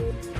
Bye. 0.00 0.39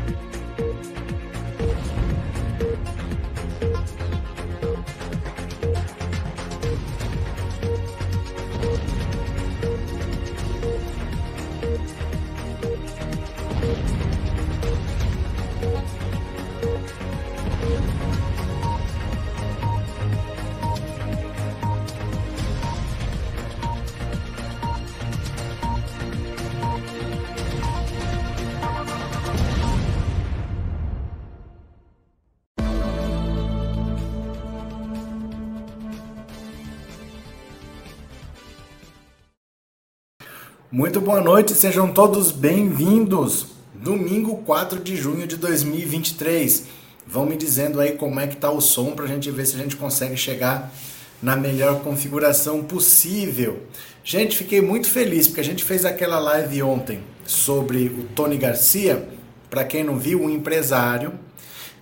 Muito 40.91 41.03
boa 41.03 41.21
noite, 41.21 41.55
sejam 41.55 41.93
todos 41.93 42.33
bem-vindos. 42.33 43.47
Domingo 43.73 44.39
4 44.39 44.80
de 44.80 44.97
junho 44.97 45.25
de 45.25 45.37
2023. 45.37 46.65
Vão 47.07 47.25
me 47.25 47.37
dizendo 47.37 47.80
aí 47.80 47.93
como 47.93 48.19
é 48.19 48.27
que 48.27 48.35
tá 48.35 48.51
o 48.51 48.61
som 48.61 48.91
para 48.91 49.05
a 49.05 49.09
gente 49.09 49.30
ver 49.30 49.47
se 49.47 49.55
a 49.55 49.61
gente 49.61 49.77
consegue 49.77 50.16
chegar 50.16 50.75
na 51.23 51.37
melhor 51.37 51.80
configuração 51.83 52.65
possível. 52.65 53.63
Gente, 54.03 54.37
fiquei 54.37 54.61
muito 54.61 54.91
feliz 54.91 55.29
porque 55.29 55.41
a 55.41 55.45
gente 55.45 55.63
fez 55.63 55.85
aquela 55.85 56.19
live 56.19 56.61
ontem 56.65 56.99
sobre 57.25 57.85
o 57.87 58.09
Tony 58.13 58.37
Garcia. 58.37 59.09
Para 59.49 59.63
quem 59.63 59.85
não 59.85 59.97
viu, 59.97 60.21
um 60.21 60.29
empresário 60.29 61.13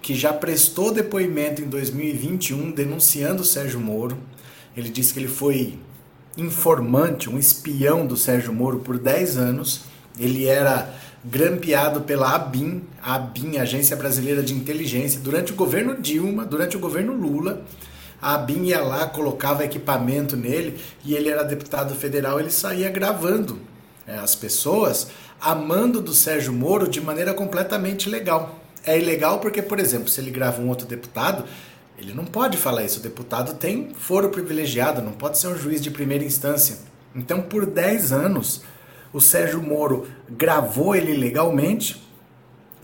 que 0.02 0.14
já 0.14 0.34
prestou 0.34 0.92
depoimento 0.92 1.62
em 1.62 1.66
2021 1.66 2.72
denunciando 2.72 3.40
o 3.40 3.46
Sérgio 3.46 3.80
Moro. 3.80 4.18
Ele 4.76 4.90
disse 4.90 5.14
que 5.14 5.18
ele 5.18 5.28
foi 5.28 5.78
informante, 6.38 7.28
um 7.28 7.36
espião 7.36 8.06
do 8.06 8.16
Sérgio 8.16 8.52
Moro 8.52 8.78
por 8.78 8.98
10 8.98 9.36
anos. 9.36 9.82
Ele 10.18 10.46
era 10.46 10.94
grampeado 11.24 12.02
pela 12.02 12.34
ABIN, 12.34 12.82
a 13.02 13.16
ABIN, 13.16 13.58
Agência 13.58 13.96
Brasileira 13.96 14.42
de 14.42 14.54
Inteligência, 14.54 15.20
durante 15.20 15.52
o 15.52 15.56
governo 15.56 16.00
Dilma, 16.00 16.44
durante 16.44 16.76
o 16.76 16.80
governo 16.80 17.12
Lula. 17.12 17.64
A 18.22 18.34
ABIN 18.34 18.64
ia 18.66 18.80
lá, 18.80 19.06
colocava 19.06 19.64
equipamento 19.64 20.36
nele 20.36 20.78
e 21.04 21.14
ele 21.14 21.28
era 21.28 21.42
deputado 21.42 21.94
federal, 21.94 22.40
ele 22.40 22.50
saía 22.50 22.88
gravando 22.88 23.58
é, 24.06 24.16
as 24.16 24.34
pessoas 24.34 25.08
amando 25.40 26.00
do 26.00 26.12
Sérgio 26.12 26.52
Moro 26.52 26.88
de 26.88 27.00
maneira 27.00 27.34
completamente 27.34 28.08
legal. 28.08 28.58
É 28.84 28.98
ilegal 28.98 29.38
porque, 29.38 29.60
por 29.60 29.78
exemplo, 29.78 30.08
se 30.08 30.20
ele 30.20 30.30
grava 30.30 30.60
um 30.60 30.68
outro 30.68 30.86
deputado, 30.86 31.44
ele 31.98 32.14
não 32.14 32.24
pode 32.24 32.56
falar 32.56 32.84
isso. 32.84 33.00
O 33.00 33.02
deputado 33.02 33.54
tem 33.54 33.90
foro 33.92 34.30
privilegiado, 34.30 35.02
não 35.02 35.12
pode 35.12 35.38
ser 35.38 35.48
um 35.48 35.58
juiz 35.58 35.80
de 35.80 35.90
primeira 35.90 36.24
instância. 36.24 36.78
Então, 37.14 37.40
por 37.42 37.66
10 37.66 38.12
anos, 38.12 38.62
o 39.12 39.20
Sérgio 39.20 39.60
Moro 39.60 40.06
gravou 40.30 40.94
ele 40.94 41.12
ilegalmente. 41.12 42.00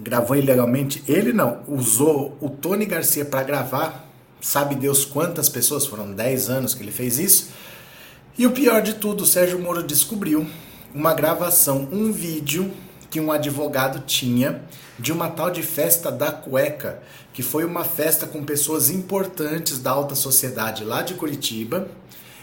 Gravou 0.00 0.36
ilegalmente? 0.36 1.04
Ele 1.06 1.32
não. 1.32 1.62
Usou 1.68 2.36
o 2.40 2.50
Tony 2.50 2.84
Garcia 2.84 3.24
para 3.24 3.44
gravar. 3.44 4.10
Sabe 4.40 4.74
Deus 4.74 5.04
quantas 5.04 5.48
pessoas? 5.48 5.86
Foram 5.86 6.12
10 6.12 6.50
anos 6.50 6.74
que 6.74 6.82
ele 6.82 6.90
fez 6.90 7.18
isso. 7.18 7.50
E 8.36 8.46
o 8.46 8.50
pior 8.50 8.82
de 8.82 8.94
tudo, 8.94 9.22
o 9.22 9.26
Sérgio 9.26 9.60
Moro 9.60 9.82
descobriu 9.82 10.44
uma 10.92 11.14
gravação, 11.14 11.88
um 11.92 12.10
vídeo 12.10 12.72
que 13.14 13.20
um 13.20 13.30
advogado 13.30 14.02
tinha 14.04 14.60
de 14.98 15.12
uma 15.12 15.30
tal 15.30 15.48
de 15.48 15.62
festa 15.62 16.10
da 16.10 16.32
cueca, 16.32 17.00
que 17.32 17.44
foi 17.44 17.64
uma 17.64 17.84
festa 17.84 18.26
com 18.26 18.42
pessoas 18.42 18.90
importantes 18.90 19.78
da 19.78 19.92
alta 19.92 20.16
sociedade 20.16 20.82
lá 20.82 21.00
de 21.00 21.14
Curitiba, 21.14 21.86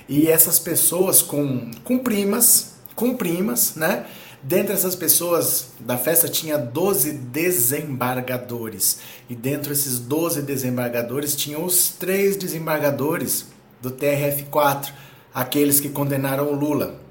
e 0.07 0.29
essas 0.29 0.59
pessoas 0.59 1.21
com, 1.21 1.69
com 1.83 1.99
primas, 1.99 2.75
com 2.95 3.17
primas, 3.17 3.75
né? 3.75 4.05
Dentre 4.41 4.73
essas 4.73 4.95
pessoas 4.95 5.71
da 5.77 5.97
festa 5.97 6.29
tinha 6.29 6.57
12 6.57 7.11
desembargadores. 7.15 8.99
E 9.29 9.35
dentro 9.35 9.71
desses 9.73 9.99
12 9.99 10.41
desembargadores 10.41 11.35
tinham 11.35 11.65
os 11.65 11.89
três 11.89 12.37
desembargadores 12.37 13.47
do 13.81 13.91
TRF4, 13.91 14.93
aqueles 15.33 15.81
que 15.81 15.89
condenaram 15.89 16.47
o 16.47 16.55
Lula. 16.55 17.01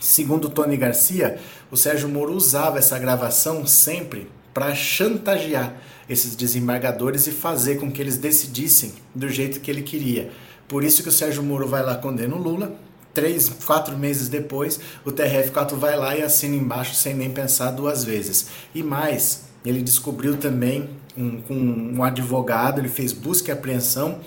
Segundo 0.00 0.48
Tony 0.48 0.78
Garcia, 0.78 1.38
o 1.70 1.76
Sérgio 1.76 2.08
Moro 2.08 2.32
usava 2.32 2.78
essa 2.78 2.98
gravação 2.98 3.66
sempre 3.66 4.28
para 4.52 4.74
chantagear 4.74 5.74
esses 6.08 6.34
desembargadores 6.34 7.26
e 7.26 7.30
fazer 7.30 7.76
com 7.76 7.90
que 7.90 8.02
eles 8.02 8.16
decidissem 8.16 8.94
do 9.14 9.28
jeito 9.28 9.60
que 9.60 9.70
ele 9.70 9.82
queria. 9.82 10.30
Por 10.66 10.82
isso 10.82 11.02
que 11.02 11.08
o 11.08 11.12
Sérgio 11.12 11.42
Moro 11.42 11.68
vai 11.68 11.82
lá 11.82 11.96
condena 11.96 12.34
o 12.34 12.42
Lula. 12.42 12.74
Três, 13.14 13.48
quatro 13.48 13.96
meses 13.96 14.28
depois, 14.28 14.78
o 15.04 15.10
TRF4 15.10 15.74
vai 15.74 15.96
lá 15.96 16.16
e 16.16 16.22
assina 16.22 16.54
embaixo 16.54 16.94
sem 16.94 17.14
nem 17.14 17.30
pensar 17.30 17.72
duas 17.72 18.04
vezes. 18.04 18.46
E 18.74 18.82
mais, 18.82 19.46
ele 19.64 19.82
descobriu 19.82 20.36
também 20.36 20.90
um, 21.16 21.40
com 21.40 21.54
um 21.54 22.04
advogado, 22.04 22.80
ele 22.80 22.88
fez 22.88 23.12
busca 23.12 23.50
e 23.50 23.52
apreensão, 23.52 24.20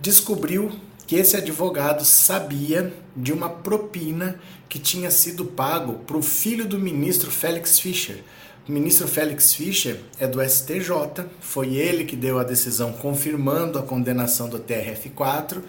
descobriu 0.00 0.70
que 1.10 1.16
esse 1.16 1.36
advogado 1.36 2.04
sabia 2.04 2.94
de 3.16 3.32
uma 3.32 3.48
propina 3.50 4.38
que 4.68 4.78
tinha 4.78 5.10
sido 5.10 5.44
pago 5.44 5.94
para 6.06 6.16
o 6.16 6.22
filho 6.22 6.64
do 6.64 6.78
ministro 6.78 7.32
Félix 7.32 7.80
Fischer. 7.80 8.22
O 8.68 8.70
ministro 8.70 9.08
Félix 9.08 9.52
Fischer 9.52 9.98
é 10.20 10.28
do 10.28 10.40
STJ, 10.40 11.26
foi 11.40 11.74
ele 11.74 12.04
que 12.04 12.14
deu 12.14 12.38
a 12.38 12.44
decisão 12.44 12.92
confirmando 12.92 13.76
a 13.76 13.82
condenação 13.82 14.48
do 14.48 14.60
TRF4 14.60 15.60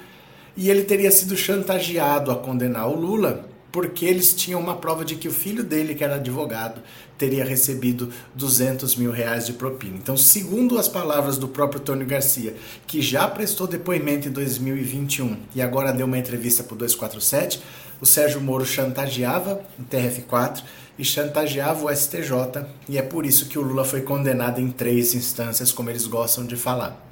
e 0.56 0.70
ele 0.70 0.84
teria 0.84 1.10
sido 1.10 1.36
chantageado 1.36 2.30
a 2.30 2.36
condenar 2.36 2.88
o 2.88 2.96
Lula 2.96 3.50
porque 3.72 4.06
eles 4.06 4.34
tinham 4.34 4.60
uma 4.60 4.76
prova 4.76 5.06
de 5.06 5.16
que 5.16 5.28
o 5.28 5.32
filho 5.32 5.64
dele, 5.64 5.96
que 5.96 6.04
era 6.04 6.16
advogado, 6.16 6.82
teria 7.18 7.46
recebido 7.46 8.10
200 8.36 8.96
mil 8.96 9.12
reais 9.12 9.46
de 9.46 9.54
propina. 9.54 9.96
Então, 9.96 10.18
segundo 10.18 10.78
as 10.78 10.88
palavras 10.88 11.38
do 11.38 11.48
próprio 11.48 11.80
Tony 11.80 12.04
Garcia, 12.04 12.56
que 12.88 13.02
já 13.02 13.28
prestou 13.28 13.68
depoimento 13.68 14.28
em 14.28 14.32
2021 14.32 15.38
e 15.56 15.62
agora 15.62 15.94
deu 15.94 16.06
uma 16.06 16.18
entrevista 16.18 16.64
para 16.64 16.74
o 16.74 16.78
247, 16.78 17.62
o 18.02 18.06
Sérgio 18.06 18.42
Moro 18.42 18.66
chantageava 18.66 19.62
o 19.80 19.84
TRF4 19.84 20.64
e 20.98 21.06
chantageava 21.06 21.86
o 21.86 21.96
STJ, 21.96 22.66
e 22.90 22.98
é 22.98 23.02
por 23.02 23.26
isso 23.26 23.48
que 23.48 23.58
o 23.58 23.62
Lula 23.62 23.86
foi 23.86 24.02
condenado 24.02 24.60
em 24.60 24.70
três 24.70 25.14
instâncias, 25.14 25.72
como 25.72 25.90
eles 25.90 26.08
gostam 26.08 26.46
de 26.46 26.56
falar. 26.56 27.08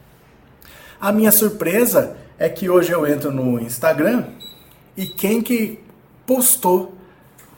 A 1.00 1.12
minha 1.12 1.32
surpresa 1.32 2.18
é 2.38 2.50
que 2.50 2.70
hoje 2.70 2.92
eu 2.92 3.08
entro 3.08 3.32
no 3.32 3.60
Instagram 3.60 4.26
e 4.98 5.06
quem 5.06 5.42
que 5.42 5.80
postou 6.30 6.94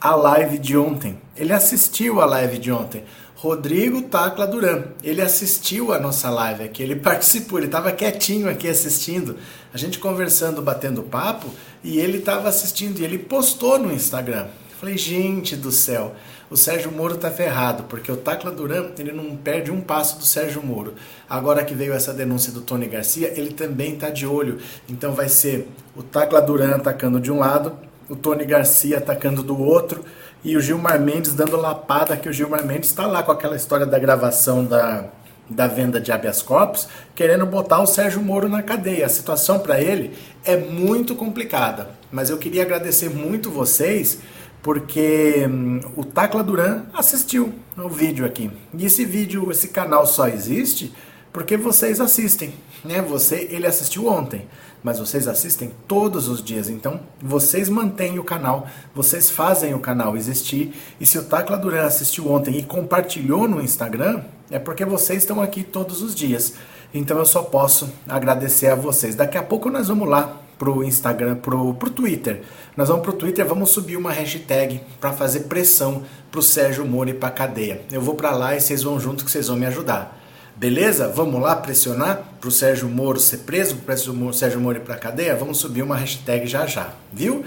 a 0.00 0.14
live 0.14 0.56
de 0.56 0.78
ontem. 0.78 1.20
Ele 1.36 1.52
assistiu 1.52 2.22
a 2.22 2.24
live 2.24 2.56
de 2.56 2.72
ontem. 2.72 3.04
Rodrigo 3.36 4.00
Tacla 4.00 4.46
Duran. 4.46 4.84
Ele 5.04 5.20
assistiu 5.20 5.92
a 5.92 6.00
nossa 6.00 6.30
live 6.30 6.64
aqui, 6.64 6.82
ele 6.82 6.96
participou, 6.96 7.58
ele 7.58 7.66
estava 7.66 7.92
quietinho 7.92 8.48
aqui 8.48 8.66
assistindo, 8.66 9.36
a 9.74 9.76
gente 9.76 9.98
conversando, 9.98 10.62
batendo 10.62 11.02
papo, 11.02 11.50
e 11.84 11.98
ele 11.98 12.16
estava 12.16 12.48
assistindo 12.48 13.00
e 13.00 13.04
ele 13.04 13.18
postou 13.18 13.78
no 13.78 13.92
Instagram. 13.92 14.46
Falei, 14.80 14.96
gente 14.96 15.54
do 15.54 15.70
céu, 15.70 16.14
o 16.48 16.56
Sérgio 16.56 16.90
Moro 16.90 17.18
tá 17.18 17.30
ferrado, 17.30 17.82
porque 17.82 18.10
o 18.10 18.16
Tacla 18.16 18.50
Duran, 18.50 18.92
ele 18.98 19.12
não 19.12 19.36
perde 19.36 19.70
um 19.70 19.82
passo 19.82 20.18
do 20.18 20.24
Sérgio 20.24 20.62
Moro. 20.62 20.94
Agora 21.28 21.62
que 21.62 21.74
veio 21.74 21.92
essa 21.92 22.14
denúncia 22.14 22.50
do 22.50 22.62
Tony 22.62 22.86
Garcia, 22.86 23.34
ele 23.36 23.52
também 23.52 23.96
tá 23.96 24.08
de 24.08 24.26
olho. 24.26 24.58
Então 24.88 25.12
vai 25.12 25.28
ser 25.28 25.68
o 25.94 26.02
Tacla 26.02 26.40
Duran 26.40 26.76
atacando 26.76 27.20
de 27.20 27.30
um 27.30 27.38
lado, 27.38 27.76
o 28.12 28.16
Tony 28.16 28.44
Garcia 28.44 28.98
atacando 28.98 29.42
do 29.42 29.58
outro 29.58 30.04
e 30.44 30.54
o 30.54 30.60
Gilmar 30.60 31.00
Mendes 31.00 31.32
dando 31.32 31.56
lapada 31.56 32.14
que 32.14 32.28
o 32.28 32.32
Gilmar 32.32 32.62
Mendes 32.62 32.90
está 32.90 33.06
lá 33.06 33.22
com 33.22 33.32
aquela 33.32 33.56
história 33.56 33.86
da 33.86 33.98
gravação 33.98 34.66
da, 34.66 35.06
da 35.48 35.66
venda 35.66 35.98
de 35.98 36.12
habeas 36.12 36.42
corpus, 36.42 36.86
querendo 37.14 37.46
botar 37.46 37.80
o 37.80 37.86
Sérgio 37.86 38.20
Moro 38.20 38.50
na 38.50 38.62
cadeia. 38.62 39.06
A 39.06 39.08
situação 39.08 39.60
para 39.60 39.80
ele 39.80 40.14
é 40.44 40.58
muito 40.58 41.14
complicada, 41.14 41.88
mas 42.10 42.28
eu 42.28 42.36
queria 42.36 42.62
agradecer 42.62 43.08
muito 43.08 43.50
vocês 43.50 44.18
porque 44.62 45.46
hum, 45.48 45.80
o 45.96 46.04
Tacla 46.04 46.44
Duran 46.44 46.82
assistiu 46.92 47.54
o 47.78 47.88
vídeo 47.88 48.26
aqui. 48.26 48.50
E 48.76 48.84
esse 48.84 49.06
vídeo, 49.06 49.50
esse 49.50 49.68
canal 49.68 50.06
só 50.06 50.28
existe 50.28 50.92
porque 51.32 51.56
vocês 51.56 51.98
assistem, 51.98 52.52
né? 52.84 53.00
Você, 53.00 53.48
ele 53.50 53.66
assistiu 53.66 54.06
ontem 54.06 54.46
mas 54.82 54.98
vocês 54.98 55.28
assistem 55.28 55.70
todos 55.86 56.28
os 56.28 56.42
dias, 56.42 56.68
então 56.68 57.00
vocês 57.20 57.68
mantêm 57.68 58.18
o 58.18 58.24
canal, 58.24 58.66
vocês 58.94 59.30
fazem 59.30 59.74
o 59.74 59.78
canal 59.78 60.16
existir. 60.16 60.74
E 61.00 61.06
se 61.06 61.18
o 61.18 61.24
Tacla 61.24 61.56
Duran 61.56 61.84
assistiu 61.84 62.30
ontem 62.30 62.58
e 62.58 62.62
compartilhou 62.62 63.46
no 63.46 63.60
Instagram, 63.62 64.22
é 64.50 64.58
porque 64.58 64.84
vocês 64.84 65.22
estão 65.22 65.40
aqui 65.40 65.62
todos 65.62 66.02
os 66.02 66.14
dias. 66.14 66.54
Então 66.92 67.18
eu 67.18 67.24
só 67.24 67.42
posso 67.42 67.90
agradecer 68.08 68.68
a 68.68 68.74
vocês. 68.74 69.14
Daqui 69.14 69.38
a 69.38 69.42
pouco 69.42 69.70
nós 69.70 69.88
vamos 69.88 70.08
lá 70.08 70.40
pro 70.58 70.84
Instagram, 70.84 71.36
pro, 71.36 71.74
pro 71.74 71.90
Twitter. 71.90 72.42
Nós 72.76 72.88
vamos 72.88 73.02
pro 73.02 73.12
Twitter, 73.12 73.44
vamos 73.46 73.70
subir 73.70 73.96
uma 73.96 74.12
hashtag 74.12 74.80
para 75.00 75.12
fazer 75.12 75.40
pressão 75.40 76.04
pro 76.30 76.42
Sérgio 76.42 76.84
Moro 76.84 77.10
ir 77.10 77.14
pra 77.14 77.30
cadeia. 77.30 77.82
Eu 77.90 78.00
vou 78.00 78.14
para 78.14 78.30
lá 78.30 78.54
e 78.54 78.60
vocês 78.60 78.82
vão 78.82 79.00
junto 79.00 79.24
que 79.24 79.30
vocês 79.30 79.48
vão 79.48 79.56
me 79.56 79.66
ajudar. 79.66 80.21
Beleza? 80.56 81.08
Vamos 81.08 81.40
lá 81.40 81.56
pressionar 81.56 82.22
pro 82.40 82.50
Sérgio 82.50 82.88
Moro 82.88 83.18
ser 83.18 83.38
preso, 83.38 83.76
pro 83.76 84.32
Sérgio 84.32 84.60
Moro 84.60 84.78
ir 84.78 84.80
pra 84.80 84.96
cadeia? 84.96 85.34
Vamos 85.34 85.58
subir 85.58 85.82
uma 85.82 85.96
hashtag 85.96 86.46
já 86.46 86.66
já, 86.66 86.90
viu? 87.12 87.44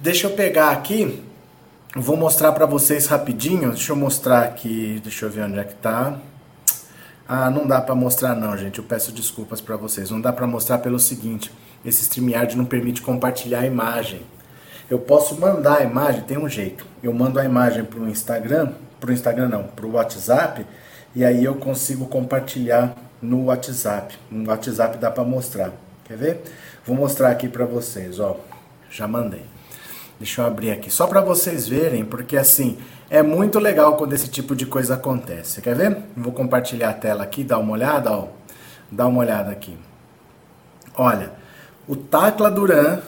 Deixa 0.00 0.26
eu 0.26 0.32
pegar 0.32 0.70
aqui, 0.70 1.22
vou 1.94 2.16
mostrar 2.16 2.52
para 2.52 2.66
vocês 2.66 3.06
rapidinho. 3.06 3.70
Deixa 3.70 3.92
eu 3.92 3.96
mostrar 3.96 4.42
aqui, 4.42 5.00
deixa 5.02 5.26
eu 5.26 5.30
ver 5.30 5.44
onde 5.44 5.58
é 5.58 5.64
que 5.64 5.74
tá. 5.74 6.18
Ah, 7.28 7.50
não 7.50 7.66
dá 7.66 7.80
para 7.80 7.94
mostrar 7.94 8.34
não, 8.34 8.56
gente. 8.56 8.78
Eu 8.78 8.84
peço 8.84 9.12
desculpas 9.12 9.60
para 9.60 9.76
vocês. 9.76 10.10
Não 10.10 10.20
dá 10.20 10.32
para 10.32 10.46
mostrar 10.46 10.78
pelo 10.78 10.98
seguinte, 10.98 11.50
esse 11.84 12.02
StreamYard 12.02 12.56
não 12.56 12.64
permite 12.64 13.00
compartilhar 13.00 13.60
a 13.60 13.66
imagem. 13.66 14.22
Eu 14.90 14.98
posso 14.98 15.40
mandar 15.40 15.78
a 15.78 15.82
imagem, 15.82 16.22
tem 16.22 16.36
um 16.36 16.48
jeito. 16.48 16.84
Eu 17.02 17.12
mando 17.12 17.40
a 17.40 17.44
imagem 17.44 17.84
para 17.84 17.98
o 17.98 18.08
Instagram, 18.08 18.72
para 19.00 19.10
o 19.10 19.12
Instagram 19.12 19.48
não, 19.48 19.62
para 19.64 19.86
o 19.86 19.92
WhatsApp, 19.92 20.66
e 21.14 21.24
aí 21.24 21.44
eu 21.44 21.54
consigo 21.54 22.06
compartilhar 22.06 22.94
no 23.20 23.46
WhatsApp. 23.46 24.18
No 24.30 24.48
WhatsApp 24.48 24.98
dá 24.98 25.10
para 25.10 25.24
mostrar. 25.24 25.72
Quer 26.04 26.16
ver? 26.16 26.42
Vou 26.84 26.96
mostrar 26.96 27.30
aqui 27.30 27.48
para 27.48 27.64
vocês, 27.64 28.18
ó. 28.18 28.36
Já 28.90 29.06
mandei. 29.06 29.44
Deixa 30.18 30.42
eu 30.42 30.46
abrir 30.46 30.70
aqui 30.70 30.90
só 30.90 31.06
para 31.06 31.20
vocês 31.20 31.66
verem, 31.66 32.04
porque 32.04 32.36
assim, 32.36 32.78
é 33.10 33.22
muito 33.22 33.58
legal 33.58 33.96
quando 33.96 34.12
esse 34.12 34.28
tipo 34.28 34.54
de 34.54 34.66
coisa 34.66 34.94
acontece. 34.94 35.60
Quer 35.60 35.74
ver? 35.74 35.98
Vou 36.16 36.32
compartilhar 36.32 36.90
a 36.90 36.94
tela 36.94 37.24
aqui, 37.24 37.42
dá 37.42 37.58
uma 37.58 37.72
olhada, 37.72 38.12
ó. 38.12 38.28
Dá 38.90 39.06
uma 39.06 39.20
olhada 39.20 39.50
aqui. 39.50 39.76
Olha, 40.94 41.32
o 41.88 41.96
Tacla 41.96 42.50
Duran 42.50 43.00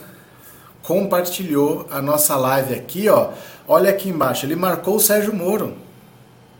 compartilhou 0.83 1.87
a 1.89 2.01
nossa 2.01 2.35
live 2.35 2.73
aqui, 2.73 3.07
ó. 3.09 3.31
Olha 3.67 3.89
aqui 3.89 4.09
embaixo, 4.09 4.45
ele 4.45 4.55
marcou 4.55 4.95
o 4.95 4.99
Sérgio 4.99 5.33
Moro. 5.33 5.84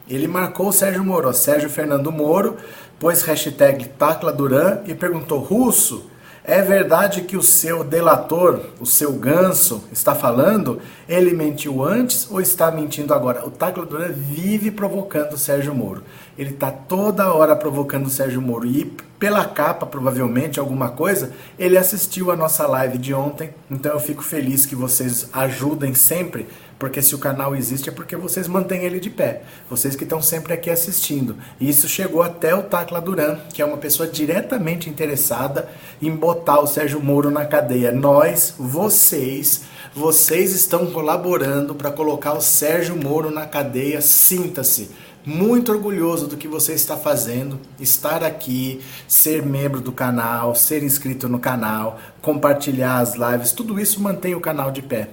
Ele 0.07 0.27
marcou 0.27 0.69
o 0.69 0.73
Sérgio 0.73 1.03
Moro, 1.03 1.33
Sérgio 1.33 1.69
Fernando 1.69 2.11
Moro, 2.11 2.57
pôs 2.99 3.23
hashtag 3.23 3.85
Tacla 3.89 4.31
Duran 4.31 4.81
e 4.85 4.93
perguntou, 4.93 5.39
Russo, 5.39 6.09
é 6.47 6.61
verdade 6.61 7.21
que 7.21 7.35
o 7.35 7.41
seu 7.41 7.83
delator, 7.83 8.61
o 8.79 8.85
seu 8.85 9.13
ganso, 9.13 9.83
está 9.91 10.13
falando? 10.13 10.79
Ele 11.09 11.33
mentiu 11.33 11.83
antes 11.83 12.29
ou 12.29 12.39
está 12.39 12.69
mentindo 12.69 13.15
agora? 13.15 13.43
O 13.47 13.49
Tacla 13.49 13.83
Duran 13.83 14.09
vive 14.11 14.69
provocando 14.69 15.33
o 15.33 15.39
Sérgio 15.39 15.73
Moro. 15.73 16.03
Ele 16.37 16.51
está 16.51 16.69
toda 16.69 17.33
hora 17.33 17.55
provocando 17.55 18.05
o 18.05 18.11
Sérgio 18.11 18.43
Moro. 18.43 18.67
E 18.67 18.85
pela 19.17 19.43
capa, 19.45 19.87
provavelmente, 19.87 20.59
alguma 20.59 20.89
coisa, 20.89 21.31
ele 21.57 21.79
assistiu 21.79 22.29
a 22.29 22.35
nossa 22.35 22.67
live 22.67 22.99
de 22.99 23.11
ontem. 23.11 23.49
Então 23.71 23.93
eu 23.93 23.99
fico 23.99 24.21
feliz 24.21 24.67
que 24.67 24.75
vocês 24.75 25.27
ajudem 25.33 25.95
sempre 25.95 26.47
porque 26.77 27.01
se 27.01 27.15
o 27.15 27.19
canal 27.19 27.55
existe 27.55 27.89
é 27.89 27.91
porque 27.91 28.15
vocês 28.15 28.47
mantêm 28.47 28.83
ele 28.83 28.99
de 28.99 29.09
pé. 29.09 29.43
Vocês 29.69 29.95
que 29.95 30.03
estão 30.03 30.21
sempre 30.21 30.53
aqui 30.53 30.69
assistindo. 30.69 31.37
E 31.59 31.69
isso 31.69 31.87
chegou 31.87 32.21
até 32.21 32.53
o 32.53 32.63
Tacla 32.63 32.99
Duran, 32.99 33.37
que 33.53 33.61
é 33.61 33.65
uma 33.65 33.77
pessoa 33.77 34.07
diretamente 34.07 34.89
interessada 34.89 35.69
em 36.01 36.13
botar 36.13 36.59
o 36.59 36.67
Sérgio 36.67 37.01
Moro 37.01 37.31
na 37.31 37.45
cadeia. 37.45 37.91
Nós, 37.91 38.53
vocês, 38.57 39.63
vocês 39.95 40.51
estão 40.51 40.87
colaborando 40.87 41.73
para 41.75 41.91
colocar 41.91 42.33
o 42.33 42.41
Sérgio 42.41 42.95
Moro 42.95 43.31
na 43.31 43.45
cadeia. 43.45 44.01
Sinta-se 44.01 44.89
muito 45.25 45.71
orgulhoso 45.71 46.27
do 46.27 46.37
que 46.37 46.47
você 46.47 46.73
está 46.73 46.95
fazendo, 46.95 47.59
estar 47.79 48.23
aqui, 48.23 48.81
ser 49.07 49.43
membro 49.43 49.81
do 49.81 49.91
canal, 49.91 50.53
ser 50.53 50.83
inscrito 50.83 51.27
no 51.27 51.39
canal, 51.39 51.99
compartilhar 52.21 52.99
as 52.99 53.15
lives, 53.15 53.51
tudo 53.51 53.79
isso 53.79 53.99
mantém 53.99 54.35
o 54.35 54.39
canal 54.39 54.69
de 54.69 54.83
pé. 54.83 55.09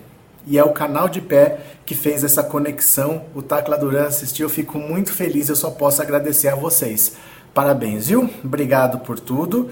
E 0.46 0.58
é 0.58 0.64
o 0.64 0.72
canal 0.72 1.08
de 1.08 1.20
pé 1.20 1.58
que 1.86 1.94
fez 1.94 2.24
essa 2.24 2.42
conexão. 2.42 3.24
O 3.34 3.42
Tacla 3.42 3.78
Duran 3.78 4.06
assistiu, 4.06 4.46
eu 4.46 4.50
fico 4.50 4.78
muito 4.78 5.12
feliz, 5.12 5.48
eu 5.48 5.56
só 5.56 5.70
posso 5.70 6.02
agradecer 6.02 6.48
a 6.48 6.54
vocês. 6.54 7.16
Parabéns, 7.54 8.08
viu? 8.08 8.28
Obrigado 8.44 8.98
por 9.00 9.20
tudo. 9.20 9.70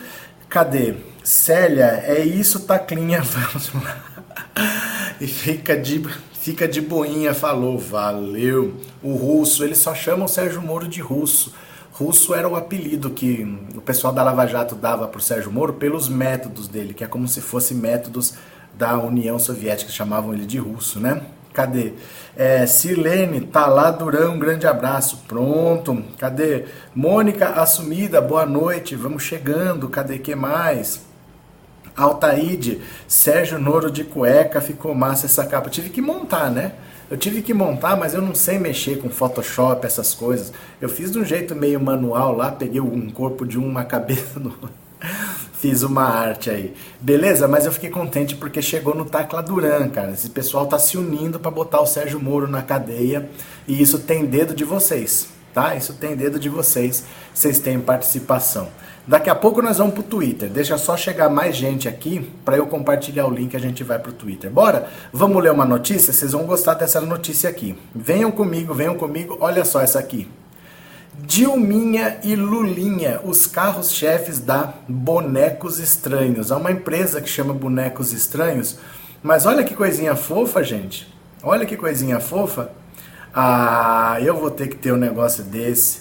Cadê? 0.48 0.94
Célia, 1.22 2.02
é 2.06 2.20
isso, 2.20 2.60
Taclinha, 2.60 3.22
vamos 3.22 3.72
lá. 3.74 4.04
E 5.20 5.26
fica 5.26 5.76
de, 5.76 6.02
fica 6.32 6.66
de 6.66 6.80
boinha, 6.80 7.34
falou, 7.34 7.78
valeu. 7.78 8.74
O 9.02 9.14
russo, 9.14 9.64
eles 9.64 9.78
só 9.78 9.94
chamam 9.94 10.26
o 10.26 10.28
Sérgio 10.28 10.62
Moro 10.62 10.88
de 10.88 11.00
russo. 11.00 11.54
Russo 11.92 12.34
era 12.34 12.48
o 12.48 12.56
apelido 12.56 13.10
que 13.10 13.42
o 13.74 13.80
pessoal 13.80 14.12
da 14.12 14.22
Lava 14.22 14.46
Jato 14.46 14.74
dava 14.74 15.06
para 15.06 15.18
o 15.18 15.22
Sérgio 15.22 15.52
Moro 15.52 15.74
pelos 15.74 16.08
métodos 16.08 16.66
dele, 16.66 16.94
que 16.94 17.04
é 17.04 17.06
como 17.06 17.28
se 17.28 17.40
fossem 17.42 17.76
métodos 17.76 18.34
da 18.80 18.98
União 18.98 19.38
Soviética, 19.38 19.92
chamavam 19.92 20.32
ele 20.32 20.46
de 20.46 20.56
russo, 20.56 20.98
né? 20.98 21.20
Cadê? 21.52 21.92
É, 22.34 22.64
Sirlene, 22.64 23.42
tá 23.42 23.66
lá, 23.66 23.90
Durão, 23.90 24.32
um 24.32 24.38
grande 24.38 24.66
abraço. 24.66 25.24
Pronto. 25.28 26.02
Cadê? 26.16 26.64
Mônica 26.94 27.46
Assumida, 27.46 28.22
boa 28.22 28.46
noite. 28.46 28.96
Vamos 28.96 29.22
chegando. 29.22 29.86
Cadê 29.90 30.18
que 30.18 30.34
mais? 30.34 31.02
Altaíde, 31.94 32.80
Sérgio 33.06 33.58
Noro 33.58 33.90
de 33.90 34.04
cueca, 34.04 34.62
ficou 34.62 34.94
massa 34.94 35.26
essa 35.26 35.44
capa. 35.44 35.68
Tive 35.68 35.90
que 35.90 36.00
montar, 36.00 36.50
né? 36.50 36.72
Eu 37.10 37.18
tive 37.18 37.42
que 37.42 37.52
montar, 37.52 37.96
mas 37.96 38.14
eu 38.14 38.22
não 38.22 38.34
sei 38.34 38.58
mexer 38.58 38.98
com 38.98 39.10
Photoshop, 39.10 39.84
essas 39.84 40.14
coisas. 40.14 40.52
Eu 40.80 40.88
fiz 40.88 41.10
de 41.10 41.18
um 41.18 41.24
jeito 41.24 41.54
meio 41.54 41.80
manual 41.80 42.34
lá, 42.34 42.50
peguei 42.50 42.80
um 42.80 43.10
corpo 43.10 43.44
de 43.44 43.58
uma 43.58 43.84
cabeça 43.84 44.40
do 44.40 44.56
fiz 45.60 45.82
uma 45.82 46.04
arte 46.04 46.48
aí. 46.48 46.74
Beleza? 47.00 47.46
Mas 47.46 47.66
eu 47.66 47.72
fiquei 47.72 47.90
contente 47.90 48.34
porque 48.34 48.62
chegou 48.62 48.94
no 48.94 49.04
Tacla 49.04 49.42
Duran, 49.42 49.88
cara. 49.90 50.10
Esse 50.12 50.30
pessoal 50.30 50.66
tá 50.66 50.78
se 50.78 50.96
unindo 50.96 51.38
para 51.38 51.50
botar 51.50 51.80
o 51.80 51.86
Sérgio 51.86 52.18
Moro 52.18 52.48
na 52.48 52.62
cadeia 52.62 53.28
e 53.68 53.80
isso 53.80 53.98
tem 53.98 54.24
dedo 54.24 54.54
de 54.54 54.64
vocês, 54.64 55.28
tá? 55.52 55.76
Isso 55.76 55.92
tem 55.92 56.16
dedo 56.16 56.40
de 56.40 56.48
vocês. 56.48 57.04
Vocês 57.34 57.58
têm 57.58 57.78
participação. 57.78 58.68
Daqui 59.06 59.28
a 59.28 59.34
pouco 59.34 59.60
nós 59.60 59.78
vamos 59.78 59.94
pro 59.94 60.02
Twitter. 60.02 60.48
Deixa 60.48 60.78
só 60.78 60.96
chegar 60.96 61.28
mais 61.28 61.56
gente 61.56 61.88
aqui 61.88 62.30
para 62.44 62.56
eu 62.56 62.66
compartilhar 62.66 63.26
o 63.26 63.30
link 63.30 63.52
e 63.52 63.56
a 63.56 63.60
gente 63.60 63.84
vai 63.84 63.98
pro 63.98 64.12
Twitter. 64.12 64.50
Bora? 64.50 64.88
Vamos 65.12 65.42
ler 65.42 65.52
uma 65.52 65.66
notícia? 65.66 66.12
Vocês 66.12 66.32
vão 66.32 66.44
gostar 66.44 66.74
dessa 66.74 67.00
notícia 67.02 67.50
aqui. 67.50 67.76
Venham 67.94 68.30
comigo, 68.30 68.72
venham 68.72 68.94
comigo. 68.94 69.36
Olha 69.40 69.64
só 69.64 69.80
essa 69.80 69.98
aqui. 69.98 70.26
Dilminha 71.26 72.18
e 72.24 72.34
Lulinha, 72.34 73.20
os 73.22 73.46
carros-chefes 73.46 74.38
da 74.40 74.72
Bonecos 74.88 75.78
Estranhos. 75.78 76.50
É 76.50 76.56
uma 76.56 76.72
empresa 76.72 77.20
que 77.20 77.28
chama 77.28 77.52
Bonecos 77.52 78.12
Estranhos. 78.12 78.78
Mas 79.22 79.44
olha 79.44 79.62
que 79.62 79.74
coisinha 79.74 80.16
fofa, 80.16 80.64
gente. 80.64 81.12
Olha 81.42 81.66
que 81.66 81.76
coisinha 81.76 82.20
fofa. 82.20 82.70
Ah, 83.34 84.16
eu 84.20 84.34
vou 84.36 84.50
ter 84.50 84.68
que 84.68 84.76
ter 84.76 84.92
um 84.92 84.96
negócio 84.96 85.44
desse. 85.44 86.00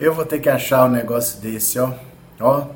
Eu 0.00 0.14
vou 0.14 0.24
ter 0.24 0.40
que 0.40 0.48
achar 0.48 0.86
um 0.86 0.90
negócio 0.90 1.40
desse, 1.40 1.78
ó. 1.78 1.92
Ó, 2.40 2.66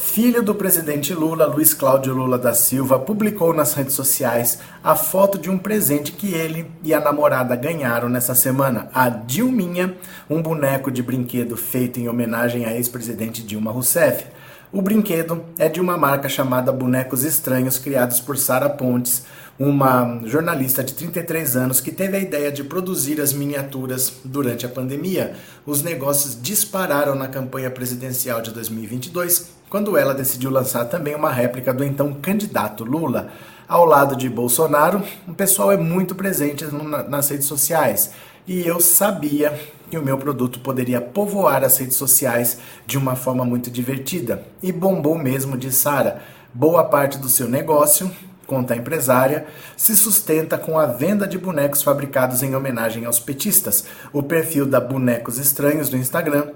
filho 0.00 0.44
do 0.44 0.54
presidente 0.54 1.12
Lula, 1.12 1.44
Luiz 1.44 1.74
Cláudio 1.74 2.14
Lula 2.14 2.38
da 2.38 2.54
Silva, 2.54 3.00
publicou 3.00 3.52
nas 3.52 3.74
redes 3.74 3.94
sociais 3.94 4.60
a 4.82 4.94
foto 4.94 5.36
de 5.36 5.50
um 5.50 5.58
presente 5.58 6.12
que 6.12 6.32
ele 6.34 6.70
e 6.84 6.94
a 6.94 7.00
namorada 7.00 7.56
ganharam 7.56 8.08
nessa 8.08 8.32
semana, 8.32 8.88
a 8.94 9.08
Dilminha, 9.08 9.96
um 10.30 10.40
boneco 10.40 10.88
de 10.88 11.02
brinquedo 11.02 11.56
feito 11.56 11.98
em 11.98 12.08
homenagem 12.08 12.64
à 12.64 12.74
ex-presidente 12.76 13.42
Dilma 13.42 13.72
Rousseff. 13.72 14.24
O 14.72 14.80
brinquedo 14.80 15.44
é 15.58 15.68
de 15.68 15.80
uma 15.80 15.98
marca 15.98 16.28
chamada 16.28 16.70
Bonecos 16.70 17.24
Estranhos, 17.24 17.76
criados 17.76 18.20
por 18.20 18.38
Sara 18.38 18.70
Pontes, 18.70 19.24
uma 19.58 20.20
jornalista 20.24 20.84
de 20.84 20.94
33 20.94 21.56
anos 21.56 21.80
que 21.80 21.90
teve 21.90 22.16
a 22.16 22.20
ideia 22.20 22.52
de 22.52 22.62
produzir 22.62 23.20
as 23.20 23.32
miniaturas 23.32 24.12
durante 24.24 24.64
a 24.64 24.68
pandemia. 24.68 25.34
Os 25.66 25.82
negócios 25.82 26.40
dispararam 26.40 27.16
na 27.16 27.26
campanha 27.26 27.70
presidencial 27.70 28.40
de 28.40 28.52
2022, 28.52 29.50
quando 29.68 29.96
ela 29.96 30.14
decidiu 30.14 30.50
lançar 30.50 30.84
também 30.84 31.14
uma 31.14 31.32
réplica 31.32 31.74
do 31.74 31.82
então 31.82 32.14
candidato 32.14 32.84
Lula. 32.84 33.32
Ao 33.66 33.84
lado 33.84 34.16
de 34.16 34.28
Bolsonaro, 34.28 35.02
o 35.26 35.34
pessoal 35.34 35.72
é 35.72 35.76
muito 35.76 36.14
presente 36.14 36.64
nas 37.08 37.28
redes 37.28 37.46
sociais 37.46 38.12
e 38.46 38.66
eu 38.66 38.80
sabia 38.80 39.58
que 39.90 39.98
o 39.98 40.02
meu 40.02 40.16
produto 40.16 40.60
poderia 40.60 41.00
povoar 41.00 41.64
as 41.64 41.76
redes 41.78 41.96
sociais 41.96 42.58
de 42.86 42.96
uma 42.96 43.16
forma 43.16 43.44
muito 43.44 43.70
divertida. 43.70 44.42
E 44.62 44.70
bombou 44.70 45.18
mesmo, 45.18 45.56
de 45.56 45.70
Sara. 45.72 46.22
Boa 46.54 46.84
parte 46.84 47.18
do 47.18 47.28
seu 47.28 47.46
negócio 47.46 48.10
conta 48.48 48.72
a 48.72 48.76
empresária, 48.78 49.46
se 49.76 49.94
sustenta 49.94 50.56
com 50.56 50.78
a 50.78 50.86
venda 50.86 51.28
de 51.28 51.36
bonecos 51.36 51.82
fabricados 51.82 52.42
em 52.42 52.56
homenagem 52.56 53.04
aos 53.04 53.20
petistas. 53.20 53.84
O 54.10 54.22
perfil 54.22 54.64
da 54.64 54.80
Bonecos 54.80 55.36
Estranhos 55.38 55.90
no 55.90 55.98
Instagram 55.98 56.48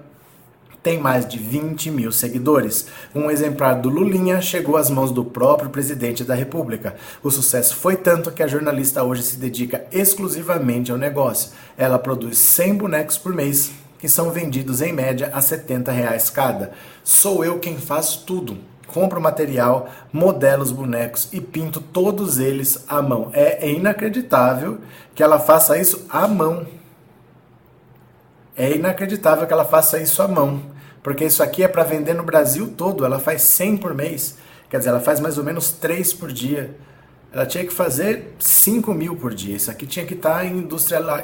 tem 0.83 0.99
mais 0.99 1.29
de 1.29 1.39
20 1.39 1.91
mil 1.91 2.11
seguidores. 2.11 2.87
Um 3.15 3.31
exemplar 3.31 3.81
do 3.81 3.91
Lulinha 3.91 4.41
chegou 4.41 4.79
às 4.79 4.89
mãos 4.89 5.13
do 5.13 5.23
próprio 5.23 5.69
presidente 5.69 6.25
da 6.25 6.35
República. 6.35 6.97
O 7.23 7.31
sucesso 7.31 7.77
foi 7.77 7.95
tanto 7.95 8.33
que 8.33 8.43
a 8.43 8.49
jornalista 8.49 9.05
hoje 9.05 9.23
se 9.23 9.37
dedica 9.37 9.85
exclusivamente 9.93 10.91
ao 10.91 10.97
negócio. 10.97 11.53
Ela 11.77 11.99
produz 11.99 12.39
100 12.39 12.75
bonecos 12.75 13.19
por 13.19 13.35
mês, 13.35 13.71
que 13.99 14.09
são 14.09 14.31
vendidos 14.31 14.81
em 14.81 14.95
média 14.95 15.31
a 15.33 15.43
70 15.43 15.93
reais 15.93 16.31
cada. 16.31 16.73
Sou 17.05 17.45
eu 17.45 17.59
quem 17.59 17.77
faço 17.77 18.25
tudo 18.25 18.72
compro 18.93 19.21
material, 19.21 19.89
modelo 20.13 20.63
os 20.63 20.71
bonecos 20.71 21.29
e 21.33 21.41
pinto 21.41 21.81
todos 21.81 22.39
eles 22.39 22.85
à 22.89 23.01
mão. 23.01 23.31
É, 23.33 23.67
é 23.67 23.73
inacreditável 23.73 24.79
que 25.15 25.23
ela 25.23 25.39
faça 25.39 25.79
isso 25.79 26.07
à 26.09 26.29
mão. 26.29 26.67
É 28.57 28.71
inacreditável 28.73 29.47
que 29.47 29.53
ela 29.53 29.65
faça 29.65 29.99
isso 29.99 30.23
à 30.23 30.29
mão. 30.29 30.63
Porque 31.03 31.25
isso 31.25 31.43
aqui 31.43 31.65
é 31.65 31.69
para 31.69 31.83
vender 31.83 32.15
no 32.15 32.23
Brasil 32.23 32.73
todo. 32.77 33.05
Ela 33.05 33.19
faz 33.19 33.43
100 33.43 33.79
por 33.79 33.95
mês. 33.95 34.39
Quer 34.71 34.79
dizer, 34.79 34.91
ela 34.91 35.01
faz 35.01 35.21
mais 35.21 35.37
ou 35.39 35.45
menos 35.45 35.73
3 35.73 36.13
por 36.13 36.31
dia. 36.31 36.77
Ela 37.33 37.47
tinha 37.47 37.65
que 37.65 37.73
fazer 37.73 38.35
5 38.39 38.93
mil 38.95 39.17
por 39.17 39.35
dia. 39.35 39.57
Isso 39.57 39.71
aqui 39.71 39.87
tinha 39.87 40.05
que 40.05 40.15
estar 40.15 40.41
tá 40.41 40.45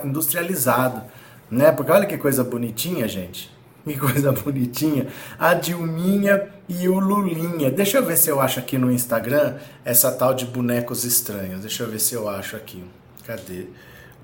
industrializado. 0.05 1.03
Né? 1.51 1.71
Porque 1.71 1.93
olha 1.93 2.07
que 2.07 2.19
coisa 2.19 2.43
bonitinha, 2.43 3.07
gente. 3.07 3.57
Que 3.85 3.97
coisa 3.97 4.33
bonitinha. 4.33 5.07
A 5.39 5.55
Dilminha 5.55 6.49
e 6.69 6.89
o 6.89 6.99
Lulinha. 6.99 7.71
Deixa 7.71 7.99
eu 7.99 8.05
ver 8.05 8.17
se 8.17 8.29
eu 8.29 8.41
acho 8.41 8.59
aqui 8.59 8.77
no 8.77 8.93
Instagram 8.93 9.57
essa 9.85 10.13
tal 10.13 10.35
de 10.35 10.45
bonecos 10.45 11.05
estranhos. 11.05 11.61
Deixa 11.61 11.85
eu 11.85 11.91
ver 11.91 11.99
se 11.99 12.15
eu 12.15 12.29
acho 12.29 12.57
aqui. 12.57 12.85
Cadê? 13.25 13.67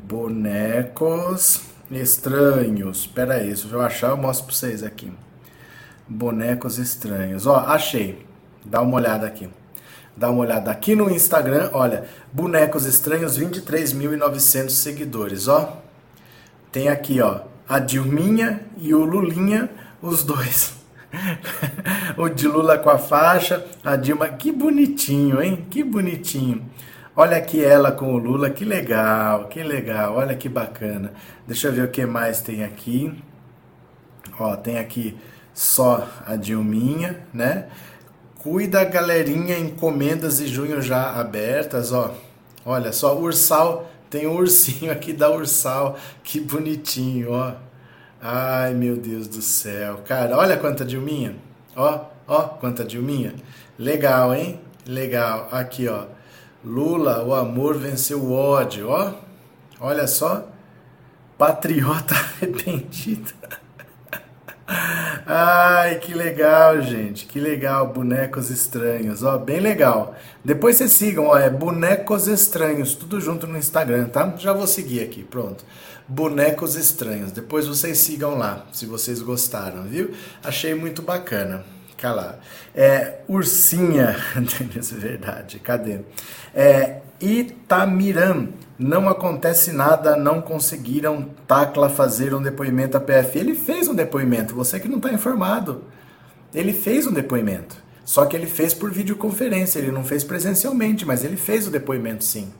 Bonecos 0.02 1.62
estranhos. 1.90 3.00
Espera 3.00 3.34
aí, 3.34 3.56
se 3.56 3.70
eu 3.70 3.80
achar 3.80 4.10
eu 4.10 4.16
mostro 4.16 4.46
para 4.46 4.54
vocês 4.54 4.82
aqui. 4.82 5.10
Bonecos 6.06 6.78
estranhos. 6.78 7.46
Ó, 7.46 7.56
achei. 7.56 8.26
Dá 8.64 8.80
uma 8.82 8.96
olhada 8.96 9.26
aqui. 9.26 9.48
Dá 10.16 10.30
uma 10.30 10.40
olhada 10.40 10.70
aqui 10.70 10.94
no 10.94 11.10
Instagram. 11.10 11.70
Olha, 11.72 12.04
bonecos 12.32 12.86
estranhos, 12.86 13.38
23.900 13.38 14.70
seguidores. 14.70 15.48
Ó, 15.48 15.82
tem 16.70 16.88
aqui, 16.88 17.20
ó, 17.20 17.40
a 17.68 17.78
Dilminha 17.78 18.60
e 18.76 18.94
o 18.94 19.04
Lulinha, 19.04 19.70
os 20.02 20.22
dois. 20.22 20.74
o 22.16 22.28
de 22.28 22.46
Lula 22.46 22.78
com 22.78 22.90
a 22.90 22.98
faixa, 22.98 23.64
a 23.84 23.96
Dilma. 23.96 24.28
Que 24.28 24.52
bonitinho, 24.52 25.42
hein? 25.42 25.66
Que 25.70 25.82
bonitinho. 25.82 26.64
Olha 27.16 27.36
aqui 27.36 27.64
ela 27.64 27.92
com 27.92 28.12
o 28.12 28.18
Lula, 28.18 28.50
que 28.50 28.64
legal, 28.64 29.46
que 29.46 29.62
legal, 29.62 30.16
olha 30.16 30.34
que 30.34 30.48
bacana. 30.48 31.12
Deixa 31.46 31.68
eu 31.68 31.72
ver 31.72 31.84
o 31.84 31.90
que 31.90 32.04
mais 32.04 32.40
tem 32.40 32.64
aqui. 32.64 33.12
Ó, 34.38 34.56
tem 34.56 34.78
aqui 34.78 35.16
só 35.52 36.08
a 36.26 36.34
Dilminha, 36.34 37.20
né? 37.32 37.68
Cuida, 38.38 38.84
galerinha, 38.84 39.56
encomendas 39.56 40.38
de 40.38 40.48
junho 40.48 40.82
já 40.82 41.12
abertas, 41.12 41.92
ó. 41.92 42.12
Olha 42.66 42.92
só, 42.92 43.16
Ursal, 43.16 43.88
tem 44.14 44.28
um 44.28 44.36
ursinho 44.36 44.92
aqui 44.92 45.12
da 45.12 45.28
Ursal, 45.28 45.98
que 46.22 46.38
bonitinho, 46.38 47.32
ó. 47.32 47.54
Ai, 48.22 48.72
meu 48.72 48.96
Deus 48.96 49.26
do 49.26 49.42
céu. 49.42 50.02
Cara, 50.06 50.38
olha 50.38 50.56
quanta 50.56 50.84
Dilminha. 50.84 51.34
Ó, 51.74 52.04
ó, 52.28 52.42
quanta 52.42 52.84
Dilminha. 52.84 53.34
Legal, 53.76 54.32
hein? 54.32 54.60
Legal. 54.86 55.48
Aqui, 55.50 55.88
ó. 55.88 56.04
Lula, 56.64 57.24
o 57.24 57.34
amor 57.34 57.76
venceu 57.76 58.22
o 58.22 58.32
ódio, 58.32 58.88
ó. 58.88 59.14
Olha 59.80 60.06
só. 60.06 60.46
Patriota 61.36 62.14
arrependido. 62.38 63.34
Ai, 65.26 65.98
que 66.00 66.12
legal, 66.12 66.82
gente. 66.82 67.26
Que 67.26 67.40
legal, 67.40 67.92
bonecos 67.92 68.50
estranhos. 68.50 69.22
Ó, 69.22 69.38
bem 69.38 69.60
legal. 69.60 70.14
Depois 70.44 70.76
vocês 70.76 70.92
sigam, 70.92 71.26
ó, 71.26 71.38
é 71.38 71.48
bonecos 71.48 72.26
estranhos, 72.26 72.94
tudo 72.94 73.20
junto 73.20 73.46
no 73.46 73.56
Instagram, 73.56 74.08
tá? 74.08 74.34
Já 74.36 74.52
vou 74.52 74.66
seguir 74.66 75.02
aqui, 75.02 75.22
pronto. 75.22 75.64
Bonecos 76.06 76.76
estranhos. 76.76 77.32
Depois 77.32 77.66
vocês 77.66 77.98
sigam 77.98 78.36
lá, 78.36 78.66
se 78.72 78.84
vocês 78.84 79.22
gostaram, 79.22 79.84
viu? 79.84 80.10
Achei 80.42 80.74
muito 80.74 81.00
bacana. 81.00 81.64
Cala. 81.96 82.38
É, 82.74 83.20
ursinha, 83.26 84.16
é 84.36 84.94
verdade. 84.96 85.58
Cadê? 85.58 86.00
É, 86.54 87.00
Itamiram 87.20 88.48
não 88.78 89.08
acontece 89.08 89.72
nada, 89.72 90.16
não 90.16 90.40
conseguiram 90.40 91.28
Tacla 91.46 91.88
fazer 91.88 92.34
um 92.34 92.42
depoimento 92.42 92.96
à 92.96 93.00
PF. 93.00 93.38
Ele 93.38 93.54
fez 93.54 93.88
um 93.88 93.94
depoimento, 93.94 94.54
você 94.54 94.80
que 94.80 94.88
não 94.88 94.96
está 94.96 95.12
informado. 95.12 95.82
Ele 96.52 96.72
fez 96.72 97.06
um 97.06 97.12
depoimento. 97.12 97.76
Só 98.04 98.26
que 98.26 98.36
ele 98.36 98.46
fez 98.46 98.74
por 98.74 98.90
videoconferência, 98.90 99.78
ele 99.78 99.90
não 99.90 100.04
fez 100.04 100.22
presencialmente, 100.22 101.06
mas 101.06 101.24
ele 101.24 101.36
fez 101.36 101.66
o 101.66 101.70
depoimento 101.70 102.24
sim. 102.24 102.52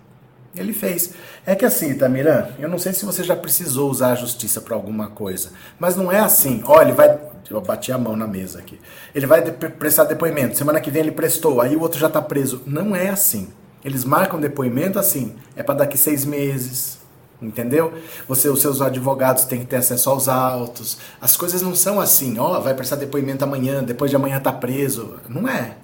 Ele 0.56 0.72
fez. 0.72 1.12
É 1.44 1.54
que 1.54 1.64
assim, 1.64 1.90
Itamiran, 1.90 2.48
eu 2.58 2.68
não 2.68 2.78
sei 2.78 2.92
se 2.92 3.04
você 3.04 3.24
já 3.24 3.34
precisou 3.34 3.90
usar 3.90 4.12
a 4.12 4.14
justiça 4.14 4.60
para 4.60 4.74
alguma 4.74 5.08
coisa, 5.08 5.50
mas 5.78 5.96
não 5.96 6.10
é 6.10 6.20
assim. 6.20 6.62
Olha, 6.64 6.86
ele 6.86 6.92
vai. 6.92 7.18
Eu 7.50 7.60
bati 7.60 7.92
a 7.92 7.98
mão 7.98 8.16
na 8.16 8.26
mesa 8.26 8.60
aqui. 8.60 8.80
Ele 9.14 9.26
vai 9.26 9.42
prestar 9.42 10.04
depoimento. 10.04 10.56
Semana 10.56 10.80
que 10.80 10.90
vem 10.90 11.02
ele 11.02 11.10
prestou, 11.10 11.60
aí 11.60 11.76
o 11.76 11.80
outro 11.80 11.98
já 11.98 12.06
está 12.06 12.22
preso. 12.22 12.62
Não 12.64 12.96
é 12.96 13.08
assim. 13.08 13.52
Eles 13.84 14.04
marcam 14.04 14.40
depoimento 14.40 14.98
assim, 14.98 15.34
é 15.54 15.62
para 15.62 15.74
daqui 15.76 15.98
seis 15.98 16.24
meses, 16.24 16.98
entendeu? 17.40 17.92
Você, 18.26 18.48
os 18.48 18.60
seus 18.60 18.80
advogados 18.80 19.44
têm 19.44 19.60
que 19.60 19.66
ter 19.66 19.76
acesso 19.76 20.08
aos 20.08 20.26
autos. 20.26 20.98
As 21.20 21.36
coisas 21.36 21.60
não 21.60 21.74
são 21.74 22.00
assim, 22.00 22.38
ó, 22.38 22.60
vai 22.60 22.74
prestar 22.74 22.96
depoimento 22.96 23.44
amanhã, 23.44 23.82
depois 23.84 24.10
de 24.10 24.16
amanhã 24.16 24.40
tá 24.40 24.52
preso. 24.52 25.16
Não 25.28 25.48
é. 25.48 25.76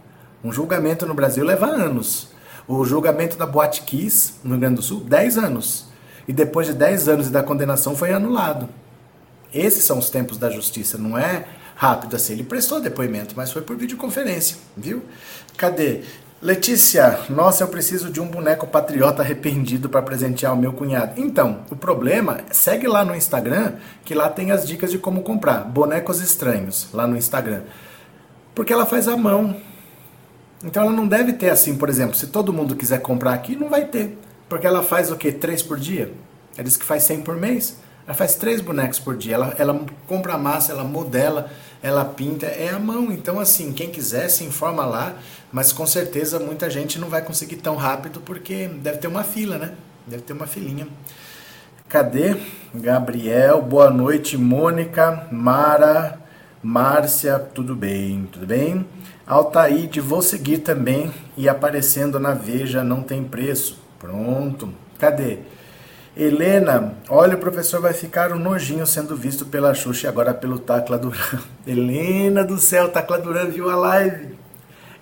Um 0.43 0.51
julgamento 0.51 1.05
no 1.05 1.13
Brasil 1.13 1.45
leva 1.45 1.67
anos. 1.67 2.29
O 2.67 2.85
julgamento 2.85 3.37
da 3.37 3.47
Boate 3.47 3.83
Kiss, 3.83 4.35
no 4.43 4.53
Rio 4.53 4.61
Grande 4.61 4.77
do 4.77 4.83
Sul, 4.83 5.01
10 5.01 5.37
anos. 5.37 5.87
E 6.27 6.33
depois 6.33 6.67
de 6.67 6.73
10 6.73 7.09
anos 7.09 7.27
e 7.27 7.31
da 7.31 7.43
condenação 7.43 7.95
foi 7.95 8.13
anulado. 8.13 8.69
Esses 9.53 9.85
são 9.85 9.99
os 9.99 10.09
tempos 10.09 10.39
da 10.39 10.49
justiça, 10.49 10.97
não 10.97 11.19
é 11.19 11.45
rápido 11.75 12.15
assim. 12.15 12.35
Ele 12.35 12.45
prestou 12.45 12.81
depoimento, 12.81 13.35
mas 13.37 13.51
foi 13.51 13.63
por 13.63 13.77
videoconferência, 13.77 14.57
viu? 14.77 15.03
Cadê? 15.57 16.03
Letícia, 16.43 17.21
nossa, 17.29 17.63
eu 17.63 17.69
preciso 17.69 18.11
de 18.11 18.19
um 18.19 18.27
boneco 18.27 18.67
patriota 18.67 19.21
arrependido 19.21 19.91
para 19.91 20.01
presentear 20.01 20.55
o 20.55 20.57
meu 20.57 20.73
cunhado. 20.73 21.21
Então, 21.21 21.67
o 21.71 21.77
problema, 21.77 22.39
segue 22.51 22.89
lá 22.89 23.05
no 23.05 23.15
Instagram, 23.15 23.75
que 24.07 24.15
lá 24.15 24.27
tem 24.31 24.51
as 24.51 24.67
dicas 24.67 24.91
de 24.91 24.97
como 24.97 25.21
comprar 25.21 25.65
bonecos 25.65 26.23
estranhos 26.23 26.89
lá 26.95 27.07
no 27.07 27.15
Instagram. 27.15 27.61
Porque 28.55 28.73
ela 28.73 28.87
faz 28.87 29.07
à 29.07 29.19
mão. 29.19 29.55
Então 30.65 30.85
ela 30.85 30.93
não 30.93 31.07
deve 31.07 31.35
ter 31.35 31.51
assim, 31.51 31.77
por 31.77 31.91
exemplo, 31.91 32.15
se 32.15 32.29
todo 32.29 32.55
mundo 32.55 32.75
quiser 32.75 33.03
comprar 33.03 33.35
aqui, 33.35 33.55
não 33.55 33.69
vai 33.69 33.85
ter. 33.85 34.17
Porque 34.49 34.67
ela 34.67 34.83
faz 34.83 35.11
o 35.11 35.17
quê? 35.17 35.31
Três 35.31 35.63
por 35.63 35.79
dia? 35.79 36.11
Ela 36.55 36.65
diz 36.65 36.79
que 36.79 36.85
faz 36.87 37.03
100 37.03 37.21
por 37.21 37.37
mês. 37.37 37.77
Ela 38.07 38.15
faz 38.15 38.35
três 38.35 38.63
bonecos 38.63 38.99
por 38.99 39.15
dia. 39.15 39.35
Ela, 39.35 39.55
ela 39.59 39.81
compra 40.09 40.39
massa, 40.39 40.73
ela 40.73 40.85
modela, 40.85 41.51
ela 41.83 42.05
pinta, 42.05 42.47
é 42.47 42.69
a 42.69 42.79
mão. 42.79 43.11
Então, 43.11 43.41
assim, 43.41 43.73
quem 43.73 43.91
quiser 43.91 44.29
se 44.29 44.45
informa 44.45 44.85
lá, 44.85 45.15
mas 45.53 45.73
com 45.73 45.87
certeza 45.87 46.39
muita 46.39 46.69
gente 46.69 46.99
não 46.99 47.09
vai 47.09 47.23
conseguir 47.23 47.57
tão 47.57 47.77
rápido 47.77 48.21
porque 48.21 48.69
deve 48.69 48.99
ter 48.99 49.09
uma 49.09 49.25
fila, 49.25 49.59
né? 49.59 49.75
Deve 50.07 50.23
ter 50.23 50.33
uma 50.33 50.47
filinha. 50.47 50.87
Cadê? 51.89 52.37
Gabriel, 52.75 53.61
boa 53.61 53.91
noite, 53.91 54.37
Mônica, 54.37 55.27
Mara, 55.33 56.21
Márcia, 56.63 57.39
tudo 57.39 57.75
bem? 57.75 58.29
Tudo 58.31 58.47
bem? 58.47 58.87
Altaíde, 59.27 60.01
vou 60.01 60.23
seguir 60.23 60.59
também 60.59 61.11
e 61.37 61.49
aparecendo 61.49 62.21
na 62.21 62.33
Veja 62.33 62.85
não 62.85 63.03
tem 63.03 63.25
preço. 63.25 63.79
Pronto. 63.99 64.73
Cadê? 64.99 65.39
Helena, 66.17 66.95
olha, 67.09 67.37
o 67.37 67.39
professor 67.39 67.81
vai 67.81 67.93
ficar 67.93 68.33
um 68.33 68.39
nojinho 68.39 68.85
sendo 68.85 69.15
visto 69.15 69.47
pela 69.47 69.73
Xuxa 69.73 70.07
e 70.07 70.09
agora 70.09 70.35
pelo 70.35 70.59
Tacla 70.59 70.99
Duran. 70.99 71.39
Helena 71.65 72.45
do 72.45 72.59
céu, 72.59 72.89
Tacla 72.89 73.19
Duran 73.19 73.47
viu 73.47 73.71
a 73.71 73.77
live. 73.77 74.35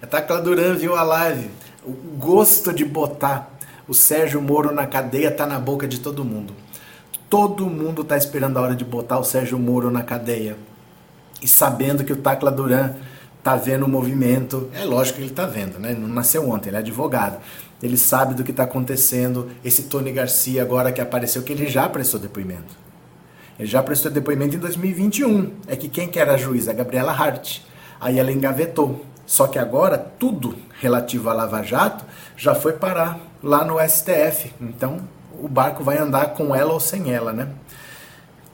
É 0.03 0.07
Tacla 0.07 0.41
Duran 0.41 0.75
viu 0.75 0.95
a 0.95 1.03
live. 1.03 1.51
O 1.83 1.93
gosto 1.93 2.75
de 2.75 2.85
botar 2.85 3.51
o 3.89 3.95
Sérgio 3.95 4.43
Moro 4.43 4.71
na 4.71 4.87
cadeia 4.87 5.31
tá 5.31 5.47
na 5.47 5.59
boca 5.59 5.89
de 5.89 5.99
todo 5.99 6.23
mundo. 6.23 6.53
Todo 7.31 7.65
mundo 7.67 8.05
tá 8.05 8.17
esperando 8.17 8.59
a 8.59 8.61
hora 8.61 8.77
de 8.77 8.85
botar 8.85 9.19
o 9.19 9.25
Sérgio 9.25 9.59
Moro 9.59 9.91
na 9.91 10.03
cadeia. 10.03 10.59
E 11.41 11.49
sabendo 11.49 12.05
que 12.05 12.13
o 12.13 12.17
Tacla 12.17 12.51
Duran 12.51 12.93
tá 13.43 13.57
vendo 13.57 13.87
o 13.87 13.89
movimento. 13.89 14.69
É 14.75 14.85
lógico 14.85 15.17
que 15.17 15.25
ele 15.25 15.33
tá 15.33 15.47
vendo, 15.47 15.79
né? 15.79 15.97
Não 15.99 16.09
nasceu 16.09 16.51
ontem, 16.51 16.69
ele 16.69 16.77
é 16.77 16.81
advogado 16.81 17.39
ele 17.83 17.97
sabe 17.97 18.35
do 18.35 18.43
que 18.43 18.51
está 18.51 18.65
acontecendo. 18.65 19.51
Esse 19.65 19.85
Tony 19.85 20.13
Garcia, 20.13 20.63
agora 20.63 20.93
que 20.93 21.01
apareceu, 21.01 21.43
que 21.43 21.53
ele 21.53 21.67
já 21.67 21.89
prestou 21.89 22.19
depoimento. 22.19 22.77
Ele 23.59 23.69
já 23.69 23.83
prestou 23.83 24.11
depoimento 24.11 24.57
em 24.57 24.59
2021. 24.59 25.53
É 25.67 25.77
que 25.77 25.89
quem 25.89 26.09
que 26.09 26.19
era 26.19 26.35
a 26.35 26.37
juíza? 26.37 26.71
A 26.71 26.75
Gabriela 26.75 27.13
Hart. 27.13 27.61
Aí 28.01 28.19
ela 28.19 28.33
engavetou. 28.33 29.05
Só 29.27 29.47
que 29.47 29.59
agora 29.59 29.99
tudo 29.99 30.57
relativo 30.81 31.29
à 31.29 31.33
Lava 31.33 31.63
Jato 31.63 32.05
já 32.37 32.55
foi 32.55 32.73
parar 32.73 33.19
lá 33.43 33.65
no 33.65 33.79
STF. 33.79 34.53
Então 34.61 35.01
o 35.41 35.49
barco 35.49 35.85
vai 35.85 35.99
andar 35.99 36.35
com 36.35 36.55
ela 36.55 36.73
ou 36.73 36.81
sem 36.81 37.13
ela, 37.13 37.33
né? 37.33 37.49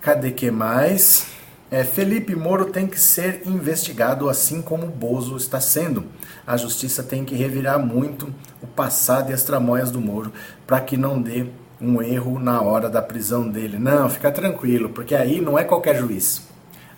Cadê 0.01 0.31
que 0.31 0.51
mais? 0.51 1.27
É, 1.75 1.83
Felipe 1.83 2.37
Moro 2.37 2.67
tem 2.67 2.87
que 2.87 3.01
ser 3.01 3.43
investigado 3.45 4.29
assim 4.29 4.63
como 4.63 4.87
Bozo 4.87 5.37
está 5.37 5.61
sendo. 5.61 6.05
A 6.47 6.57
justiça 6.57 7.03
tem 7.03 7.25
que 7.25 7.35
revirar 7.35 7.81
muito 7.81 8.33
o 8.63 8.67
passado 8.69 9.33
e 9.33 9.35
as 9.35 9.43
tramóias 9.43 9.91
do 9.91 10.01
Moro 10.01 10.33
para 10.69 10.81
que 10.81 10.97
não 10.97 11.21
dê 11.21 11.47
um 11.81 12.01
erro 12.01 12.39
na 12.39 12.63
hora 12.63 12.89
da 12.89 13.03
prisão 13.03 13.49
dele. 13.49 13.77
Não, 13.77 14.09
fica 14.09 14.31
tranquilo, 14.31 14.91
porque 14.91 15.17
aí 15.17 15.41
não 15.41 15.59
é 15.59 15.65
qualquer 15.65 15.97
juiz. 15.97 16.43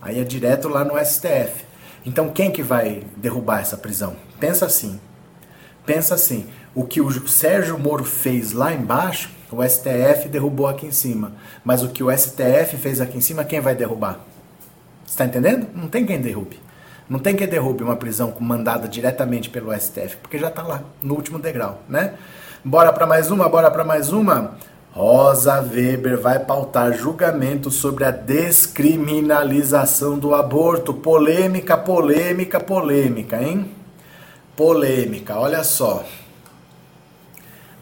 Aí 0.02 0.20
é 0.20 0.24
direto 0.24 0.68
lá 0.68 0.84
no 0.84 1.02
STF. 1.02 1.64
Então 2.04 2.28
quem 2.28 2.50
que 2.50 2.62
vai 2.62 3.02
derrubar 3.16 3.60
essa 3.60 3.78
prisão? 3.78 4.14
Pensa 4.38 4.66
assim. 4.66 5.00
Pensa 5.86 6.16
assim. 6.16 6.48
O 6.74 6.84
que 6.84 7.00
o 7.00 7.10
Sérgio 7.26 7.78
Moro 7.78 8.04
fez 8.04 8.52
lá 8.52 8.74
embaixo, 8.74 9.30
o 9.50 9.66
STF 9.66 10.28
derrubou 10.28 10.66
aqui 10.66 10.84
em 10.84 10.92
cima. 10.92 11.32
Mas 11.64 11.82
o 11.82 11.88
que 11.88 12.04
o 12.04 12.14
STF 12.14 12.76
fez 12.76 13.00
aqui 13.00 13.16
em 13.16 13.22
cima, 13.22 13.42
quem 13.42 13.58
vai 13.58 13.74
derrubar? 13.74 14.35
Está 15.16 15.24
entendendo? 15.24 15.66
Não 15.74 15.88
tem 15.88 16.04
quem 16.04 16.20
derrube. 16.20 16.60
Não 17.08 17.18
tem 17.18 17.34
quem 17.34 17.48
derrube 17.48 17.82
uma 17.82 17.96
prisão 17.96 18.34
mandada 18.38 18.86
diretamente 18.86 19.48
pelo 19.48 19.72
STF, 19.72 20.18
porque 20.18 20.36
já 20.36 20.48
está 20.48 20.62
lá, 20.62 20.82
no 21.02 21.14
último 21.14 21.38
degrau, 21.38 21.80
né? 21.88 22.12
Bora 22.62 22.92
para 22.92 23.06
mais 23.06 23.30
uma, 23.30 23.48
bora 23.48 23.70
para 23.70 23.82
mais 23.82 24.12
uma. 24.12 24.58
Rosa 24.92 25.62
Weber 25.62 26.20
vai 26.20 26.40
pautar 26.40 26.92
julgamento 26.92 27.70
sobre 27.70 28.04
a 28.04 28.10
descriminalização 28.10 30.18
do 30.18 30.34
aborto. 30.34 30.92
Polêmica, 30.92 31.78
polêmica, 31.78 32.60
polêmica, 32.60 33.42
hein? 33.42 33.70
Polêmica, 34.54 35.38
olha 35.38 35.64
só. 35.64 36.04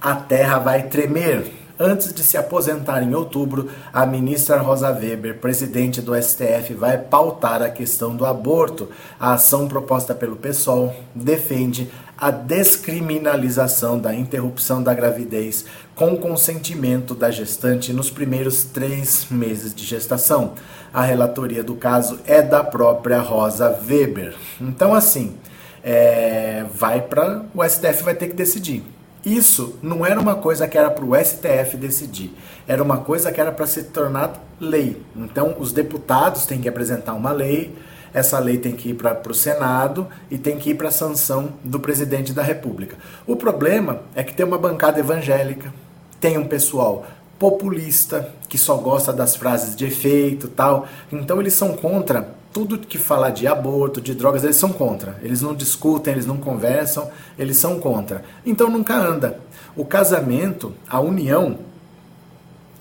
A 0.00 0.14
terra 0.14 0.60
vai 0.60 0.84
tremer. 0.84 1.63
Antes 1.78 2.14
de 2.14 2.22
se 2.22 2.36
aposentar 2.36 3.02
em 3.02 3.16
outubro, 3.16 3.68
a 3.92 4.06
ministra 4.06 4.58
Rosa 4.58 4.90
Weber, 4.90 5.38
presidente 5.40 6.00
do 6.00 6.14
STF, 6.14 6.72
vai 6.74 6.96
pautar 6.96 7.62
a 7.62 7.68
questão 7.68 8.14
do 8.14 8.24
aborto. 8.24 8.88
A 9.18 9.32
ação 9.32 9.66
proposta 9.66 10.14
pelo 10.14 10.36
PSOL 10.36 10.94
defende 11.12 11.90
a 12.16 12.30
descriminalização 12.30 13.98
da 13.98 14.14
interrupção 14.14 14.84
da 14.84 14.94
gravidez 14.94 15.64
com 15.96 16.16
consentimento 16.16 17.12
da 17.12 17.32
gestante 17.32 17.92
nos 17.92 18.08
primeiros 18.08 18.62
três 18.62 19.26
meses 19.28 19.74
de 19.74 19.84
gestação. 19.84 20.52
A 20.92 21.02
relatoria 21.02 21.64
do 21.64 21.74
caso 21.74 22.20
é 22.24 22.40
da 22.40 22.62
própria 22.62 23.18
Rosa 23.18 23.80
Weber. 23.84 24.36
Então, 24.60 24.94
assim, 24.94 25.34
é, 25.82 26.64
vai 26.72 27.00
para 27.00 27.42
o 27.52 27.68
STF 27.68 28.04
vai 28.04 28.14
ter 28.14 28.28
que 28.28 28.34
decidir. 28.34 28.93
Isso 29.24 29.78
não 29.82 30.04
era 30.04 30.20
uma 30.20 30.34
coisa 30.34 30.68
que 30.68 30.76
era 30.76 30.90
para 30.90 31.04
o 31.04 31.14
STF 31.16 31.78
decidir, 31.78 32.34
era 32.68 32.82
uma 32.82 32.98
coisa 32.98 33.32
que 33.32 33.40
era 33.40 33.50
para 33.50 33.66
se 33.66 33.84
tornar 33.84 34.38
lei. 34.60 35.00
Então, 35.16 35.56
os 35.58 35.72
deputados 35.72 36.44
têm 36.44 36.60
que 36.60 36.68
apresentar 36.68 37.14
uma 37.14 37.32
lei, 37.32 37.74
essa 38.12 38.38
lei 38.38 38.58
tem 38.58 38.76
que 38.76 38.90
ir 38.90 38.94
para 38.94 39.20
o 39.28 39.34
Senado 39.34 40.06
e 40.30 40.36
tem 40.36 40.58
que 40.58 40.70
ir 40.70 40.74
para 40.74 40.88
a 40.88 40.92
sanção 40.92 41.54
do 41.64 41.80
presidente 41.80 42.32
da 42.32 42.42
República. 42.42 42.96
O 43.26 43.34
problema 43.34 44.02
é 44.14 44.22
que 44.22 44.34
tem 44.34 44.44
uma 44.44 44.58
bancada 44.58 45.00
evangélica, 45.00 45.72
tem 46.20 46.36
um 46.36 46.46
pessoal 46.46 47.06
populista 47.38 48.30
que 48.48 48.58
só 48.58 48.76
gosta 48.76 49.12
das 49.12 49.34
frases 49.34 49.74
de 49.74 49.86
efeito 49.86 50.48
tal, 50.48 50.86
então 51.10 51.40
eles 51.40 51.54
são 51.54 51.76
contra 51.76 52.28
tudo 52.54 52.78
que 52.78 52.98
fala 52.98 53.30
de 53.30 53.48
aborto, 53.48 54.00
de 54.00 54.14
drogas, 54.14 54.44
eles 54.44 54.54
são 54.54 54.72
contra. 54.72 55.18
Eles 55.20 55.42
não 55.42 55.52
discutem, 55.52 56.12
eles 56.12 56.24
não 56.24 56.36
conversam, 56.36 57.10
eles 57.36 57.56
são 57.56 57.80
contra. 57.80 58.24
Então 58.46 58.70
nunca 58.70 58.94
anda. 58.94 59.40
O 59.74 59.84
casamento, 59.84 60.72
a 60.88 61.00
união 61.00 61.58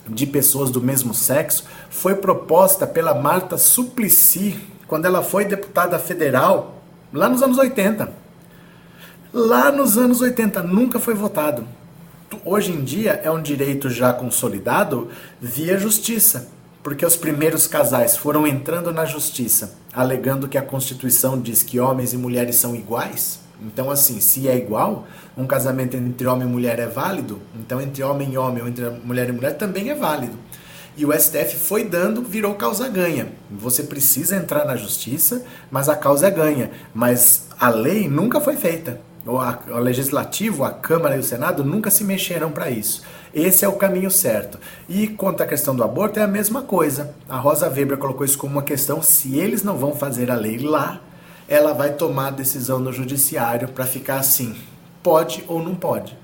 de 0.08 0.28
pessoas 0.28 0.70
do 0.70 0.80
mesmo 0.80 1.12
sexo, 1.12 1.66
foi 1.90 2.14
proposta 2.14 2.86
pela 2.86 3.16
Marta 3.16 3.58
Suplicy 3.58 4.60
quando 4.88 5.06
ela 5.06 5.24
foi 5.24 5.44
deputada 5.44 5.98
federal 5.98 6.84
lá 7.12 7.28
nos 7.28 7.42
anos 7.42 7.58
80. 7.58 8.12
Lá 9.34 9.72
nos 9.72 9.98
anos 9.98 10.22
80 10.22 10.62
nunca 10.62 11.00
foi 11.00 11.16
votado. 11.16 11.66
Hoje 12.46 12.72
em 12.72 12.84
dia 12.84 13.20
é 13.24 13.32
um 13.32 13.42
direito 13.42 13.90
já 13.90 14.14
consolidado 14.14 15.10
via 15.42 15.80
justiça 15.80 16.53
porque 16.84 17.06
os 17.06 17.16
primeiros 17.16 17.66
casais 17.66 18.18
foram 18.18 18.46
entrando 18.46 18.92
na 18.92 19.06
justiça, 19.06 19.76
alegando 19.94 20.50
que 20.50 20.58
a 20.58 20.62
Constituição 20.62 21.40
diz 21.40 21.64
que 21.64 21.80
homens 21.80 22.12
e 22.12 22.18
mulheres 22.18 22.58
são 22.58 22.76
iguais. 22.76 23.40
Então, 23.62 23.90
assim, 23.90 24.20
se 24.20 24.50
é 24.50 24.58
igual, 24.58 25.08
um 25.38 25.48
casamento 25.48 25.96
entre 25.96 26.28
homem 26.28 26.46
e 26.46 26.52
mulher 26.52 26.80
é 26.80 26.88
válido, 26.88 27.40
então 27.58 27.80
entre 27.80 28.04
homem 28.04 28.34
e 28.34 28.38
homem 28.38 28.62
ou 28.62 28.68
entre 28.68 28.90
mulher 29.06 29.30
e 29.30 29.32
mulher 29.32 29.58
também 29.58 29.90
é 29.90 29.96
válido. 29.96 30.38
E 30.98 31.06
o 31.06 31.14
STF 31.14 31.56
foi 31.56 31.86
dando, 31.86 32.22
virou 32.22 32.54
causa 32.54 32.88
ganha. 32.88 33.30
Você 33.50 33.84
precisa 33.84 34.36
entrar 34.36 34.66
na 34.66 34.76
justiça, 34.76 35.44
mas 35.72 35.90
a 35.90 35.96
causa 35.96 36.28
é 36.28 36.32
ganha. 36.32 36.70
Mas 36.94 37.48
a 37.60 37.70
lei 37.70 38.08
nunca 38.08 38.40
foi 38.40 38.58
feita. 38.58 39.02
O, 39.26 39.38
o 39.38 39.80
legislativo, 39.80 40.64
a 40.64 40.72
Câmara 40.72 41.16
e 41.16 41.20
o 41.20 41.24
Senado 41.24 41.64
nunca 41.64 41.90
se 41.90 42.04
mexeram 42.04 42.52
para 42.52 42.70
isso. 42.70 43.04
Esse 43.34 43.64
é 43.64 43.68
o 43.68 43.78
caminho 43.78 44.12
certo. 44.12 44.60
E 44.88 45.08
quanto 45.08 45.42
à 45.42 45.46
questão 45.46 45.76
do 45.76 45.84
aborto, 45.84 46.20
é 46.20 46.24
a 46.24 46.28
mesma 46.28 46.62
coisa. 46.62 47.16
A 47.28 47.38
Rosa 47.38 47.70
Weber 47.70 47.98
colocou 47.98 48.26
isso 48.26 48.38
como 48.38 48.54
uma 48.54 48.64
questão: 48.64 49.02
se 49.02 49.38
eles 49.38 49.64
não 49.64 49.78
vão 49.78 49.96
fazer 49.96 50.30
a 50.30 50.36
lei 50.36 50.60
lá, 50.60 51.00
ela 51.48 51.74
vai 51.74 51.94
tomar 51.94 52.28
a 52.28 52.32
decisão 52.32 52.80
no 52.80 52.92
judiciário 52.92 53.70
para 53.70 53.86
ficar 53.86 54.18
assim: 54.18 54.56
pode 55.02 55.44
ou 55.48 55.64
não 55.64 55.74
pode. 55.74 56.18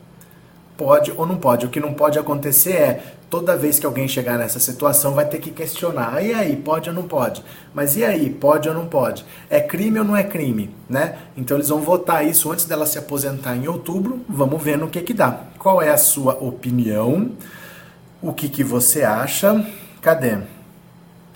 Pode 0.78 1.12
ou 1.16 1.26
não 1.26 1.38
pode. 1.38 1.66
O 1.66 1.70
que 1.70 1.80
não 1.80 1.94
pode 1.94 2.20
acontecer 2.20 2.74
é 2.74 3.04
toda 3.30 3.56
vez 3.56 3.80
que 3.80 3.86
alguém 3.86 4.08
chegar 4.08 4.38
nessa 4.38 4.60
situação 4.60 5.14
vai 5.14 5.26
ter 5.26 5.40
que 5.40 5.52
questionar. 5.52 6.24
E 6.24 6.34
aí, 6.34 6.56
pode 6.56 6.90
ou 6.90 6.96
não 6.96 7.04
pode? 7.04 7.44
Mas 7.74 7.96
e 7.96 8.04
aí, 8.04 8.30
pode 8.30 8.68
ou 8.68 8.74
não 8.74 8.88
pode? 8.88 9.26
É 9.50 9.62
crime 9.62 10.00
ou 10.00 10.06
não 10.06 10.16
é 10.16 10.24
crime, 10.24 10.74
né? 10.90 11.18
Então 11.38 11.58
eles 11.58 11.70
vão 11.70 11.82
votar 11.82 12.26
isso 12.26 12.52
antes 12.52 12.66
dela 12.66 12.86
se 12.86 12.98
aposentar 12.98 13.56
em 13.56 13.68
outubro. 13.68 14.22
Vamos 14.28 14.62
ver 14.62 14.78
no 14.78 14.90
que 14.90 15.02
que 15.02 15.14
dá. 15.14 15.40
Qual 15.58 15.82
é 15.82 15.90
a 15.90 15.98
sua 15.98 16.34
opinião? 16.34 17.32
O 18.22 18.34
que 18.34 18.50
que 18.50 18.64
você 18.64 19.04
acha? 19.04 19.66
Cadê? 20.02 20.40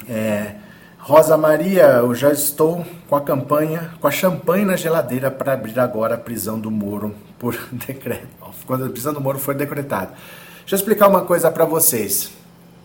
É, 0.09 0.55
Rosa 0.97 1.37
Maria, 1.37 1.83
eu 1.83 2.15
já 2.15 2.31
estou 2.31 2.85
com 3.09 3.15
a 3.15 3.21
campanha, 3.21 3.91
com 3.99 4.07
a 4.07 4.11
champanhe 4.11 4.65
na 4.65 4.75
geladeira 4.75 5.29
para 5.29 5.53
abrir 5.53 5.77
agora 5.79 6.15
a 6.15 6.17
prisão 6.17 6.59
do 6.59 6.71
Moro 6.71 7.13
por 7.37 7.57
decreto. 7.71 8.27
Quando 8.65 8.85
a 8.85 8.89
prisão 8.89 9.13
do 9.13 9.21
Moro 9.21 9.37
for 9.37 9.53
decretada. 9.53 10.13
Deixa 10.63 10.75
eu 10.75 10.77
explicar 10.77 11.09
uma 11.09 11.21
coisa 11.21 11.51
para 11.51 11.65
vocês. 11.65 12.31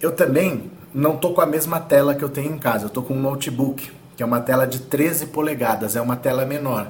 Eu 0.02 0.10
também 0.10 0.68
não 0.92 1.16
tô 1.16 1.32
com 1.32 1.40
a 1.40 1.46
mesma 1.46 1.78
tela 1.78 2.12
que 2.12 2.24
eu 2.24 2.28
tenho 2.28 2.52
em 2.52 2.58
casa. 2.58 2.86
Eu 2.86 2.90
tô 2.90 3.02
com 3.02 3.14
um 3.14 3.20
notebook, 3.20 3.92
que 4.16 4.22
é 4.22 4.26
uma 4.26 4.40
tela 4.40 4.66
de 4.66 4.80
13 4.80 5.26
polegadas, 5.26 5.94
é 5.94 6.00
uma 6.00 6.16
tela 6.16 6.44
menor. 6.44 6.88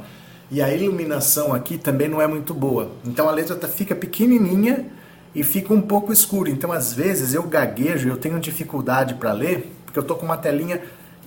E 0.51 0.63
a 0.63 0.73
iluminação 0.73 1.53
aqui 1.53 1.77
também 1.77 2.09
não 2.09 2.23
é 2.23 2.27
muito 2.27 2.55
boa. 2.55 2.91
Então 3.05 3.29
a 3.29 3.33
letra 3.33 3.55
tá, 3.55 3.69
fica 3.69 3.95
pequenininha 3.95 4.87
e 5.35 5.43
fica 5.43 5.75
um 5.75 5.83
pouco 5.83 6.11
escuro. 6.11 6.49
Então 6.49 6.73
às 6.73 6.95
vezes 6.95 7.35
eu 7.35 7.43
gaguejo, 7.43 8.09
eu 8.09 8.17
tenho 8.17 8.41
dificuldade 8.41 9.13
para 9.17 9.31
ler, 9.33 9.71
porque 9.85 9.99
eu 9.99 10.03
tô 10.03 10.15
com 10.15 10.25
uma 10.25 10.39
telinha, 10.39 10.81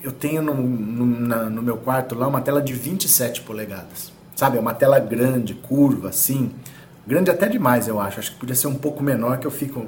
eu 0.04 0.12
tenho 0.12 0.42
no, 0.42 0.56
no, 0.56 1.06
na, 1.06 1.44
no 1.52 1.62
meu 1.62 1.78
quarto 1.78 2.16
lá 2.16 2.28
uma 2.28 2.42
tela 2.42 2.64
de 2.64 2.74
27 2.74 3.42
polegadas. 3.42 4.12
Sabe, 4.36 4.58
é 4.58 4.60
uma 4.60 4.74
tela 4.74 4.98
grande, 4.98 5.54
curva, 5.54 6.10
assim. 6.10 6.52
Grande 7.06 7.32
até 7.32 7.48
demais, 7.48 7.88
eu 7.88 8.00
acho. 8.00 8.20
Acho 8.20 8.32
que 8.34 8.40
podia 8.40 8.56
ser 8.56 8.68
um 8.68 8.76
pouco 8.76 9.02
menor, 9.02 9.40
que 9.40 9.48
eu 9.48 9.52
fico 9.52 9.88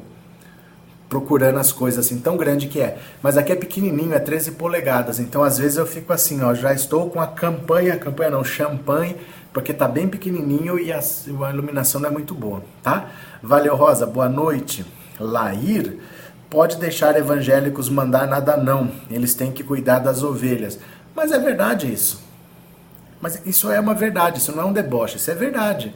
procurando 1.14 1.60
as 1.60 1.72
coisas 1.72 2.04
assim, 2.04 2.20
tão 2.20 2.36
grande 2.36 2.68
que 2.68 2.82
é. 2.82 2.98
Mas 3.22 3.38
aqui 3.38 3.52
é 3.52 3.56
pequenininho, 3.56 4.16
é 4.16 4.20
13 4.20 4.54
polegadas. 4.54 5.20
Então, 5.20 5.44
às 5.44 5.60
vezes 5.60 5.78
eu 5.78 5.86
fico 5.86 6.12
assim, 6.12 6.42
ó, 6.42 6.56
já 6.56 6.74
estou 6.74 7.08
com 7.12 7.22
a 7.22 7.28
campanha, 7.28 7.96
campanha 7.98 8.32
não, 8.32 8.44
champanhe, 8.44 9.16
porque 9.54 9.72
tá 9.72 9.88
bem 9.88 10.08
pequenininho 10.08 10.80
e 10.80 10.92
a, 10.92 11.00
a 11.00 11.50
iluminação 11.52 12.02
não 12.02 12.10
é 12.10 12.12
muito 12.12 12.34
boa, 12.34 12.64
tá? 12.82 13.12
Valeu, 13.44 13.76
Rosa, 13.76 14.08
boa 14.08 14.28
noite. 14.28 14.84
Lair, 15.20 16.00
pode 16.50 16.78
deixar 16.78 17.16
evangélicos 17.16 17.90
mandar 17.90 18.26
nada 18.26 18.58
não. 18.58 18.90
Eles 19.12 19.36
têm 19.36 19.52
que 19.52 19.64
cuidar 19.64 20.00
das 20.00 20.24
ovelhas. 20.24 20.80
Mas 21.16 21.32
é 21.32 21.38
verdade 21.38 21.94
isso. 21.94 22.24
Mas 23.22 23.40
isso 23.46 23.70
é 23.70 23.80
uma 23.80 23.94
verdade, 23.94 24.40
isso 24.40 24.52
não 24.52 24.64
é 24.64 24.66
um 24.66 24.74
deboche, 24.74 25.18
isso 25.18 25.30
é 25.30 25.36
verdade 25.36 25.94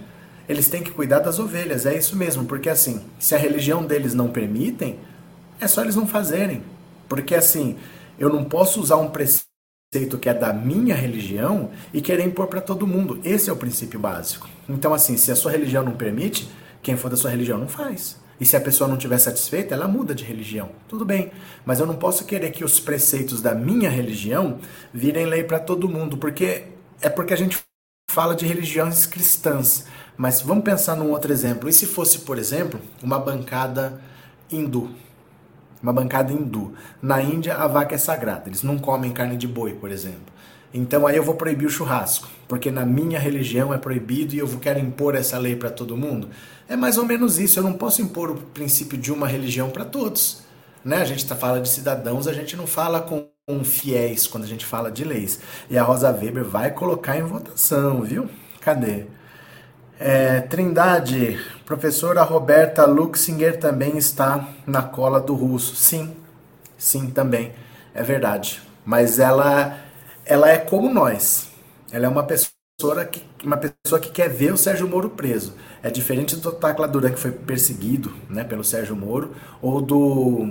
eles 0.48 0.68
têm 0.68 0.84
que 0.84 0.92
cuidar 0.92 1.20
das 1.20 1.40
ovelhas, 1.40 1.86
é 1.86 1.98
isso 1.98 2.16
mesmo, 2.16 2.46
porque 2.46 2.70
assim, 2.70 3.02
se 3.20 3.36
a 3.36 3.38
religião 3.38 3.86
deles 3.86 4.14
não 4.14 4.30
permitem, 4.30 5.00
é 5.60 5.68
só 5.68 5.82
eles 5.82 5.96
não 5.96 6.08
fazerem. 6.08 6.64
Porque 7.10 7.36
assim, 7.36 7.78
eu 8.18 8.30
não 8.30 8.44
posso 8.44 8.80
usar 8.80 8.98
um 8.98 9.10
preceito 9.10 9.48
que 10.20 10.30
é 10.30 10.34
da 10.34 10.54
minha 10.54 10.96
religião 10.96 11.72
e 11.94 12.02
querer 12.02 12.26
impor 12.26 12.48
para 12.48 12.62
todo 12.62 12.88
mundo. 12.88 13.20
Esse 13.24 13.50
é 13.50 13.54
o 13.54 13.58
princípio 13.58 14.00
básico. 14.00 14.50
Então 14.68 14.94
assim, 14.94 15.18
se 15.18 15.32
a 15.32 15.36
sua 15.36 15.52
religião 15.52 15.84
não 15.84 15.94
permite, 15.94 16.50
quem 16.82 16.96
for 16.96 17.10
da 17.10 17.18
sua 17.18 17.32
religião 17.32 17.58
não 17.58 17.68
faz. 17.68 18.18
E 18.40 18.46
se 18.46 18.56
a 18.56 18.62
pessoa 18.62 18.88
não 18.88 18.98
estiver 18.98 19.18
satisfeita, 19.18 19.74
ela 19.74 19.88
muda 19.88 20.14
de 20.14 20.24
religião. 20.24 20.70
Tudo 20.88 21.04
bem. 21.04 21.32
Mas 21.66 21.80
eu 21.80 21.88
não 21.88 21.96
posso 21.96 22.24
querer 22.26 22.52
que 22.52 22.64
os 22.64 22.80
preceitos 22.80 23.42
da 23.42 23.56
minha 23.56 23.90
religião 23.90 24.60
virem 24.94 25.26
lei 25.26 25.44
para 25.44 25.60
todo 25.60 25.90
mundo, 25.90 26.18
porque 26.18 26.64
é 27.02 27.10
porque 27.10 27.34
a 27.34 27.38
gente 27.38 27.58
fala 28.10 28.36
de 28.36 28.46
religiões 28.46 29.06
cristãs. 29.06 29.86
Mas 30.18 30.42
vamos 30.42 30.64
pensar 30.64 30.96
num 30.96 31.12
outro 31.12 31.32
exemplo. 31.32 31.70
E 31.70 31.74
se 31.74 31.86
fosse, 31.86 32.20
por 32.20 32.40
exemplo, 32.40 32.82
uma 33.04 33.20
bancada 33.20 34.02
hindu? 34.52 34.90
Uma 35.82 35.94
bancada 35.94 36.34
hindu. 36.34 36.74
Na 37.02 37.22
Índia, 37.22 37.56
a 37.56 37.68
vaca 37.68 37.94
é 37.94 37.98
sagrada. 37.98 38.50
Eles 38.50 38.64
não 38.64 38.80
comem 38.80 39.12
carne 39.12 39.38
de 39.38 39.48
boi, 39.48 39.74
por 39.74 39.92
exemplo. 39.92 40.34
Então 40.74 41.08
aí 41.08 41.16
eu 41.16 41.24
vou 41.24 41.36
proibir 41.36 41.66
o 41.66 41.70
churrasco, 41.70 42.28
porque 42.48 42.70
na 42.70 42.86
minha 42.86 43.20
religião 43.20 43.74
é 43.74 43.78
proibido 43.78 44.36
e 44.36 44.40
eu 44.40 44.48
quero 44.60 44.80
impor 44.80 45.16
essa 45.16 45.38
lei 45.38 45.56
para 45.56 45.70
todo 45.70 45.96
mundo. 45.96 46.30
É 46.68 46.76
mais 46.76 46.98
ou 46.98 47.06
menos 47.06 47.40
isso. 47.40 47.60
Eu 47.60 47.64
não 47.64 47.74
posso 47.74 48.02
impor 48.02 48.32
o 48.32 48.36
princípio 48.36 48.98
de 48.98 49.12
uma 49.12 49.28
religião 49.28 49.70
para 49.70 49.86
todos. 49.86 50.42
Né? 50.84 50.98
A 50.98 51.06
gente 51.06 51.26
tá, 51.26 51.36
fala 51.36 51.62
de 51.62 51.70
cidadãos, 51.70 52.28
a 52.28 52.34
gente 52.34 52.56
não 52.56 52.68
fala 52.68 53.02
com 53.02 53.28
fiéis 53.64 54.28
quando 54.28 54.44
a 54.44 54.48
gente 54.48 54.66
fala 54.66 54.92
de 54.92 55.04
leis. 55.04 55.40
E 55.70 55.78
a 55.78 55.84
Rosa 55.84 56.12
Weber 56.12 56.44
vai 56.44 56.72
colocar 56.72 57.18
em 57.18 57.24
votação, 57.24 58.02
viu? 58.02 58.30
Cadê? 58.60 59.06
É, 60.00 60.42
Trindade, 60.42 61.40
professora 61.66 62.22
Roberta 62.22 62.86
Luxinger 62.86 63.60
também 63.60 63.98
está 63.98 64.48
na 64.66 64.82
cola 64.84 65.20
do 65.20 65.34
russo. 65.34 65.76
Sim, 65.76 66.16
sim, 66.78 67.10
também. 67.10 67.52
É 67.94 68.04
verdade. 68.04 68.62
Mas 68.86 69.20
ela, 69.20 69.78
ela 70.26 70.50
é 70.50 70.58
como 70.58 70.94
nós. 70.94 71.50
Ela 71.92 72.06
é 72.06 72.10
uma 72.10 72.24
pessoa 72.24 73.06
que, 73.06 73.24
uma 73.44 73.58
pessoa 73.58 74.00
que 74.00 74.12
quer 74.12 74.30
ver 74.30 74.54
o 74.54 74.58
Sérgio 74.58 74.88
Moro 74.88 75.10
preso. 75.10 75.56
É 75.82 75.90
diferente 75.90 76.36
do 76.36 76.52
Tacla 76.52 76.88
Duran, 76.88 77.12
que 77.12 77.20
foi 77.20 77.32
perseguido 77.32 78.14
né, 78.30 78.44
pelo 78.44 78.64
Sérgio 78.64 78.96
Moro, 78.96 79.36
ou 79.62 79.82
do 79.82 80.48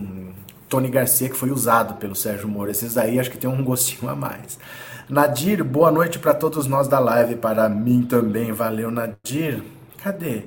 Tony 0.69 0.89
Garcia, 0.89 1.29
que 1.29 1.37
foi 1.37 1.51
usado 1.51 1.95
pelo 1.95 2.17
Sérgio 2.17 2.49
Moro. 2.49 2.71
Esses 2.71 2.97
aí 2.97 3.21
acho 3.21 3.31
que 3.31 3.39
tem 3.39 3.49
um 3.49 3.63
gostinho 3.63 4.11
a 4.11 4.17
mais. 4.17 4.59
Nadir, 5.09 5.62
boa 5.62 5.92
noite 5.92 6.19
para 6.19 6.35
todos 6.35 6.66
nós 6.66 6.88
da 6.88 6.99
live, 6.99 7.37
para 7.37 7.69
mim 7.69 8.03
também. 8.03 8.51
Valeu, 8.51 8.90
Nadir. 8.90 9.62
Cadê? 10.03 10.42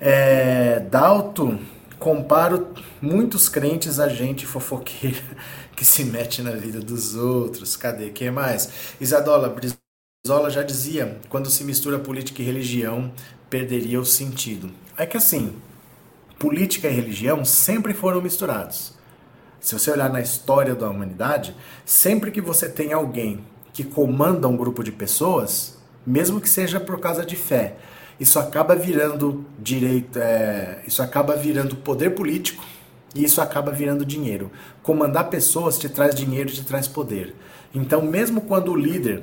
É, 0.00 0.80
Dalto, 0.80 1.58
comparo 1.98 2.68
muitos 3.02 3.50
crentes 3.50 4.00
a 4.00 4.08
gente 4.08 4.46
fofoqueira 4.46 5.20
que 5.76 5.84
se 5.84 6.04
mete 6.04 6.40
na 6.40 6.52
vida 6.52 6.80
dos 6.80 7.16
outros. 7.16 7.76
Cadê? 7.76 8.08
Quem 8.08 8.30
mais? 8.30 8.94
Isadola 8.98 9.54
Brizola 9.54 10.48
já 10.48 10.62
dizia: 10.62 11.18
quando 11.28 11.50
se 11.50 11.62
mistura 11.62 11.98
política 11.98 12.40
e 12.40 12.46
religião, 12.46 13.12
perderia 13.50 14.00
o 14.00 14.06
sentido. 14.06 14.70
É 14.96 15.04
que 15.04 15.18
assim, 15.18 15.54
política 16.38 16.88
e 16.88 16.94
religião 16.94 17.44
sempre 17.44 17.92
foram 17.92 18.22
misturados. 18.22 18.94
Se 19.60 19.78
você 19.78 19.90
olhar 19.90 20.08
na 20.08 20.22
história 20.22 20.74
da 20.74 20.88
humanidade, 20.88 21.54
sempre 21.84 22.30
que 22.30 22.40
você 22.40 22.70
tem 22.70 22.94
alguém 22.94 23.44
que 23.72 23.84
comanda 23.84 24.48
um 24.48 24.56
grupo 24.56 24.82
de 24.82 24.92
pessoas, 24.92 25.78
mesmo 26.06 26.40
que 26.40 26.48
seja 26.48 26.80
por 26.80 26.98
causa 27.00 27.24
de 27.24 27.36
fé, 27.36 27.76
isso 28.18 28.38
acaba 28.38 28.74
virando 28.74 29.44
direito, 29.58 30.18
é, 30.18 30.82
isso 30.86 31.02
acaba 31.02 31.36
virando 31.36 31.76
poder 31.76 32.10
político 32.10 32.64
e 33.14 33.24
isso 33.24 33.40
acaba 33.40 33.70
virando 33.70 34.04
dinheiro. 34.04 34.50
Comandar 34.82 35.28
pessoas 35.28 35.78
te 35.78 35.88
traz 35.88 36.14
dinheiro, 36.14 36.50
te 36.50 36.64
traz 36.64 36.88
poder. 36.88 37.34
Então, 37.74 38.02
mesmo 38.02 38.40
quando 38.40 38.72
o 38.72 38.76
líder 38.76 39.22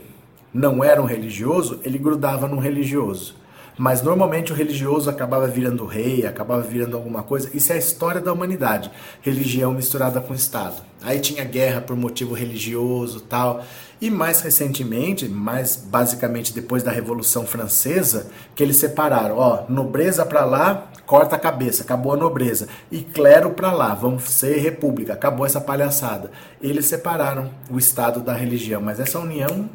não 0.53 0.81
era 0.83 1.01
um 1.01 1.05
religioso, 1.05 1.79
ele 1.83 1.97
grudava 1.97 2.47
num 2.47 2.59
religioso. 2.59 3.35
Mas 3.77 4.01
normalmente 4.01 4.53
o 4.53 4.55
religioso 4.55 5.09
acabava 5.09 5.47
virando 5.47 5.85
rei, 5.85 6.25
acabava 6.25 6.61
virando 6.61 6.95
alguma 6.95 7.23
coisa. 7.23 7.49
Isso 7.53 7.73
é 7.73 7.75
a 7.75 7.79
história 7.79 8.21
da 8.21 8.31
humanidade. 8.31 8.89
Religião 9.21 9.73
misturada 9.73 10.21
com 10.21 10.33
Estado. 10.33 10.81
Aí 11.01 11.19
tinha 11.19 11.43
guerra 11.43 11.81
por 11.81 11.95
motivo 11.97 12.33
religioso 12.33 13.19
tal. 13.19 13.65
E 14.01 14.09
mais 14.11 14.41
recentemente, 14.41 15.27
mais 15.27 15.75
basicamente 15.75 16.53
depois 16.53 16.83
da 16.83 16.91
Revolução 16.91 17.47
Francesa, 17.47 18.27
que 18.53 18.61
eles 18.61 18.75
separaram, 18.75 19.37
ó, 19.37 19.63
nobreza 19.69 20.25
para 20.25 20.43
lá, 20.43 20.87
corta 21.05 21.35
a 21.35 21.39
cabeça, 21.39 21.83
acabou 21.83 22.13
a 22.13 22.17
nobreza. 22.17 22.67
E 22.91 23.01
clero 23.01 23.51
para 23.51 23.71
lá, 23.71 23.93
vamos 23.93 24.23
ser 24.23 24.57
república, 24.57 25.13
acabou 25.13 25.45
essa 25.45 25.61
palhaçada. 25.61 26.29
Eles 26.61 26.85
separaram 26.85 27.49
o 27.69 27.77
Estado 27.77 28.19
da 28.19 28.33
religião, 28.33 28.81
mas 28.81 28.99
essa 28.99 29.19
união 29.19 29.69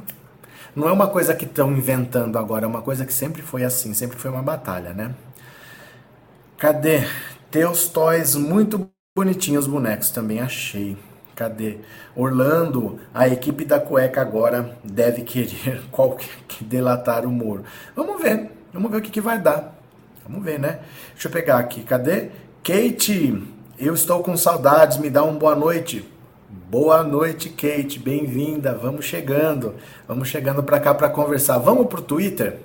não 0.76 0.88
é 0.88 0.92
uma 0.92 1.08
coisa 1.08 1.34
que 1.34 1.44
estão 1.44 1.72
inventando 1.72 2.38
agora, 2.38 2.64
é 2.64 2.68
uma 2.68 2.82
coisa 2.82 3.04
que 3.06 3.12
sempre 3.12 3.42
foi 3.42 3.64
assim, 3.64 3.94
sempre 3.94 4.18
foi 4.18 4.30
uma 4.30 4.42
batalha, 4.42 4.92
né? 4.92 5.14
Cadê? 6.58 7.04
Teus 7.50 7.88
toys 7.88 8.36
muito 8.36 8.88
bonitinhos 9.16 9.66
bonecos, 9.66 10.10
também 10.10 10.40
achei. 10.40 10.96
Cadê? 11.40 11.78
Orlando, 12.14 13.00
a 13.14 13.26
equipe 13.26 13.64
da 13.64 13.80
cueca 13.80 14.20
agora 14.20 14.76
deve 14.84 15.22
querer 15.22 15.80
qualquer 15.90 16.28
que 16.46 16.62
delatar 16.62 17.24
o 17.24 17.30
Moro. 17.30 17.64
Vamos 17.96 18.20
ver, 18.20 18.50
vamos 18.74 18.90
ver 18.90 18.98
o 18.98 19.00
que, 19.00 19.10
que 19.10 19.22
vai 19.22 19.38
dar. 19.38 19.74
Vamos 20.28 20.44
ver, 20.44 20.58
né? 20.58 20.80
Deixa 21.14 21.28
eu 21.28 21.32
pegar 21.32 21.58
aqui, 21.58 21.82
cadê? 21.82 22.28
Kate, 22.62 23.42
eu 23.78 23.94
estou 23.94 24.22
com 24.22 24.36
saudades, 24.36 24.98
me 24.98 25.08
dá 25.08 25.24
uma 25.24 25.32
boa 25.32 25.56
noite. 25.56 26.06
Boa 26.68 27.02
noite, 27.02 27.48
Kate, 27.48 27.98
bem-vinda. 27.98 28.74
Vamos 28.74 29.06
chegando, 29.06 29.76
vamos 30.06 30.28
chegando 30.28 30.62
para 30.62 30.78
cá 30.78 30.92
para 30.92 31.08
conversar. 31.08 31.56
Vamos 31.56 31.86
pro 31.86 32.02
Twitter? 32.02 32.58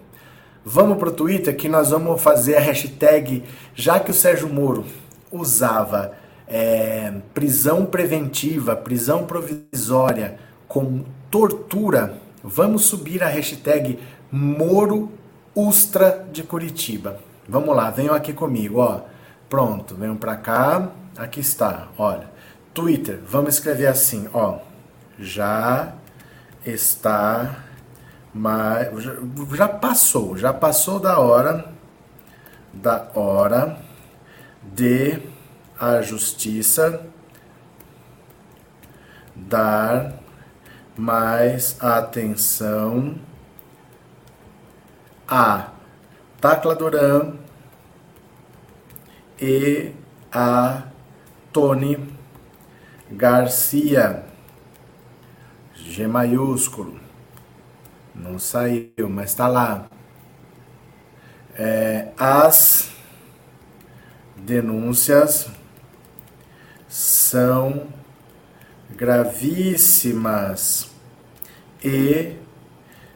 Vamos 0.66 0.98
pro 0.98 1.14
Twitter 1.14 1.56
que 1.56 1.70
nós 1.70 1.92
vamos 1.92 2.22
fazer 2.22 2.58
a 2.58 2.60
hashtag, 2.60 3.42
já 3.74 4.02
que 4.02 4.12
o 4.12 4.14
Sérgio 4.14 4.50
Moro 4.50 4.84
usava 5.32 6.25
é, 6.48 7.14
prisão 7.34 7.86
preventiva, 7.86 8.76
prisão 8.76 9.26
provisória 9.26 10.38
com 10.68 11.04
tortura, 11.30 12.18
vamos 12.44 12.86
subir 12.86 13.24
a 13.24 13.28
hashtag 13.28 14.00
Moro 14.32 15.12
Ustra 15.56 16.26
de 16.32 16.44
Curitiba. 16.44 17.20
Vamos 17.48 17.76
lá, 17.76 17.90
venham 17.90 18.14
aqui 18.14 18.34
comigo, 18.34 18.80
ó. 18.80 19.02
Pronto, 19.50 19.96
venham 19.96 20.18
para 20.18 20.36
cá. 20.36 20.90
Aqui 21.18 21.40
está, 21.40 21.88
olha. 21.98 22.30
Twitter, 22.74 23.20
vamos 23.26 23.56
escrever 23.56 23.88
assim, 23.88 24.28
ó. 24.34 24.60
Já 25.18 25.94
está 26.66 27.64
mas 28.38 28.90
já 29.54 29.70
passou, 29.70 30.36
já 30.36 30.54
passou 30.54 31.00
da 31.00 31.20
hora 31.20 31.64
da 32.74 33.08
hora 33.16 33.78
de 34.62 35.22
a 35.80 36.02
justiça 36.02 37.06
dar 39.36 40.14
mais 40.98 41.82
atenção 41.84 43.16
a 45.28 45.72
Tacla 46.40 46.76
Duran 46.76 47.34
e 49.42 49.92
a 50.32 50.84
Tony 51.52 52.16
Garcia. 53.12 54.24
G 55.74 56.08
maiúsculo. 56.08 57.00
Não 58.14 58.40
saiu, 58.40 59.10
mas 59.10 59.32
está 59.32 59.48
lá. 59.48 59.88
É, 61.58 62.12
as 62.18 62.92
denúncias 64.36 65.50
são 66.96 67.88
gravíssimas 68.96 70.90
e 71.84 72.38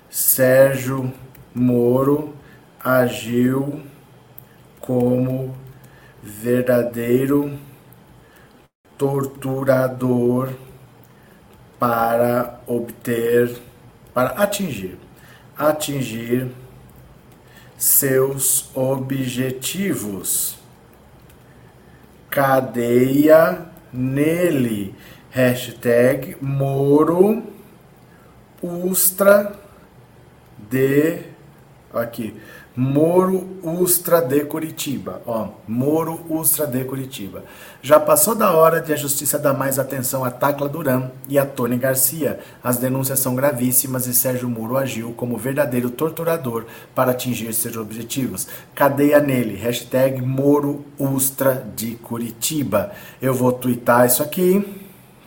Sérgio 0.09 1.13
Moro 1.55 2.35
agiu 2.77 3.81
como 4.81 5.55
verdadeiro 6.21 7.57
torturador 8.97 10.51
para 11.79 12.59
obter, 12.67 13.61
para 14.13 14.31
atingir, 14.31 14.99
atingir 15.57 16.51
seus 17.77 18.69
objetivos. 18.75 20.59
Cadeia 22.29 23.68
nele. 23.93 24.93
Hashtag 25.31 26.37
Moro 26.41 27.43
Ustra 28.61 29.55
de. 30.69 31.28
Aqui. 31.93 32.35
Moro 32.75 33.59
Ustra 33.63 34.21
de 34.21 34.45
Curitiba. 34.45 35.21
Ó, 35.25 35.49
Moro 35.67 36.21
Ustra 36.29 36.65
de 36.65 36.83
Curitiba. 36.85 37.43
Já 37.81 37.99
passou 37.99 38.35
da 38.35 38.51
hora 38.51 38.79
de 38.79 38.93
a 38.93 38.95
justiça 38.95 39.39
dar 39.39 39.53
mais 39.53 39.77
atenção 39.79 40.23
a 40.23 40.31
Tacla 40.31 40.69
Duran 40.69 41.09
e 41.27 41.37
a 41.37 41.45
Tony 41.45 41.77
Garcia. 41.77 42.39
As 42.63 42.77
denúncias 42.77 43.19
são 43.19 43.35
gravíssimas 43.35 44.07
e 44.07 44.13
Sérgio 44.13 44.47
Moro 44.47 44.77
agiu 44.77 45.13
como 45.13 45.37
verdadeiro 45.37 45.89
torturador 45.89 46.65
para 46.93 47.11
atingir 47.11 47.53
seus 47.53 47.75
objetivos. 47.75 48.47
Cadeia 48.75 49.19
nele. 49.19 49.55
Hashtag 49.55 50.21
Moro 50.21 50.85
Ustra 50.97 51.65
de 51.75 51.95
Curitiba. 51.95 52.91
Eu 53.21 53.33
vou 53.33 53.51
twittar 53.51 54.05
isso 54.05 54.23
aqui. 54.23 54.63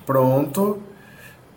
Pronto. 0.07 0.81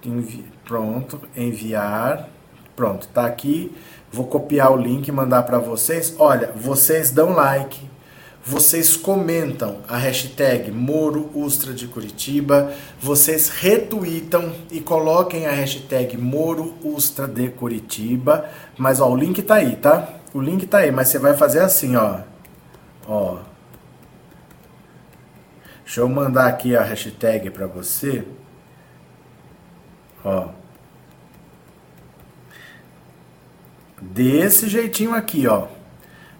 Envi 0.03 0.43
pronto. 0.65 1.21
Enviar. 1.37 2.34
Pronto, 2.75 3.07
tá 3.07 3.25
aqui. 3.25 3.75
Vou 4.11 4.25
copiar 4.25 4.71
o 4.71 4.77
link 4.77 5.07
e 5.07 5.11
mandar 5.11 5.43
para 5.43 5.59
vocês. 5.59 6.15
Olha, 6.19 6.51
vocês 6.55 7.11
dão 7.11 7.31
like, 7.31 7.89
vocês 8.43 8.95
comentam 8.95 9.79
a 9.87 9.97
hashtag 9.97 10.71
Moro 10.71 11.31
Ustra 11.33 11.73
de 11.73 11.87
Curitiba, 11.87 12.71
vocês 13.01 13.49
retweetam 13.49 14.53
e 14.69 14.79
coloquem 14.79 15.47
a 15.47 15.51
hashtag 15.51 16.17
Moro 16.17 16.75
Ustra 16.83 17.27
de 17.27 17.49
Curitiba. 17.49 18.49
Mas 18.77 18.99
ó, 18.99 19.09
o 19.09 19.15
link 19.15 19.41
tá 19.41 19.55
aí, 19.55 19.75
tá? 19.75 20.09
O 20.33 20.41
link 20.41 20.67
tá 20.67 20.79
aí, 20.79 20.91
mas 20.91 21.07
você 21.07 21.17
vai 21.17 21.33
fazer 21.33 21.59
assim, 21.59 21.95
ó. 21.95 22.19
Ó. 23.07 23.37
Deixa 25.83 26.01
eu 26.01 26.09
mandar 26.09 26.47
aqui 26.47 26.75
a 26.75 26.83
hashtag 26.83 27.49
para 27.49 27.67
você. 27.67 28.23
Ó. 30.23 30.64
Desse 34.13 34.67
jeitinho 34.67 35.13
aqui, 35.13 35.47
ó. 35.47 35.67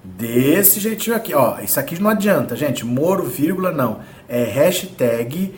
Desse 0.04 0.80
jeitinho 0.80 1.16
aqui, 1.16 1.34
ó. 1.34 1.60
Isso 1.60 1.80
aqui 1.80 2.00
não 2.02 2.10
adianta, 2.10 2.56
gente. 2.56 2.86
Moro, 2.86 3.24
vírgula, 3.24 3.72
não. 3.72 4.00
É 4.30 4.44
hashtag 4.44 5.54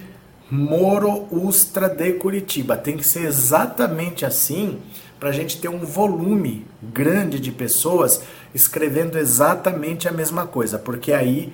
Moro 0.49 1.27
Ustra 1.31 1.89
de 1.89 2.13
Curitiba. 2.13 2.77
Tem 2.77 2.95
que 2.95 3.05
ser 3.05 3.25
exatamente 3.25 4.25
assim 4.25 4.79
para 5.19 5.29
a 5.29 5.33
gente 5.33 5.59
ter 5.59 5.67
um 5.67 5.79
volume 5.79 6.65
grande 6.81 7.39
de 7.39 7.51
pessoas 7.51 8.21
escrevendo 8.53 9.17
exatamente 9.17 10.07
a 10.07 10.11
mesma 10.11 10.45
coisa, 10.45 10.77
porque 10.77 11.11
aí 11.11 11.51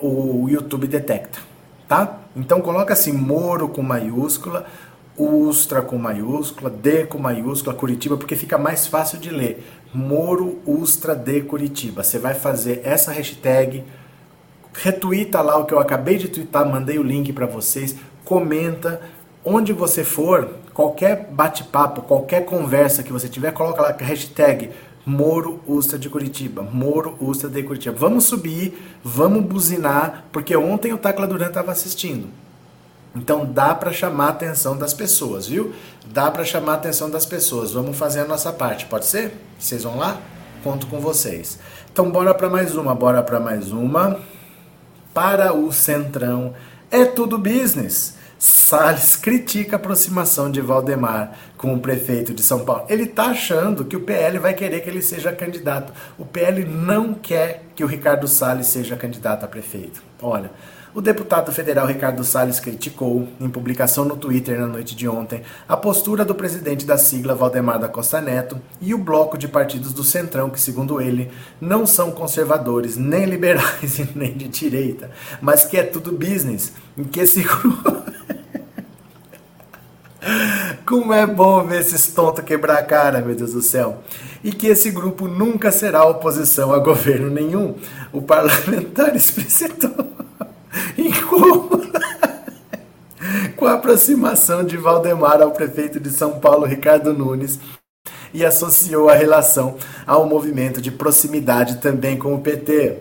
o 0.00 0.48
YouTube 0.48 0.86
detecta, 0.86 1.38
tá? 1.88 2.18
Então 2.36 2.60
coloca 2.60 2.92
assim 2.92 3.12
Moro 3.12 3.68
com 3.68 3.82
maiúscula, 3.82 4.66
Ustra 5.16 5.80
com 5.80 5.96
maiúscula, 5.96 6.68
D 6.68 7.06
com 7.06 7.18
maiúscula, 7.18 7.72
Curitiba, 7.72 8.16
porque 8.16 8.34
fica 8.34 8.58
mais 8.58 8.88
fácil 8.88 9.16
de 9.18 9.30
ler. 9.30 9.64
Moro 9.94 10.58
Ustra 10.66 11.14
de 11.14 11.40
Curitiba. 11.42 12.02
Você 12.02 12.18
vai 12.18 12.34
fazer 12.34 12.80
essa 12.84 13.12
hashtag, 13.12 13.84
retuita 14.72 15.40
lá 15.40 15.56
o 15.56 15.64
que 15.64 15.72
eu 15.72 15.78
acabei 15.78 16.16
de 16.16 16.28
twittar, 16.28 16.68
mandei 16.68 16.98
o 16.98 17.02
link 17.02 17.32
para 17.32 17.46
vocês, 17.46 17.94
comenta, 18.24 19.00
onde 19.44 19.72
você 19.72 20.02
for, 20.02 20.50
qualquer 20.72 21.28
bate-papo, 21.30 22.02
qualquer 22.02 22.44
conversa 22.44 23.04
que 23.04 23.12
você 23.12 23.28
tiver, 23.28 23.52
coloca 23.52 23.82
lá 23.82 23.96
hashtag 23.96 24.70
Moro 25.06 25.60
Ustra 25.66 25.98
de 25.98 26.08
Curitiba, 26.08 26.62
Moro 26.62 27.16
Ustra 27.20 27.48
de 27.48 27.62
Curitiba. 27.62 27.94
Vamos 27.96 28.24
subir, 28.24 28.76
vamos 29.04 29.44
buzinar, 29.44 30.24
porque 30.32 30.56
ontem 30.56 30.92
o 30.92 30.98
Tacla 30.98 31.26
Duran 31.26 31.48
estava 31.48 31.70
assistindo. 31.70 32.26
Então 33.14 33.46
dá 33.46 33.74
para 33.74 33.92
chamar 33.92 34.26
a 34.26 34.30
atenção 34.30 34.76
das 34.76 34.92
pessoas, 34.92 35.46
viu? 35.46 35.72
Dá 36.06 36.30
para 36.30 36.44
chamar 36.44 36.72
a 36.72 36.76
atenção 36.76 37.08
das 37.08 37.24
pessoas. 37.24 37.72
Vamos 37.72 37.96
fazer 37.96 38.20
a 38.20 38.24
nossa 38.24 38.52
parte, 38.52 38.86
pode 38.86 39.06
ser? 39.06 39.34
Vocês 39.58 39.84
vão 39.84 39.98
lá? 39.98 40.18
Conto 40.62 40.86
com 40.86 40.98
vocês. 40.98 41.58
Então 41.92 42.10
bora 42.10 42.34
para 42.34 42.50
mais 42.50 42.74
uma, 42.74 42.94
bora 42.94 43.22
para 43.22 43.38
mais 43.38 43.70
uma. 43.70 44.18
Para 45.12 45.54
o 45.54 45.72
Centrão 45.72 46.54
é 46.90 47.04
tudo 47.04 47.38
business. 47.38 48.16
Salles 48.36 49.14
critica 49.16 49.76
a 49.76 49.78
aproximação 49.78 50.50
de 50.50 50.60
Valdemar 50.60 51.32
com 51.56 51.72
o 51.72 51.80
prefeito 51.80 52.34
de 52.34 52.42
São 52.42 52.64
Paulo. 52.64 52.84
Ele 52.88 53.04
está 53.04 53.26
achando 53.26 53.84
que 53.84 53.96
o 53.96 54.00
PL 54.00 54.38
vai 54.38 54.54
querer 54.54 54.80
que 54.80 54.90
ele 54.90 55.02
seja 55.02 55.32
candidato. 55.32 55.92
O 56.18 56.24
PL 56.24 56.64
não 56.64 57.14
quer 57.14 57.64
que 57.76 57.84
o 57.84 57.86
Ricardo 57.86 58.26
Salles 58.26 58.66
seja 58.66 58.96
candidato 58.96 59.44
a 59.44 59.48
prefeito. 59.48 60.02
Olha, 60.20 60.50
o 60.94 61.00
deputado 61.00 61.50
federal 61.50 61.86
Ricardo 61.88 62.22
Salles 62.22 62.60
criticou, 62.60 63.28
em 63.40 63.48
publicação 63.48 64.04
no 64.04 64.16
Twitter 64.16 64.60
na 64.60 64.68
noite 64.68 64.94
de 64.94 65.08
ontem, 65.08 65.42
a 65.68 65.76
postura 65.76 66.24
do 66.24 66.36
presidente 66.36 66.86
da 66.86 66.96
sigla 66.96 67.34
Valdemar 67.34 67.80
da 67.80 67.88
Costa 67.88 68.20
Neto 68.20 68.60
e 68.80 68.94
o 68.94 68.98
bloco 68.98 69.36
de 69.36 69.48
partidos 69.48 69.92
do 69.92 70.04
Centrão, 70.04 70.48
que, 70.48 70.60
segundo 70.60 71.00
ele, 71.00 71.32
não 71.60 71.84
são 71.84 72.12
conservadores, 72.12 72.96
nem 72.96 73.24
liberais 73.24 73.98
e 73.98 74.08
nem 74.14 74.34
de 74.34 74.46
direita, 74.46 75.10
mas 75.40 75.64
que 75.64 75.76
é 75.76 75.82
tudo 75.82 76.12
business, 76.12 76.72
em 76.96 77.02
que 77.02 77.18
esse 77.20 77.42
grupo. 77.42 78.04
Como 80.86 81.12
é 81.12 81.26
bom 81.26 81.64
ver 81.64 81.80
esses 81.80 82.06
tontos 82.06 82.44
quebrar 82.44 82.78
a 82.78 82.82
cara, 82.82 83.20
meu 83.20 83.34
Deus 83.34 83.52
do 83.52 83.60
céu. 83.60 84.02
E 84.42 84.52
que 84.52 84.68
esse 84.68 84.90
grupo 84.90 85.26
nunca 85.26 85.70
será 85.72 86.04
oposição 86.04 86.72
a 86.72 86.78
governo 86.78 87.28
nenhum. 87.28 87.74
O 88.12 88.22
parlamentar 88.22 89.14
explicitou 89.16 90.14
com 93.56 93.66
a 93.66 93.74
aproximação 93.74 94.64
de 94.64 94.76
Valdemar 94.76 95.40
ao 95.40 95.52
prefeito 95.52 95.98
de 95.98 96.10
São 96.10 96.38
Paulo, 96.40 96.66
Ricardo 96.66 97.14
Nunes, 97.14 97.58
e 98.32 98.44
associou 98.44 99.08
a 99.08 99.14
relação 99.14 99.76
ao 100.06 100.26
movimento 100.26 100.82
de 100.82 100.90
proximidade 100.90 101.76
também 101.76 102.18
com 102.18 102.34
o 102.34 102.40
PT. 102.40 102.98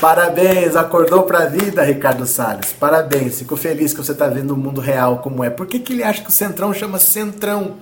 Parabéns, 0.00 0.74
acordou 0.74 1.22
pra 1.22 1.46
vida, 1.46 1.82
Ricardo 1.82 2.26
Salles. 2.26 2.72
Parabéns, 2.72 3.38
fico 3.38 3.56
feliz 3.56 3.92
que 3.92 4.02
você 4.02 4.12
está 4.12 4.26
vendo 4.26 4.52
o 4.52 4.56
mundo 4.56 4.80
real 4.80 5.18
como 5.18 5.44
é. 5.44 5.48
Por 5.48 5.66
que, 5.66 5.78
que 5.78 5.92
ele 5.92 6.02
acha 6.02 6.22
que 6.22 6.28
o 6.28 6.32
Centrão 6.32 6.74
chama 6.74 6.98
Centrão? 6.98 7.76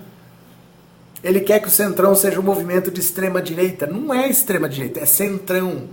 Ele 1.24 1.40
quer 1.40 1.60
que 1.60 1.68
o 1.68 1.70
Centrão 1.70 2.14
seja 2.14 2.38
um 2.38 2.42
movimento 2.42 2.90
de 2.90 3.00
extrema 3.00 3.42
direita. 3.42 3.86
Não 3.86 4.12
é 4.12 4.28
extrema 4.28 4.68
direita, 4.68 5.00
é 5.00 5.06
Centrão. 5.06 5.84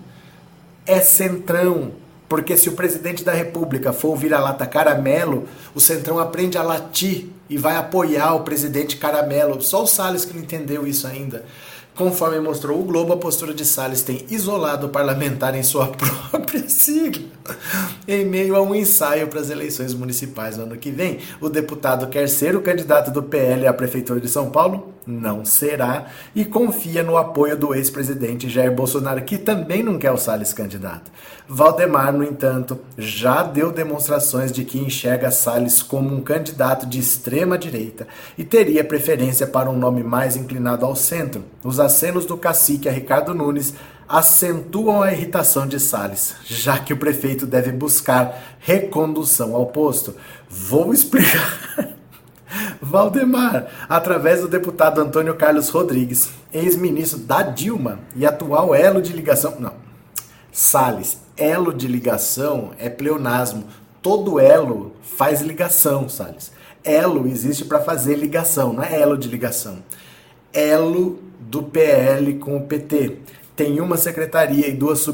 É 0.85 0.99
Centrão. 0.99 1.93
Porque 2.27 2.57
se 2.57 2.69
o 2.69 2.73
presidente 2.73 3.23
da 3.23 3.31
república 3.31 3.93
for 3.93 4.09
o 4.09 4.15
vira-lata 4.15 4.65
caramelo, 4.65 5.45
o 5.73 5.79
Centrão 5.79 6.19
aprende 6.19 6.57
a 6.57 6.63
latir 6.63 7.29
e 7.49 7.57
vai 7.57 7.75
apoiar 7.77 8.33
o 8.33 8.41
presidente 8.41 8.97
caramelo. 8.97 9.61
Só 9.61 9.83
o 9.83 9.87
Salles 9.87 10.25
que 10.25 10.33
não 10.33 10.43
entendeu 10.43 10.85
isso 10.85 11.07
ainda. 11.07 11.45
Conforme 11.95 12.39
mostrou 12.39 12.79
o 12.79 12.83
Globo, 12.83 13.13
a 13.13 13.17
postura 13.17 13.55
de 13.55 13.65
Salles 13.65 14.03
tem 14.03 14.23
isolado 14.29 14.85
o 14.85 14.89
parlamentar 14.89 15.55
em 15.55 15.63
sua 15.63 15.87
própria 16.29 16.69
sigla. 16.69 17.25
Em 18.07 18.23
meio 18.23 18.55
a 18.55 18.61
um 18.61 18.75
ensaio 18.75 19.27
para 19.27 19.39
as 19.39 19.49
eleições 19.49 19.95
municipais 19.95 20.57
no 20.57 20.63
ano 20.63 20.77
que 20.77 20.91
vem, 20.91 21.19
o 21.41 21.49
deputado 21.49 22.07
quer 22.07 22.29
ser 22.29 22.55
o 22.55 22.61
candidato 22.61 23.09
do 23.09 23.23
PL 23.23 23.65
à 23.65 23.73
Prefeitura 23.73 24.19
de 24.19 24.29
São 24.29 24.51
Paulo? 24.51 24.93
Não 25.07 25.45
será. 25.45 26.07
E 26.35 26.43
confia 26.43 27.01
no 27.01 27.15
apoio 27.15 27.57
do 27.57 27.73
ex-presidente 27.73 28.49
Jair 28.49 28.73
Bolsonaro, 28.73 29.21
que 29.21 29.37
também 29.37 29.81
não 29.81 29.97
quer 29.97 30.11
o 30.11 30.17
Salles 30.17 30.51
candidato. 30.51 31.09
Valdemar, 31.47 32.11
no 32.11 32.25
entanto, 32.25 32.77
já 32.97 33.41
deu 33.41 33.71
demonstrações 33.71 34.51
de 34.51 34.65
que 34.65 34.79
enxerga 34.79 35.31
Salles 35.31 35.81
como 35.81 36.13
um 36.13 36.21
candidato 36.21 36.85
de 36.85 36.99
extrema 36.99 37.57
direita 37.57 38.05
e 38.37 38.43
teria 38.43 38.83
preferência 38.83 39.47
para 39.47 39.69
um 39.69 39.77
nome 39.77 40.03
mais 40.03 40.35
inclinado 40.35 40.85
ao 40.85 40.93
centro. 40.93 41.41
Os 41.63 41.79
acenos 41.79 42.25
do 42.25 42.35
cacique 42.35 42.89
a 42.89 42.91
Ricardo 42.91 43.33
Nunes 43.33 43.73
acentuam 44.09 45.01
a 45.01 45.13
irritação 45.13 45.65
de 45.65 45.79
Salles, 45.79 46.35
já 46.45 46.79
que 46.79 46.91
o 46.91 46.97
prefeito 46.97 47.45
deve 47.45 47.71
buscar 47.71 48.57
recondução 48.59 49.55
ao 49.55 49.67
posto. 49.67 50.15
Vou 50.49 50.93
explicar. 50.93 51.95
Valdemar, 52.81 53.67
através 53.89 54.41
do 54.41 54.47
deputado 54.47 55.01
Antônio 55.01 55.35
Carlos 55.35 55.69
Rodrigues, 55.69 56.29
ex-ministro 56.53 57.19
da 57.19 57.41
Dilma 57.41 57.99
e 58.15 58.25
atual 58.25 58.73
elo 58.73 59.01
de 59.01 59.13
ligação. 59.13 59.55
Não, 59.59 59.73
Salles, 60.51 61.19
elo 61.35 61.73
de 61.73 61.87
ligação 61.87 62.71
é 62.79 62.89
pleonasmo. 62.89 63.65
Todo 64.01 64.39
elo 64.39 64.93
faz 65.01 65.41
ligação, 65.41 66.07
Salles. 66.07 66.51
Elo 66.83 67.27
existe 67.27 67.65
para 67.65 67.81
fazer 67.81 68.15
ligação, 68.15 68.73
não 68.73 68.83
é 68.83 69.01
elo 69.01 69.17
de 69.17 69.27
ligação. 69.27 69.79
Elo 70.53 71.19
do 71.39 71.63
PL 71.63 72.35
com 72.35 72.57
o 72.57 72.61
PT. 72.61 73.17
Tem 73.55 73.81
uma 73.81 73.97
secretaria 73.97 74.67
e 74.67 74.73
duas 74.73 75.05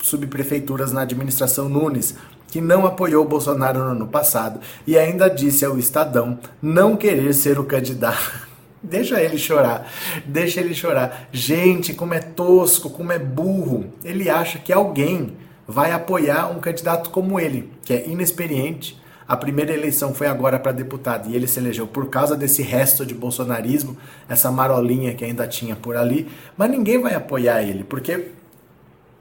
subprefeituras 0.00 0.92
na 0.92 1.02
administração 1.02 1.68
Nunes, 1.68 2.14
que 2.54 2.60
não 2.60 2.86
apoiou 2.86 3.24
Bolsonaro 3.24 3.80
no 3.80 3.86
ano 3.86 4.06
passado 4.06 4.60
e 4.86 4.96
ainda 4.96 5.28
disse 5.28 5.64
ao 5.64 5.76
Estadão 5.76 6.38
não 6.62 6.96
querer 6.96 7.34
ser 7.34 7.58
o 7.58 7.64
candidato. 7.64 8.46
Deixa 8.80 9.20
ele 9.20 9.36
chorar, 9.38 9.90
deixa 10.24 10.60
ele 10.60 10.72
chorar. 10.72 11.26
Gente, 11.32 11.92
como 11.92 12.14
é 12.14 12.20
tosco, 12.20 12.90
como 12.90 13.10
é 13.10 13.18
burro. 13.18 13.86
Ele 14.04 14.30
acha 14.30 14.58
que 14.58 14.72
alguém 14.72 15.32
vai 15.66 15.90
apoiar 15.90 16.46
um 16.48 16.60
candidato 16.60 17.10
como 17.10 17.40
ele, 17.40 17.72
que 17.82 17.92
é 17.92 18.06
inexperiente, 18.06 19.02
a 19.26 19.36
primeira 19.36 19.72
eleição 19.72 20.14
foi 20.14 20.28
agora 20.28 20.58
para 20.58 20.70
deputado 20.70 21.30
e 21.30 21.34
ele 21.34 21.48
se 21.48 21.58
elegeu 21.58 21.88
por 21.88 22.08
causa 22.08 22.36
desse 22.36 22.62
resto 22.62 23.04
de 23.04 23.14
bolsonarismo, 23.14 23.96
essa 24.28 24.52
marolinha 24.52 25.14
que 25.14 25.24
ainda 25.24 25.48
tinha 25.48 25.74
por 25.74 25.96
ali, 25.96 26.30
mas 26.56 26.70
ninguém 26.70 27.00
vai 27.00 27.14
apoiar 27.14 27.62
ele, 27.62 27.82
porque, 27.82 28.28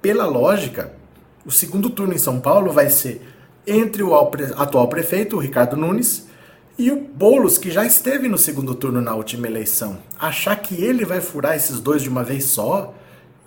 pela 0.02 0.26
lógica, 0.26 0.92
o 1.46 1.52
segundo 1.52 1.90
turno 1.90 2.14
em 2.14 2.18
São 2.18 2.40
Paulo 2.40 2.72
vai 2.72 2.90
ser 2.90 3.22
entre 3.66 4.04
o 4.04 4.14
atual 4.16 4.88
prefeito, 4.88 5.38
Ricardo 5.38 5.78
Nunes, 5.78 6.28
e 6.78 6.92
o 6.92 7.00
Boulos, 7.00 7.58
que 7.58 7.70
já 7.70 7.86
esteve 7.86 8.28
no 8.28 8.38
segundo 8.38 8.74
turno 8.74 9.00
na 9.00 9.14
última 9.14 9.48
eleição. 9.48 10.00
Achar 10.20 10.56
que 10.56 10.82
ele 10.84 11.06
vai 11.06 11.22
furar 11.22 11.56
esses 11.56 11.80
dois 11.80 12.02
de 12.02 12.10
uma 12.10 12.24
vez 12.24 12.46
só, 12.46 12.94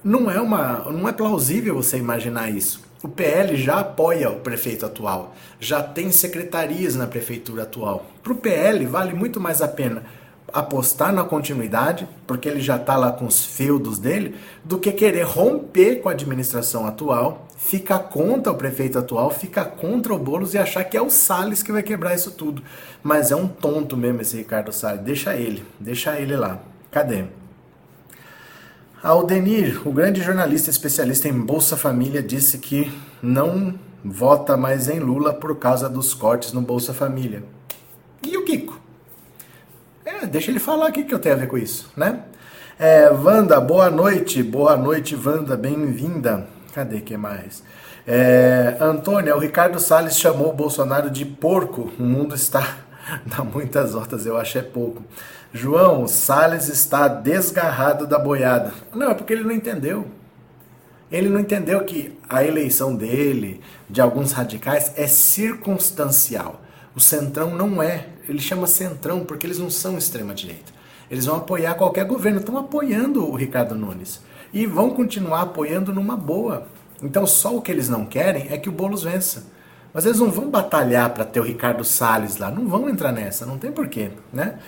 não 0.02 0.30
é, 0.30 0.40
uma, 0.40 0.90
não 0.90 1.08
é 1.08 1.12
plausível 1.12 1.74
você 1.74 1.98
imaginar 1.98 2.50
isso. 2.50 2.84
O 3.02 3.08
PL 3.08 3.56
já 3.56 3.80
apoia 3.80 4.30
o 4.30 4.40
prefeito 4.40 4.86
atual, 4.86 5.34
já 5.60 5.82
tem 5.82 6.10
secretarias 6.10 6.94
na 6.94 7.06
prefeitura 7.06 7.64
atual. 7.64 8.06
Para 8.22 8.32
o 8.32 8.36
PL 8.36 8.86
vale 8.86 9.12
muito 9.12 9.40
mais 9.40 9.60
a 9.60 9.68
pena 9.68 10.04
apostar 10.56 11.12
na 11.12 11.22
continuidade, 11.22 12.08
porque 12.26 12.48
ele 12.48 12.62
já 12.62 12.76
está 12.76 12.96
lá 12.96 13.12
com 13.12 13.26
os 13.26 13.44
feudos 13.44 13.98
dele, 13.98 14.34
do 14.64 14.78
que 14.78 14.90
querer 14.90 15.24
romper 15.24 15.96
com 15.96 16.08
a 16.08 16.12
administração 16.12 16.86
atual, 16.86 17.46
ficar 17.58 17.98
contra 17.98 18.50
o 18.50 18.56
prefeito 18.56 18.98
atual, 18.98 19.30
ficar 19.30 19.66
contra 19.66 20.14
o 20.14 20.18
Boulos 20.18 20.54
e 20.54 20.58
achar 20.58 20.82
que 20.84 20.96
é 20.96 21.02
o 21.02 21.10
Salles 21.10 21.62
que 21.62 21.70
vai 21.70 21.82
quebrar 21.82 22.14
isso 22.14 22.30
tudo. 22.30 22.62
Mas 23.02 23.30
é 23.30 23.36
um 23.36 23.46
tonto 23.46 23.98
mesmo 23.98 24.22
esse 24.22 24.38
Ricardo 24.38 24.72
Salles. 24.72 25.02
Deixa 25.02 25.34
ele, 25.34 25.62
deixa 25.78 26.18
ele 26.18 26.34
lá. 26.34 26.58
Cadê? 26.90 27.24
Aldenir, 29.02 29.86
o 29.86 29.92
grande 29.92 30.22
jornalista 30.22 30.70
especialista 30.70 31.28
em 31.28 31.38
Bolsa 31.38 31.76
Família, 31.76 32.22
disse 32.22 32.56
que 32.56 32.90
não 33.22 33.78
vota 34.02 34.56
mais 34.56 34.88
em 34.88 35.00
Lula 35.00 35.34
por 35.34 35.54
causa 35.58 35.86
dos 35.86 36.14
cortes 36.14 36.54
no 36.54 36.62
Bolsa 36.62 36.94
Família. 36.94 37.44
E 38.26 38.38
o 38.38 38.44
Kiko? 38.46 38.85
É, 40.26 40.28
deixa 40.28 40.50
ele 40.50 40.58
falar 40.58 40.88
aqui 40.88 41.04
que 41.04 41.14
eu 41.14 41.20
tenho 41.20 41.36
a 41.36 41.38
ver 41.38 41.46
com 41.46 41.56
isso, 41.56 41.88
né? 41.96 42.22
É, 42.78 43.08
Wanda, 43.10 43.60
boa 43.60 43.88
noite. 43.88 44.42
Boa 44.42 44.76
noite, 44.76 45.14
Wanda. 45.14 45.56
Bem-vinda. 45.56 46.48
Cadê 46.74 47.00
que 47.00 47.16
mais? 47.16 47.62
É, 48.04 48.76
Antônia, 48.80 49.36
o 49.36 49.38
Ricardo 49.38 49.78
Salles 49.78 50.18
chamou 50.18 50.50
o 50.50 50.52
Bolsonaro 50.52 51.08
de 51.10 51.24
porco. 51.24 51.92
O 51.96 52.02
mundo 52.02 52.34
está. 52.34 52.78
Dá 53.24 53.44
muitas 53.44 53.94
horas, 53.94 54.26
eu 54.26 54.36
acho 54.36 54.58
é 54.58 54.62
pouco. 54.62 55.04
João, 55.52 56.08
Salles 56.08 56.68
está 56.68 57.06
desgarrado 57.06 58.04
da 58.04 58.18
boiada. 58.18 58.74
Não, 58.92 59.12
é 59.12 59.14
porque 59.14 59.32
ele 59.32 59.44
não 59.44 59.52
entendeu. 59.52 60.08
Ele 61.10 61.28
não 61.28 61.38
entendeu 61.38 61.84
que 61.84 62.18
a 62.28 62.42
eleição 62.42 62.96
dele, 62.96 63.60
de 63.88 64.00
alguns 64.00 64.32
radicais, 64.32 64.92
é 64.96 65.06
circunstancial. 65.06 66.62
O 66.96 67.00
Centrão 67.00 67.54
não 67.54 67.82
é. 67.82 68.06
Ele 68.26 68.40
chama 68.40 68.66
Centrão 68.66 69.22
porque 69.22 69.46
eles 69.46 69.58
não 69.58 69.68
são 69.68 69.98
extrema-direita. 69.98 70.72
Eles 71.10 71.26
vão 71.26 71.36
apoiar 71.36 71.74
qualquer 71.74 72.06
governo. 72.06 72.40
Estão 72.40 72.56
apoiando 72.56 73.22
o 73.22 73.36
Ricardo 73.36 73.74
Nunes. 73.74 74.22
E 74.50 74.64
vão 74.64 74.88
continuar 74.88 75.42
apoiando 75.42 75.92
numa 75.92 76.16
boa. 76.16 76.66
Então 77.02 77.26
só 77.26 77.54
o 77.54 77.60
que 77.60 77.70
eles 77.70 77.90
não 77.90 78.06
querem 78.06 78.46
é 78.50 78.56
que 78.56 78.70
o 78.70 78.72
Boulos 78.72 79.02
vença. 79.02 79.44
Mas 79.92 80.06
eles 80.06 80.18
não 80.18 80.30
vão 80.30 80.50
batalhar 80.50 81.10
para 81.10 81.26
ter 81.26 81.38
o 81.38 81.44
Ricardo 81.44 81.84
Salles 81.84 82.38
lá. 82.38 82.50
Não 82.50 82.66
vão 82.66 82.88
entrar 82.88 83.12
nessa. 83.12 83.44
Não 83.44 83.58
tem 83.58 83.70
porquê, 83.70 84.10
né? 84.32 84.58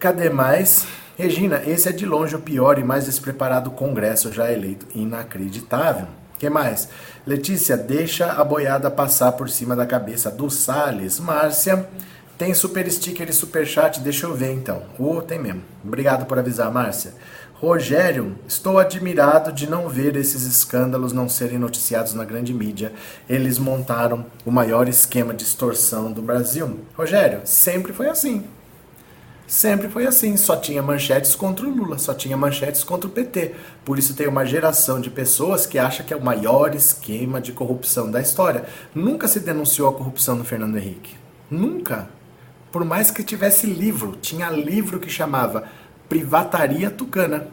Cadê 0.00 0.28
mais? 0.28 0.84
Regina, 1.16 1.62
esse 1.64 1.88
é 1.88 1.92
de 1.92 2.04
longe 2.04 2.34
o 2.34 2.40
pior 2.40 2.80
e 2.80 2.84
mais 2.84 3.04
despreparado 3.04 3.70
Congresso 3.70 4.32
já 4.32 4.52
eleito. 4.52 4.86
Inacreditável. 4.92 6.08
Que 6.44 6.50
mais? 6.50 6.90
Letícia, 7.26 7.74
deixa 7.74 8.32
a 8.32 8.44
boiada 8.44 8.90
passar 8.90 9.32
por 9.32 9.48
cima 9.48 9.74
da 9.74 9.86
cabeça 9.86 10.30
do 10.30 10.50
Salles. 10.50 11.18
Márcia, 11.18 11.88
tem 12.36 12.52
super 12.52 12.90
sticker 12.90 13.30
e 13.30 13.32
super 13.32 13.66
chat? 13.66 13.98
Deixa 14.00 14.26
eu 14.26 14.34
ver 14.34 14.52
então. 14.52 14.82
Oh, 14.98 15.22
tem 15.22 15.38
mesmo. 15.38 15.62
Obrigado 15.82 16.26
por 16.26 16.38
avisar, 16.38 16.70
Márcia. 16.70 17.14
Rogério, 17.54 18.36
estou 18.46 18.78
admirado 18.78 19.52
de 19.52 19.70
não 19.70 19.88
ver 19.88 20.16
esses 20.16 20.42
escândalos 20.42 21.14
não 21.14 21.30
serem 21.30 21.58
noticiados 21.58 22.12
na 22.12 22.26
grande 22.26 22.52
mídia. 22.52 22.92
Eles 23.26 23.58
montaram 23.58 24.26
o 24.44 24.50
maior 24.50 24.86
esquema 24.86 25.32
de 25.32 25.44
extorsão 25.44 26.12
do 26.12 26.20
Brasil. 26.20 26.80
Rogério, 26.94 27.40
sempre 27.44 27.94
foi 27.94 28.10
assim. 28.10 28.44
Sempre 29.46 29.88
foi 29.88 30.06
assim, 30.06 30.38
só 30.38 30.56
tinha 30.56 30.82
manchetes 30.82 31.34
contra 31.34 31.66
o 31.66 31.70
Lula, 31.70 31.98
só 31.98 32.14
tinha 32.14 32.36
manchetes 32.36 32.82
contra 32.82 33.06
o 33.06 33.12
PT. 33.12 33.54
Por 33.84 33.98
isso 33.98 34.14
tem 34.14 34.26
uma 34.26 34.46
geração 34.46 35.00
de 35.00 35.10
pessoas 35.10 35.66
que 35.66 35.78
acha 35.78 36.02
que 36.02 36.14
é 36.14 36.16
o 36.16 36.24
maior 36.24 36.74
esquema 36.74 37.40
de 37.40 37.52
corrupção 37.52 38.10
da 38.10 38.22
história. 38.22 38.64
Nunca 38.94 39.28
se 39.28 39.40
denunciou 39.40 39.88
a 39.88 39.92
corrupção 39.92 40.38
do 40.38 40.44
Fernando 40.44 40.78
Henrique. 40.78 41.16
Nunca. 41.50 42.08
Por 42.72 42.86
mais 42.86 43.10
que 43.10 43.22
tivesse 43.22 43.66
livro, 43.66 44.16
tinha 44.20 44.48
livro 44.48 44.98
que 44.98 45.10
chamava 45.10 45.64
Privataria 46.08 46.90
Tucana. 46.90 47.46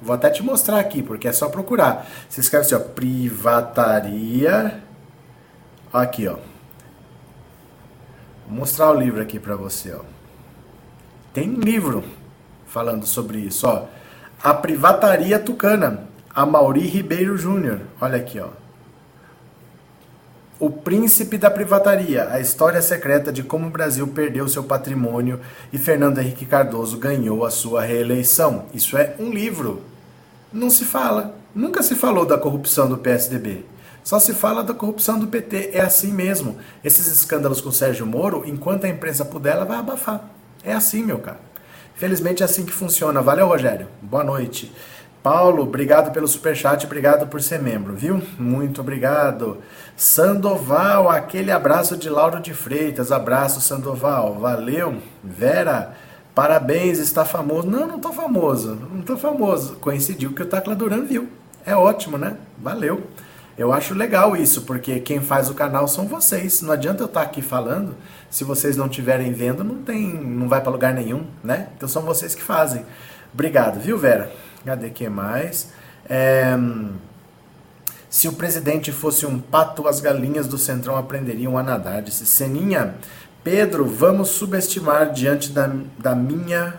Vou 0.00 0.14
até 0.14 0.30
te 0.30 0.42
mostrar 0.42 0.78
aqui, 0.78 1.02
porque 1.02 1.26
é 1.26 1.32
só 1.32 1.48
procurar. 1.48 2.08
Você 2.28 2.40
escreve 2.40 2.66
assim, 2.66 2.76
ó, 2.76 2.78
Privataria. 2.78 4.80
Aqui, 5.92 6.28
ó. 6.28 6.36
Vou 8.46 8.58
mostrar 8.58 8.90
o 8.90 8.94
livro 8.94 9.20
aqui 9.20 9.38
para 9.38 9.56
você, 9.56 9.92
ó. 9.92 10.11
Tem 11.32 11.48
livro 11.48 12.04
falando 12.66 13.06
sobre 13.06 13.38
isso, 13.38 13.66
ó. 13.66 13.86
A 14.42 14.52
Privataria 14.52 15.38
Tucana, 15.38 16.08
a 16.34 16.44
Mauri 16.44 16.86
Ribeiro 16.86 17.36
Júnior. 17.38 17.80
Olha 18.00 18.16
aqui, 18.16 18.38
ó. 18.38 18.48
O 20.58 20.70
Príncipe 20.70 21.38
da 21.38 21.50
Privataria, 21.50 22.28
a 22.30 22.38
história 22.38 22.80
secreta 22.80 23.32
de 23.32 23.42
como 23.42 23.66
o 23.66 23.70
Brasil 23.70 24.06
perdeu 24.08 24.46
seu 24.46 24.62
patrimônio 24.62 25.40
e 25.72 25.78
Fernando 25.78 26.18
Henrique 26.18 26.46
Cardoso 26.46 26.98
ganhou 26.98 27.44
a 27.44 27.50
sua 27.50 27.82
reeleição. 27.82 28.66
Isso 28.72 28.96
é 28.96 29.16
um 29.18 29.30
livro. 29.30 29.82
Não 30.52 30.70
se 30.70 30.84
fala. 30.84 31.34
Nunca 31.54 31.82
se 31.82 31.94
falou 31.94 32.24
da 32.24 32.38
corrupção 32.38 32.88
do 32.88 32.98
PSDB. 32.98 33.64
Só 34.04 34.18
se 34.18 34.34
fala 34.34 34.62
da 34.62 34.74
corrupção 34.74 35.18
do 35.18 35.26
PT. 35.26 35.70
É 35.72 35.80
assim 35.80 36.12
mesmo. 36.12 36.58
Esses 36.84 37.06
escândalos 37.06 37.60
com 37.60 37.72
Sérgio 37.72 38.06
Moro, 38.06 38.42
enquanto 38.46 38.84
a 38.84 38.88
imprensa 38.88 39.24
puder, 39.24 39.54
ela 39.54 39.64
vai 39.64 39.78
abafar. 39.78 40.30
É 40.64 40.72
assim, 40.72 41.02
meu 41.04 41.18
cara. 41.18 41.40
Felizmente 41.94 42.42
é 42.42 42.46
assim 42.46 42.64
que 42.64 42.72
funciona. 42.72 43.20
Valeu, 43.20 43.46
Rogério. 43.46 43.88
Boa 44.00 44.24
noite. 44.24 44.72
Paulo, 45.22 45.62
obrigado 45.62 46.12
pelo 46.12 46.26
superchat, 46.26 46.84
obrigado 46.84 47.28
por 47.28 47.40
ser 47.40 47.62
membro, 47.62 47.94
viu? 47.94 48.20
Muito 48.36 48.80
obrigado. 48.80 49.58
Sandoval, 49.96 51.08
aquele 51.08 51.52
abraço 51.52 51.96
de 51.96 52.08
Lauro 52.08 52.40
de 52.40 52.52
Freitas. 52.52 53.12
Abraço, 53.12 53.60
Sandoval. 53.60 54.34
Valeu. 54.34 54.96
Vera, 55.22 55.94
parabéns, 56.34 56.98
está 56.98 57.24
famoso. 57.24 57.68
Não, 57.68 57.86
não 57.86 58.00
tô 58.00 58.12
famoso. 58.12 58.74
Não 58.74 59.02
tô 59.02 59.16
famoso. 59.16 59.76
Coincidiu 59.76 60.32
que 60.32 60.42
o 60.42 60.46
Tacla 60.46 60.74
Duran 60.74 61.04
viu. 61.04 61.28
É 61.64 61.76
ótimo, 61.76 62.18
né? 62.18 62.36
Valeu. 62.58 63.04
Eu 63.56 63.72
acho 63.72 63.94
legal 63.94 64.34
isso, 64.36 64.62
porque 64.62 64.98
quem 65.00 65.20
faz 65.20 65.50
o 65.50 65.54
canal 65.54 65.86
são 65.86 66.06
vocês. 66.06 66.62
Não 66.62 66.72
adianta 66.72 67.02
eu 67.02 67.06
estar 67.06 67.22
aqui 67.22 67.42
falando 67.42 67.94
se 68.30 68.44
vocês 68.44 68.76
não 68.76 68.86
estiverem 68.86 69.32
vendo, 69.32 69.62
não 69.62 69.82
tem, 69.82 70.14
não 70.14 70.48
vai 70.48 70.60
para 70.60 70.72
lugar 70.72 70.94
nenhum, 70.94 71.26
né? 71.44 71.68
Então 71.76 71.88
são 71.88 72.02
vocês 72.02 72.34
que 72.34 72.42
fazem. 72.42 72.84
Obrigado, 73.32 73.78
viu, 73.78 73.98
Vera? 73.98 74.32
Cadê 74.64 74.90
que 74.90 75.08
mais? 75.08 75.68
É... 76.08 76.56
Se 78.08 78.28
o 78.28 78.32
presidente 78.34 78.92
fosse 78.92 79.24
um 79.24 79.38
pato, 79.38 79.88
as 79.88 80.00
galinhas 80.00 80.46
do 80.46 80.58
Centrão 80.58 80.96
aprenderiam 80.96 81.56
a 81.56 81.62
nadar. 81.62 82.02
Disse 82.02 82.26
Seninha. 82.26 82.94
Pedro, 83.42 83.86
vamos 83.86 84.28
subestimar 84.28 85.10
diante 85.12 85.50
da, 85.50 85.70
da 85.98 86.14
minha 86.14 86.78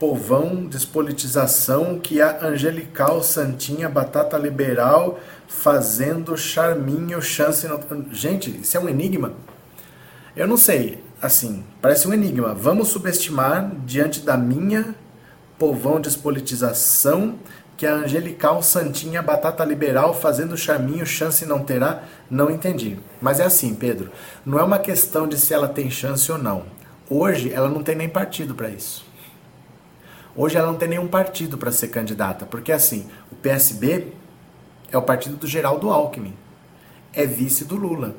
povão, 0.00 0.64
despolitização, 0.64 2.00
que 2.00 2.22
a 2.22 2.42
angelical 2.42 3.22
santinha 3.22 3.86
batata 3.86 4.38
liberal 4.38 5.20
fazendo 5.46 6.38
charminho, 6.38 7.20
chance. 7.20 7.68
No... 7.68 7.78
Gente, 8.10 8.50
isso 8.62 8.78
é 8.78 8.80
um 8.80 8.88
enigma. 8.88 9.34
Eu 10.34 10.48
não 10.48 10.56
sei, 10.56 11.04
assim, 11.20 11.62
parece 11.82 12.08
um 12.08 12.14
enigma. 12.14 12.54
Vamos 12.54 12.88
subestimar 12.88 13.72
diante 13.84 14.20
da 14.20 14.38
minha 14.38 14.94
povão 15.58 16.00
despolitização 16.00 17.34
que 17.76 17.86
a 17.86 17.96
angelical 17.96 18.62
santinha 18.62 19.20
batata 19.20 19.62
liberal 19.66 20.14
fazendo 20.14 20.56
charminho 20.56 21.04
chance 21.04 21.44
não 21.44 21.58
terá? 21.58 22.04
Não 22.30 22.50
entendi. 22.50 22.98
Mas 23.20 23.38
é 23.38 23.44
assim, 23.44 23.74
Pedro, 23.74 24.10
não 24.46 24.58
é 24.58 24.62
uma 24.62 24.78
questão 24.78 25.28
de 25.28 25.36
se 25.36 25.52
ela 25.52 25.68
tem 25.68 25.90
chance 25.90 26.32
ou 26.32 26.38
não. 26.38 26.64
Hoje 27.08 27.52
ela 27.52 27.68
não 27.68 27.82
tem 27.82 27.94
nem 27.94 28.08
partido 28.08 28.54
para 28.54 28.70
isso. 28.70 29.09
Hoje 30.36 30.56
ela 30.56 30.66
não 30.66 30.78
tem 30.78 30.88
nenhum 30.88 31.08
partido 31.08 31.58
para 31.58 31.72
ser 31.72 31.88
candidata, 31.88 32.46
porque 32.46 32.72
assim, 32.72 33.06
o 33.32 33.34
PSB 33.34 34.12
é 34.92 34.96
o 34.96 35.02
partido 35.02 35.36
do 35.36 35.46
Geraldo 35.46 35.90
Alckmin, 35.90 36.34
é 37.12 37.26
vice 37.26 37.64
do 37.64 37.76
Lula. 37.76 38.14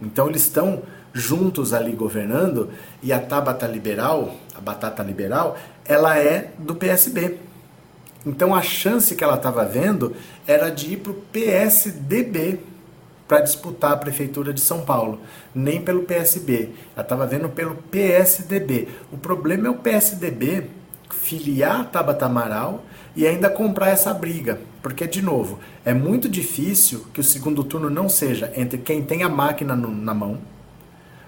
Então 0.00 0.28
eles 0.28 0.42
estão 0.42 0.82
juntos 1.12 1.72
ali 1.72 1.92
governando 1.92 2.70
e 3.02 3.12
a 3.12 3.20
Tabata 3.20 3.66
Liberal, 3.66 4.34
a 4.54 4.60
batata 4.60 5.02
liberal, 5.02 5.56
ela 5.84 6.18
é 6.18 6.50
do 6.58 6.74
PSB. 6.74 7.38
Então 8.26 8.54
a 8.54 8.62
chance 8.62 9.14
que 9.14 9.22
ela 9.22 9.36
estava 9.36 9.64
vendo 9.64 10.14
era 10.46 10.70
de 10.70 10.94
ir 10.94 10.96
para 10.98 11.12
o 11.12 11.14
PSDB 11.14 12.58
para 13.28 13.40
disputar 13.40 13.92
a 13.92 13.96
prefeitura 13.96 14.52
de 14.52 14.60
São 14.60 14.84
Paulo, 14.84 15.20
nem 15.54 15.80
pelo 15.80 16.02
PSB. 16.02 16.70
Ela 16.94 17.02
estava 17.02 17.26
vendo 17.26 17.48
pelo 17.48 17.74
PSDB. 17.74 18.88
O 19.12 19.16
problema 19.16 19.68
é 19.68 19.70
o 19.70 19.76
PSDB 19.76 20.68
filiar 21.24 21.80
a 21.80 21.84
Tabata 21.84 22.26
Amaral 22.26 22.84
e 23.16 23.26
ainda 23.26 23.48
comprar 23.48 23.88
essa 23.88 24.12
briga. 24.12 24.60
Porque, 24.82 25.06
de 25.06 25.22
novo, 25.22 25.58
é 25.84 25.94
muito 25.94 26.28
difícil 26.28 27.06
que 27.14 27.20
o 27.20 27.24
segundo 27.24 27.64
turno 27.64 27.88
não 27.88 28.08
seja 28.08 28.52
entre 28.54 28.78
quem 28.78 29.02
tem 29.02 29.22
a 29.22 29.28
máquina 29.28 29.74
no, 29.74 29.90
na 29.90 30.12
mão, 30.12 30.38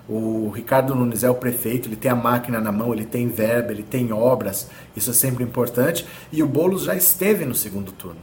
o 0.08 0.50
Ricardo 0.50 0.94
Nunes 0.94 1.24
é 1.24 1.30
o 1.30 1.34
prefeito, 1.34 1.88
ele 1.88 1.96
tem 1.96 2.10
a 2.10 2.14
máquina 2.14 2.60
na 2.60 2.70
mão, 2.70 2.92
ele 2.92 3.04
tem 3.04 3.26
verba, 3.26 3.72
ele 3.72 3.82
tem 3.82 4.12
obras, 4.12 4.68
isso 4.94 5.10
é 5.10 5.12
sempre 5.12 5.42
importante. 5.42 6.06
E 6.30 6.44
o 6.44 6.46
Boulos 6.46 6.84
já 6.84 6.94
esteve 6.94 7.44
no 7.44 7.56
segundo 7.56 7.90
turno. 7.90 8.20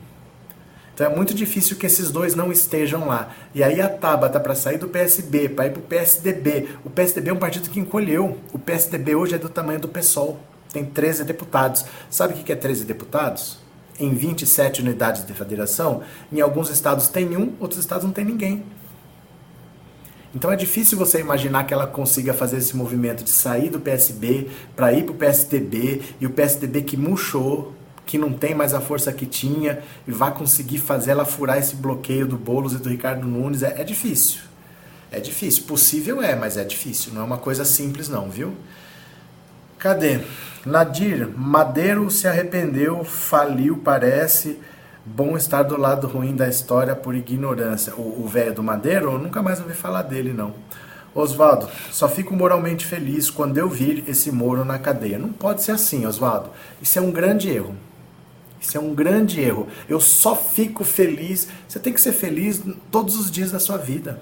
Então 0.93 1.07
é 1.07 1.13
muito 1.13 1.33
difícil 1.33 1.75
que 1.75 1.85
esses 1.85 2.09
dois 2.09 2.35
não 2.35 2.51
estejam 2.51 3.07
lá. 3.07 3.31
E 3.53 3.61
aí 3.63 3.81
a 3.81 3.89
Tabata 3.89 4.39
para 4.39 4.55
sair 4.55 4.77
do 4.77 4.87
PSB, 4.87 5.49
para 5.49 5.65
ir 5.65 5.71
para 5.71 5.79
o 5.79 5.83
PSDB. 5.83 6.69
O 6.85 6.89
PSDB 6.89 7.31
é 7.31 7.33
um 7.33 7.37
partido 7.37 7.69
que 7.69 7.79
encolheu. 7.79 8.37
O 8.53 8.59
PSDB 8.59 9.15
hoje 9.15 9.35
é 9.35 9.37
do 9.37 9.49
tamanho 9.49 9.79
do 9.79 9.89
PSOL. 9.89 10.39
Tem 10.73 10.83
13 10.83 11.23
deputados. 11.23 11.85
Sabe 12.09 12.33
o 12.33 12.37
que 12.37 12.51
é 12.51 12.55
13 12.55 12.83
deputados? 12.83 13.59
Em 13.99 14.11
27 14.13 14.81
unidades 14.81 15.23
de 15.23 15.33
federação, 15.33 16.01
em 16.31 16.41
alguns 16.41 16.71
estados 16.71 17.07
tem 17.07 17.37
um, 17.37 17.53
outros 17.59 17.79
estados 17.79 18.03
não 18.03 18.11
tem 18.11 18.25
ninguém. 18.25 18.65
Então 20.35 20.51
é 20.51 20.55
difícil 20.55 20.97
você 20.97 21.19
imaginar 21.19 21.63
que 21.65 21.75
ela 21.75 21.85
consiga 21.85 22.33
fazer 22.33 22.57
esse 22.57 22.75
movimento 22.75 23.23
de 23.23 23.29
sair 23.29 23.69
do 23.69 23.79
PSB 23.79 24.49
para 24.75 24.91
ir 24.91 25.03
para 25.03 25.11
o 25.11 25.15
PSDB 25.15 26.01
e 26.19 26.25
o 26.25 26.31
PSDB 26.31 26.81
que 26.81 26.97
murchou, 26.97 27.75
que 28.03 28.17
não 28.17 28.33
tem 28.33 28.55
mais 28.55 28.73
a 28.73 28.81
força 28.81 29.13
que 29.13 29.27
tinha 29.27 29.83
e 30.07 30.11
vai 30.11 30.33
conseguir 30.33 30.79
fazer 30.79 31.11
ela 31.11 31.23
furar 31.23 31.59
esse 31.59 31.75
bloqueio 31.75 32.25
do 32.25 32.35
Boulos 32.35 32.73
e 32.73 32.77
do 32.77 32.89
Ricardo 32.89 33.27
Nunes. 33.27 33.61
É, 33.61 33.79
é 33.79 33.83
difícil. 33.83 34.41
É 35.11 35.19
difícil. 35.19 35.65
Possível 35.65 36.19
é, 36.19 36.35
mas 36.35 36.57
é 36.57 36.63
difícil. 36.63 37.13
Não 37.13 37.21
é 37.21 37.23
uma 37.23 37.37
coisa 37.37 37.63
simples 37.63 38.09
não, 38.09 38.27
viu? 38.27 38.55
Cadê? 39.83 40.21
Nadir, 40.65 41.27
Madeiro 41.37 42.09
se 42.09 42.25
arrependeu, 42.25 43.03
faliu, 43.03 43.81
parece. 43.83 44.57
Bom 45.05 45.35
estar 45.35 45.63
do 45.63 45.75
lado 45.75 46.07
ruim 46.07 46.33
da 46.33 46.47
história 46.47 46.95
por 46.95 47.13
ignorância. 47.13 47.93
O 47.93 48.25
velho 48.25 48.53
do 48.53 48.63
Madeiro, 48.63 49.11
eu 49.11 49.19
nunca 49.19 49.41
mais 49.41 49.59
ouvi 49.59 49.73
falar 49.73 50.03
dele, 50.03 50.31
não. 50.31 50.53
Oswaldo, 51.13 51.67
só 51.91 52.07
fico 52.07 52.33
moralmente 52.33 52.85
feliz 52.85 53.29
quando 53.29 53.57
eu 53.57 53.67
vir 53.67 54.05
esse 54.07 54.31
Moro 54.31 54.63
na 54.63 54.79
cadeia. 54.79 55.19
Não 55.19 55.33
pode 55.33 55.61
ser 55.61 55.73
assim, 55.73 56.05
Oswaldo. 56.05 56.51
Isso 56.81 56.97
é 56.97 57.01
um 57.01 57.11
grande 57.11 57.49
erro. 57.49 57.75
Isso 58.61 58.77
é 58.77 58.79
um 58.79 58.95
grande 58.95 59.41
erro. 59.41 59.67
Eu 59.89 59.99
só 59.99 60.33
fico 60.33 60.85
feliz. 60.85 61.49
Você 61.67 61.77
tem 61.77 61.91
que 61.91 61.99
ser 61.99 62.13
feliz 62.13 62.63
todos 62.89 63.17
os 63.17 63.29
dias 63.29 63.51
da 63.51 63.59
sua 63.59 63.75
vida. 63.75 64.21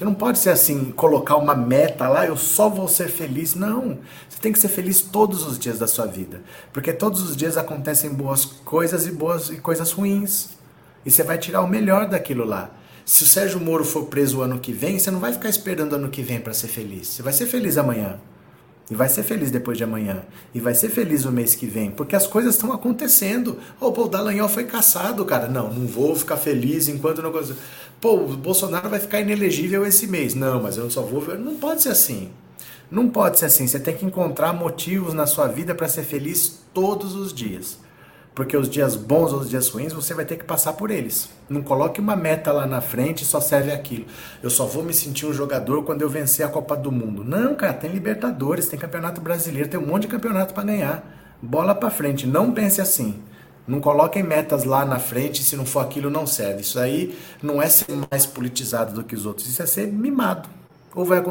Você 0.00 0.04
não 0.06 0.14
pode 0.14 0.38
ser 0.38 0.48
assim, 0.48 0.92
colocar 0.92 1.36
uma 1.36 1.54
meta 1.54 2.08
lá, 2.08 2.24
eu 2.24 2.34
só 2.34 2.70
vou 2.70 2.88
ser 2.88 3.08
feliz. 3.08 3.54
Não. 3.54 3.98
Você 4.26 4.40
tem 4.40 4.50
que 4.50 4.58
ser 4.58 4.68
feliz 4.68 5.02
todos 5.02 5.46
os 5.46 5.58
dias 5.58 5.78
da 5.78 5.86
sua 5.86 6.06
vida. 6.06 6.40
Porque 6.72 6.90
todos 6.90 7.20
os 7.20 7.36
dias 7.36 7.58
acontecem 7.58 8.08
boas 8.08 8.46
coisas 8.46 9.06
e 9.06 9.10
boas 9.10 9.50
e 9.50 9.56
coisas 9.56 9.92
ruins. 9.92 10.52
E 11.04 11.10
você 11.10 11.22
vai 11.22 11.36
tirar 11.36 11.60
o 11.60 11.68
melhor 11.68 12.08
daquilo 12.08 12.46
lá. 12.46 12.70
Se 13.04 13.24
o 13.24 13.26
Sérgio 13.26 13.60
Moro 13.60 13.84
for 13.84 14.06
preso 14.06 14.38
o 14.38 14.40
ano 14.40 14.58
que 14.58 14.72
vem, 14.72 14.98
você 14.98 15.10
não 15.10 15.20
vai 15.20 15.34
ficar 15.34 15.50
esperando 15.50 15.92
o 15.92 15.96
ano 15.96 16.08
que 16.08 16.22
vem 16.22 16.40
para 16.40 16.54
ser 16.54 16.68
feliz. 16.68 17.08
Você 17.08 17.22
vai 17.22 17.34
ser 17.34 17.44
feliz 17.44 17.76
amanhã. 17.76 18.18
E 18.90 18.94
vai 18.94 19.08
ser 19.08 19.22
feliz 19.22 19.50
depois 19.50 19.76
de 19.76 19.84
amanhã. 19.84 20.22
E 20.54 20.60
vai 20.60 20.74
ser 20.74 20.88
feliz 20.88 21.26
o 21.26 21.30
mês 21.30 21.54
que 21.54 21.66
vem. 21.66 21.90
Porque 21.90 22.16
as 22.16 22.26
coisas 22.26 22.54
estão 22.54 22.72
acontecendo. 22.72 23.58
Oh, 23.78 23.92
pô, 23.92 24.06
o 24.06 24.08
Dallagnol 24.08 24.48
foi 24.48 24.64
caçado, 24.64 25.24
cara. 25.26 25.46
Não, 25.46 25.70
não 25.70 25.86
vou 25.86 26.16
ficar 26.16 26.38
feliz 26.38 26.88
enquanto 26.88 27.20
não. 27.22 27.30
Pô, 28.00 28.14
o 28.14 28.36
Bolsonaro 28.36 28.88
vai 28.88 28.98
ficar 28.98 29.20
inelegível 29.20 29.84
esse 29.84 30.06
mês. 30.06 30.34
Não, 30.34 30.62
mas 30.62 30.78
eu 30.78 30.90
só 30.90 31.02
vou. 31.02 31.22
Não 31.38 31.56
pode 31.56 31.82
ser 31.82 31.90
assim. 31.90 32.30
Não 32.90 33.10
pode 33.10 33.38
ser 33.38 33.44
assim. 33.44 33.66
Você 33.66 33.78
tem 33.78 33.94
que 33.94 34.06
encontrar 34.06 34.54
motivos 34.54 35.12
na 35.12 35.26
sua 35.26 35.46
vida 35.46 35.74
para 35.74 35.86
ser 35.86 36.02
feliz 36.02 36.60
todos 36.72 37.14
os 37.14 37.32
dias. 37.32 37.78
Porque 38.34 38.56
os 38.56 38.70
dias 38.70 38.96
bons 38.96 39.34
ou 39.34 39.40
os 39.40 39.50
dias 39.50 39.68
ruins 39.68 39.92
você 39.92 40.14
vai 40.14 40.24
ter 40.24 40.36
que 40.36 40.44
passar 40.44 40.72
por 40.72 40.90
eles. 40.90 41.28
Não 41.46 41.62
coloque 41.62 42.00
uma 42.00 42.16
meta 42.16 42.50
lá 42.52 42.66
na 42.66 42.80
frente 42.80 43.22
e 43.22 43.26
só 43.26 43.38
serve 43.38 43.70
aquilo. 43.70 44.06
Eu 44.42 44.48
só 44.48 44.64
vou 44.64 44.82
me 44.82 44.94
sentir 44.94 45.26
um 45.26 45.32
jogador 45.32 45.82
quando 45.82 46.00
eu 46.00 46.08
vencer 46.08 46.46
a 46.46 46.48
Copa 46.48 46.74
do 46.74 46.90
Mundo. 46.90 47.22
Não, 47.22 47.54
cara, 47.54 47.74
tem 47.74 47.90
Libertadores, 47.90 48.66
tem 48.66 48.78
Campeonato 48.78 49.20
Brasileiro, 49.20 49.68
tem 49.68 49.78
um 49.78 49.86
monte 49.86 50.02
de 50.02 50.08
campeonato 50.08 50.54
para 50.54 50.62
ganhar. 50.62 51.36
Bola 51.42 51.74
para 51.74 51.90
frente, 51.90 52.26
não 52.26 52.52
pense 52.52 52.80
assim. 52.80 53.20
Não 53.70 53.80
coloquem 53.80 54.20
metas 54.24 54.64
lá 54.64 54.84
na 54.84 54.98
frente, 54.98 55.44
se 55.44 55.54
não 55.54 55.64
for 55.64 55.78
aquilo 55.78 56.10
não 56.10 56.26
serve. 56.26 56.62
Isso 56.62 56.76
aí 56.76 57.16
não 57.40 57.62
é 57.62 57.68
ser 57.68 57.86
mais 58.10 58.26
politizado 58.26 58.92
do 58.92 59.04
que 59.04 59.14
os 59.14 59.24
outros, 59.24 59.46
isso 59.46 59.62
é 59.62 59.66
ser 59.66 59.86
mimado. 59.86 60.48
Ou 60.92 61.04
vai 61.04 61.22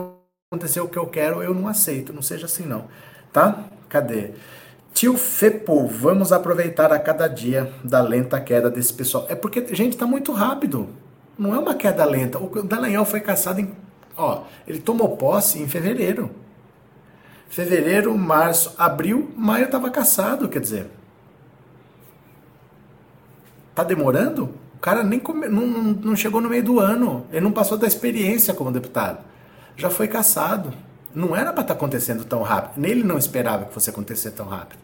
acontecer 0.49 0.79
o 0.79 0.87
que 0.87 0.97
eu 0.97 1.05
quero, 1.05 1.43
eu 1.43 1.53
não 1.53 1.67
aceito, 1.67 2.13
não 2.13 2.21
seja 2.21 2.45
assim 2.45 2.63
não. 2.65 2.85
Tá? 3.33 3.65
Cadê? 3.89 4.31
Tio 4.93 5.17
Fepo, 5.17 5.85
vamos 5.85 6.31
aproveitar 6.31 6.93
a 6.93 6.99
cada 6.99 7.27
dia 7.27 7.73
da 7.83 8.01
lenta 8.01 8.39
queda 8.39 8.69
desse 8.69 8.93
pessoal. 8.93 9.25
É 9.27 9.35
porque, 9.35 9.75
gente, 9.75 9.97
tá 9.97 10.07
muito 10.07 10.31
rápido. 10.31 10.87
Não 11.37 11.53
é 11.53 11.59
uma 11.59 11.75
queda 11.75 12.05
lenta. 12.05 12.39
O 12.39 12.63
Dallagnol 12.63 13.03
foi 13.03 13.19
caçado 13.19 13.59
em. 13.59 13.69
Ó, 14.15 14.43
ele 14.65 14.79
tomou 14.79 15.17
posse 15.17 15.61
em 15.61 15.67
fevereiro. 15.67 16.31
Fevereiro, 17.49 18.17
março, 18.17 18.73
abril, 18.77 19.29
maio 19.35 19.65
estava 19.65 19.89
caçado, 19.89 20.47
quer 20.47 20.61
dizer. 20.61 20.98
Tá 23.79 23.85
demorando? 23.85 24.49
O 24.75 24.79
cara 24.81 25.03
nem 25.03 25.21
come, 25.21 25.47
não, 25.47 25.65
não 25.65 26.13
chegou 26.13 26.41
no 26.41 26.49
meio 26.49 26.61
do 26.61 26.81
ano. 26.81 27.25
Ele 27.31 27.39
não 27.39 27.53
passou 27.53 27.77
da 27.77 27.87
experiência 27.87 28.53
como 28.53 28.73
deputado. 28.73 29.19
Já 29.77 29.89
foi 29.89 30.05
caçado. 30.05 30.73
Não 31.15 31.33
era 31.33 31.53
para 31.53 31.61
estar 31.61 31.73
tá 31.73 31.73
acontecendo 31.75 32.25
tão 32.25 32.41
rápido. 32.41 32.85
Ele 32.85 33.05
não 33.05 33.17
esperava 33.17 33.63
que 33.63 33.73
fosse 33.73 33.89
acontecer 33.89 34.31
tão 34.31 34.47
rápido. 34.47 34.79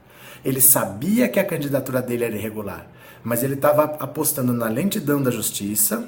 Ele 0.45 0.61
sabia 0.61 1.27
que 1.27 1.41
a 1.41 1.43
candidatura 1.43 2.01
dele 2.01 2.23
era 2.23 2.37
irregular, 2.37 2.87
mas 3.21 3.43
ele 3.43 3.55
estava 3.55 3.83
apostando 3.83 4.53
na 4.53 4.69
lentidão 4.69 5.21
da 5.21 5.29
justiça. 5.29 6.07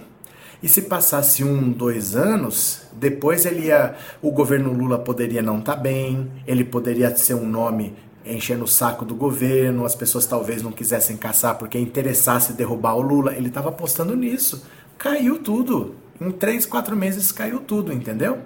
E 0.64 0.70
se 0.70 0.84
passasse 0.84 1.44
um, 1.44 1.70
dois 1.70 2.16
anos, 2.16 2.84
depois 2.94 3.46
ele 3.46 3.66
ia, 3.66 3.96
o 4.22 4.32
governo 4.32 4.72
Lula 4.72 4.98
poderia 4.98 5.42
não 5.42 5.60
estar 5.60 5.76
tá 5.76 5.82
bem, 5.82 6.32
ele 6.48 6.64
poderia 6.64 7.14
ser 7.18 7.34
um 7.34 7.46
nome 7.46 7.98
enchendo 8.34 8.64
o 8.64 8.68
saco 8.68 9.06
do 9.06 9.16
governo, 9.16 9.86
as 9.86 9.96
pessoas 9.96 10.26
talvez 10.26 10.62
não 10.62 10.72
quisessem 10.72 11.18
caçar 11.18 11.58
porque 11.58 11.80
interessasse 11.80 12.54
derrubar 12.54 12.96
o 12.96 13.02
Lula. 13.02 13.34
Ele 13.34 13.48
estava 13.48 13.70
apostando 13.70 14.16
nisso. 14.16 14.66
Caiu 14.98 15.40
tudo. 15.40 15.96
Em 16.20 16.32
três, 16.32 16.66
quatro 16.66 16.96
meses 16.96 17.32
caiu 17.32 17.60
tudo, 17.60 17.94
entendeu? 17.94 18.40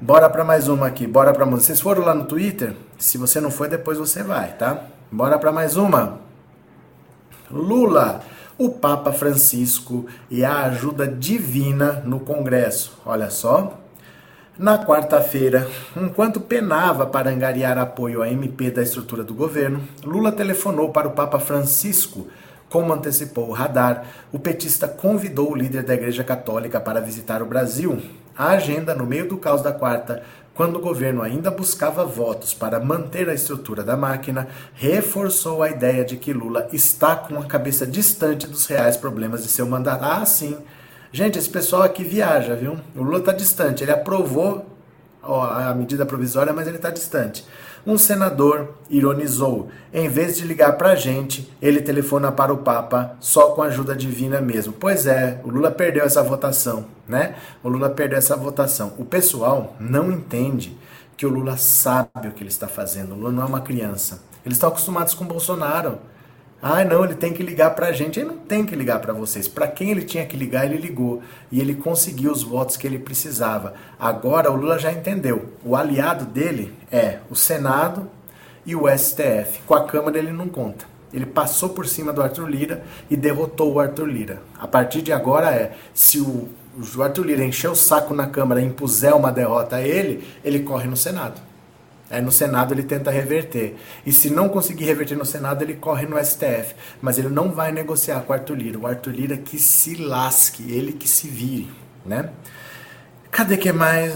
Bora 0.00 0.28
para 0.28 0.44
mais 0.44 0.68
uma 0.68 0.86
aqui. 0.86 1.06
Bora 1.06 1.32
para 1.32 1.46
mais. 1.46 1.62
Vocês 1.62 1.80
foram 1.80 2.04
lá 2.04 2.14
no 2.14 2.24
Twitter? 2.24 2.74
Se 2.98 3.18
você 3.18 3.40
não 3.40 3.50
foi, 3.50 3.68
depois 3.68 3.98
você 3.98 4.22
vai, 4.22 4.52
tá? 4.56 4.84
Bora 5.10 5.38
para 5.38 5.52
mais 5.52 5.76
uma. 5.76 6.20
Lula, 7.50 8.20
o 8.58 8.70
Papa 8.70 9.12
Francisco 9.12 10.06
e 10.30 10.44
a 10.44 10.64
ajuda 10.64 11.06
divina 11.06 12.02
no 12.04 12.20
Congresso. 12.20 12.98
Olha 13.04 13.30
só. 13.30 13.78
Na 14.56 14.78
quarta-feira, 14.78 15.68
enquanto 15.96 16.40
penava 16.40 17.04
para 17.04 17.28
angariar 17.28 17.76
apoio 17.76 18.22
à 18.22 18.28
MP 18.30 18.70
da 18.70 18.82
estrutura 18.82 19.24
do 19.24 19.34
governo, 19.34 19.82
Lula 20.04 20.30
telefonou 20.30 20.90
para 20.90 21.08
o 21.08 21.10
Papa 21.10 21.40
Francisco. 21.40 22.28
Como 22.70 22.92
antecipou 22.92 23.48
o 23.48 23.52
radar, 23.52 24.06
o 24.32 24.38
petista 24.38 24.86
convidou 24.86 25.50
o 25.50 25.56
líder 25.56 25.82
da 25.82 25.94
Igreja 25.94 26.22
Católica 26.22 26.78
para 26.78 27.00
visitar 27.00 27.42
o 27.42 27.46
Brasil. 27.46 28.00
A 28.38 28.50
agenda, 28.50 28.94
no 28.94 29.04
meio 29.04 29.28
do 29.28 29.38
caos 29.38 29.60
da 29.60 29.72
quarta, 29.72 30.22
quando 30.54 30.76
o 30.76 30.80
governo 30.80 31.22
ainda 31.22 31.50
buscava 31.50 32.04
votos 32.04 32.54
para 32.54 32.78
manter 32.78 33.28
a 33.28 33.34
estrutura 33.34 33.82
da 33.82 33.96
máquina, 33.96 34.46
reforçou 34.74 35.64
a 35.64 35.70
ideia 35.70 36.04
de 36.04 36.16
que 36.16 36.32
Lula 36.32 36.68
está 36.72 37.16
com 37.16 37.40
a 37.40 37.44
cabeça 37.44 37.84
distante 37.84 38.46
dos 38.46 38.66
reais 38.66 38.96
problemas 38.96 39.42
de 39.42 39.48
seu 39.48 39.66
mandato. 39.66 40.04
Ah, 40.04 40.24
sim 40.24 40.56
Gente, 41.14 41.38
esse 41.38 41.48
pessoal 41.48 41.82
aqui 41.82 42.02
viaja, 42.02 42.56
viu? 42.56 42.76
O 42.92 43.00
Lula 43.04 43.18
está 43.18 43.30
distante. 43.30 43.84
Ele 43.84 43.92
aprovou 43.92 44.66
ó, 45.22 45.44
a 45.44 45.72
medida 45.72 46.04
provisória, 46.04 46.52
mas 46.52 46.66
ele 46.66 46.74
está 46.74 46.90
distante. 46.90 47.46
Um 47.86 47.96
senador 47.96 48.74
ironizou: 48.90 49.70
em 49.92 50.08
vez 50.08 50.36
de 50.36 50.44
ligar 50.44 50.72
para 50.72 50.90
a 50.90 50.96
gente, 50.96 51.48
ele 51.62 51.80
telefona 51.80 52.32
para 52.32 52.52
o 52.52 52.58
Papa 52.58 53.16
só 53.20 53.52
com 53.52 53.62
ajuda 53.62 53.94
divina 53.94 54.40
mesmo. 54.40 54.72
Pois 54.72 55.06
é, 55.06 55.40
o 55.44 55.50
Lula 55.50 55.70
perdeu 55.70 56.04
essa 56.04 56.20
votação, 56.20 56.86
né? 57.06 57.36
O 57.62 57.68
Lula 57.68 57.90
perdeu 57.90 58.18
essa 58.18 58.34
votação. 58.34 58.94
O 58.98 59.04
pessoal 59.04 59.76
não 59.78 60.10
entende 60.10 60.76
que 61.16 61.24
o 61.24 61.30
Lula 61.30 61.56
sabe 61.56 62.26
o 62.26 62.32
que 62.32 62.42
ele 62.42 62.50
está 62.50 62.66
fazendo. 62.66 63.12
O 63.12 63.18
Lula 63.18 63.30
não 63.30 63.44
é 63.44 63.46
uma 63.46 63.60
criança. 63.60 64.20
Eles 64.44 64.56
estão 64.56 64.68
acostumados 64.68 65.14
com 65.14 65.22
o 65.22 65.28
Bolsonaro. 65.28 65.96
Ah, 66.66 66.82
não, 66.82 67.04
ele 67.04 67.14
tem 67.14 67.30
que 67.30 67.42
ligar 67.42 67.74
para 67.74 67.88
a 67.88 67.92
gente. 67.92 68.18
Ele 68.18 68.30
não 68.30 68.38
tem 68.38 68.64
que 68.64 68.74
ligar 68.74 68.98
para 68.98 69.12
vocês. 69.12 69.46
Para 69.46 69.68
quem 69.68 69.90
ele 69.90 70.00
tinha 70.00 70.24
que 70.24 70.34
ligar, 70.34 70.64
ele 70.64 70.78
ligou. 70.78 71.22
E 71.52 71.60
ele 71.60 71.74
conseguiu 71.74 72.32
os 72.32 72.42
votos 72.42 72.78
que 72.78 72.86
ele 72.86 72.98
precisava. 72.98 73.74
Agora 74.00 74.50
o 74.50 74.56
Lula 74.56 74.78
já 74.78 74.90
entendeu. 74.90 75.52
O 75.62 75.76
aliado 75.76 76.24
dele 76.24 76.72
é 76.90 77.18
o 77.28 77.36
Senado 77.36 78.08
e 78.64 78.74
o 78.74 78.88
STF. 78.88 79.60
Com 79.66 79.74
a 79.74 79.84
Câmara 79.84 80.16
ele 80.16 80.32
não 80.32 80.48
conta. 80.48 80.86
Ele 81.12 81.26
passou 81.26 81.68
por 81.68 81.86
cima 81.86 82.14
do 82.14 82.22
Arthur 82.22 82.48
Lira 82.48 82.82
e 83.10 83.16
derrotou 83.16 83.74
o 83.74 83.78
Arthur 83.78 84.06
Lira. 84.06 84.40
A 84.58 84.66
partir 84.66 85.02
de 85.02 85.12
agora 85.12 85.50
é, 85.50 85.76
se 85.92 86.18
o, 86.18 86.48
o 86.96 87.02
Arthur 87.02 87.26
Lira 87.26 87.44
encher 87.44 87.68
o 87.68 87.76
saco 87.76 88.14
na 88.14 88.26
Câmara 88.26 88.62
e 88.62 88.64
impuser 88.64 89.14
uma 89.14 89.30
derrota 89.30 89.76
a 89.76 89.82
ele, 89.82 90.26
ele 90.42 90.60
corre 90.60 90.88
no 90.88 90.96
Senado. 90.96 91.42
Aí 92.10 92.20
no 92.20 92.30
Senado 92.30 92.74
ele 92.74 92.82
tenta 92.82 93.10
reverter. 93.10 93.76
E 94.04 94.12
se 94.12 94.30
não 94.30 94.48
conseguir 94.48 94.84
reverter 94.84 95.16
no 95.16 95.24
Senado, 95.24 95.62
ele 95.62 95.74
corre 95.74 96.06
no 96.06 96.22
STF. 96.22 96.74
Mas 97.00 97.18
ele 97.18 97.28
não 97.28 97.50
vai 97.50 97.72
negociar 97.72 98.20
com 98.20 98.32
o 98.32 98.36
Arthur 98.36 98.56
Lira. 98.56 98.78
O 98.78 98.86
Arthur 98.86 99.10
Lira 99.10 99.36
que 99.36 99.58
se 99.58 99.96
lasque, 99.96 100.70
ele 100.70 100.92
que 100.92 101.08
se 101.08 101.28
vire, 101.28 101.70
né? 102.04 102.30
Cadê 103.30 103.56
que 103.56 103.72
mais? 103.72 104.14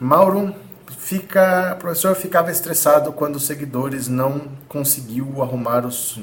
Mauro 0.00 0.54
fica, 0.98 1.74
o 1.74 1.78
professor 1.78 2.16
ficava 2.16 2.50
estressado 2.50 3.12
quando 3.12 3.36
os 3.36 3.46
seguidores 3.46 4.08
não 4.08 4.48
conseguiu 4.68 5.42
arrumar 5.42 5.86
os 5.86 6.20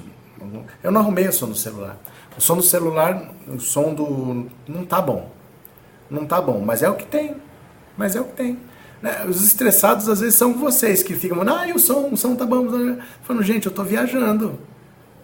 eu 0.84 0.92
não 0.92 1.02
arrumei 1.02 1.28
o 1.28 1.34
som 1.34 1.48
do 1.48 1.56
celular. 1.56 1.98
O 2.38 2.42
som 2.42 2.58
do 2.58 2.64
celular, 2.64 3.32
o 3.48 3.60
som 3.60 3.94
do 3.94 4.48
não 4.68 4.86
tá 4.86 5.02
bom. 5.02 5.30
Não 6.10 6.26
tá 6.26 6.42
bom, 6.42 6.60
mas 6.60 6.84
é 6.84 6.90
o 6.90 6.96
que 6.96 7.06
tem. 7.06 7.36
Mas 7.98 8.16
é 8.16 8.22
o 8.22 8.26
que 8.26 8.34
tem. 8.34 8.60
Né? 9.04 9.26
Os 9.28 9.44
estressados 9.44 10.08
às 10.08 10.22
vezes 10.22 10.36
são 10.36 10.54
vocês 10.54 11.04
que 11.04 11.14
ficam, 11.14 11.42
ah, 11.42 11.66
o 11.76 11.78
som, 11.78 12.08
o 12.10 12.16
som 12.16 12.38
tá 12.38 12.46
bom. 12.46 12.66
Falando, 13.22 13.44
gente, 13.44 13.66
eu 13.66 13.72
tô 13.72 13.84
viajando. 13.84 14.58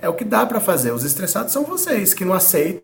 É 0.02 0.10
o 0.10 0.14
que 0.14 0.26
dá 0.26 0.46
para 0.46 0.60
fazer. 0.60 0.92
Os 0.92 1.06
estressados 1.06 1.54
são 1.54 1.64
vocês 1.64 2.14
que 2.14 2.26
não 2.26 2.34
aceitam, 2.34 2.84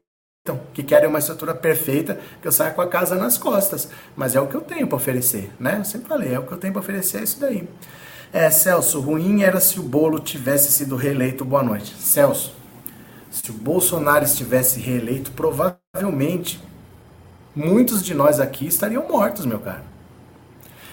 que 0.74 0.82
querem 0.82 1.10
uma 1.10 1.20
estrutura 1.20 1.54
perfeita, 1.54 2.18
que 2.42 2.48
eu 2.48 2.52
saia 2.52 2.72
com 2.72 2.82
a 2.82 2.88
casa 2.88 3.16
nas 3.16 3.38
costas. 3.38 3.90
Mas 4.16 4.38
é 4.38 4.40
o 4.40 4.48
que 4.48 4.56
eu 4.56 4.62
tenho 4.62 4.88
para 4.88 4.96
oferecer, 4.96 5.52
né? 5.60 5.80
Eu 5.80 5.84
sempre 5.84 6.08
falei, 6.08 6.34
é 6.34 6.40
o 6.40 6.44
que 6.44 6.54
eu 6.54 6.58
tenho 6.58 6.72
para 6.72 6.82
oferecer, 6.82 7.18
é 7.18 7.24
isso 7.24 7.42
daí. 7.42 7.68
É, 8.32 8.50
Celso, 8.50 9.02
ruim 9.02 9.44
era 9.44 9.60
se 9.60 9.82
o 9.82 9.84
bolo 9.84 10.18
tivesse 10.20 10.72
sido 10.72 10.96
reeleito. 10.96 11.44
Boa 11.44 11.64
noite. 11.64 11.94
Celso, 12.00 12.56
se 13.30 13.52
o 13.52 13.54
Bolsonaro 13.54 14.24
estivesse 14.24 14.80
reeleito, 14.80 15.32
provavelmente 15.32 16.64
muitos 17.54 18.02
de 18.02 18.14
nós 18.14 18.40
aqui 18.40 18.66
estariam 18.66 19.06
mortos, 19.10 19.46
meu 19.46 19.60
cara. 19.60 19.95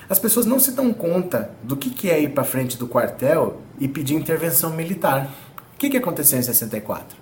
As 0.08 0.18
pessoas 0.18 0.46
não 0.46 0.58
se 0.58 0.72
dão 0.72 0.92
conta 0.92 1.50
do 1.62 1.76
que, 1.76 1.90
que 1.90 2.10
é 2.10 2.20
ir 2.20 2.30
para 2.30 2.44
frente 2.44 2.76
do 2.76 2.86
quartel 2.86 3.60
e 3.78 3.88
pedir 3.88 4.14
intervenção 4.14 4.70
militar. 4.70 5.30
O 5.74 5.78
que, 5.78 5.90
que 5.90 5.96
aconteceu 5.96 6.38
em 6.38 6.42
64? 6.42 7.16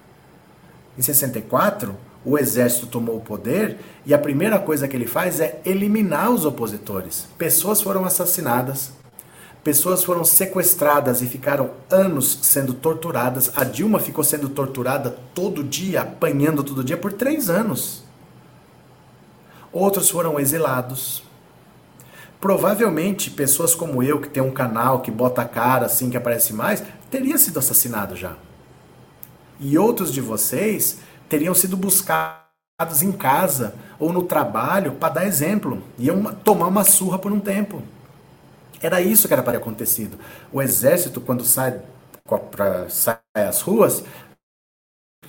Em 0.99 1.03
64, 1.03 1.95
o 2.25 2.39
exército 2.39 2.87
tomou 2.87 3.17
o 3.17 3.21
poder 3.21 3.79
e 4.05 4.13
a 4.13 4.19
primeira 4.19 4.59
coisa 4.59 4.87
que 4.87 4.97
ele 4.97 5.07
faz 5.07 5.41
é 5.41 5.61
eliminar 5.65 6.31
os 6.31 6.45
opositores. 6.45 7.27
Pessoas 7.39 7.81
foram 7.81 8.05
assassinadas, 8.05 8.93
pessoas 9.65 10.05
foram 10.05 10.25
sequestradas 10.25 11.23
e 11.23 11.27
ficaram 11.27 11.71
anos 11.91 12.41
sendo 12.43 12.75
torturadas. 12.75 13.51
A 13.57 13.65
Dilma 13.65 13.99
ficou 13.99 14.25
sendo 14.25 14.49
torturada 14.49 15.17
todo 15.35 15.65
dia, 15.65 16.03
apanhando 16.03 16.63
todo 16.63 16.85
dia 16.85 16.97
por 16.97 17.13
três 17.13 17.49
anos. 17.49 18.05
Outros 19.73 20.11
foram 20.11 20.39
exilados. 20.39 21.23
Provavelmente 22.41 23.31
pessoas 23.31 23.75
como 23.75 24.03
eu, 24.03 24.21
que 24.21 24.29
tem 24.29 24.43
um 24.43 24.51
canal 24.51 25.03
que 25.03 25.11
bota 25.11 25.43
a 25.43 25.49
cara 25.49 25.87
assim 25.87 26.09
que 26.09 26.17
aparece 26.17 26.55
mais, 26.55 26.83
teria 27.11 27.37
sido 27.37 27.59
assassinado 27.59 28.17
já. 28.17 28.37
E 29.59 29.77
outros 29.77 30.11
de 30.11 30.23
vocês 30.23 31.01
teriam 31.29 31.55
sido 31.55 31.77
buscados 31.77 33.03
em 33.03 33.13
casa 33.13 33.75
ou 33.99 34.11
no 34.11 34.23
trabalho 34.23 34.93
para 34.93 35.15
dar 35.15 35.27
exemplo. 35.27 35.83
Iam 35.99 36.35
tomar 36.37 36.69
uma 36.69 36.83
surra 36.83 37.19
por 37.19 37.31
um 37.31 37.39
tempo. 37.39 37.83
Era 38.81 39.03
isso 39.03 39.29
que 39.29 39.35
era 39.35 39.43
para 39.43 39.53
ter 39.53 39.59
acontecido. 39.59 40.19
O 40.51 40.63
exército, 40.63 41.21
quando 41.21 41.45
sai 41.45 41.83
para 42.51 42.89
sai 42.89 43.21
às 43.35 43.61
ruas, 43.61 44.03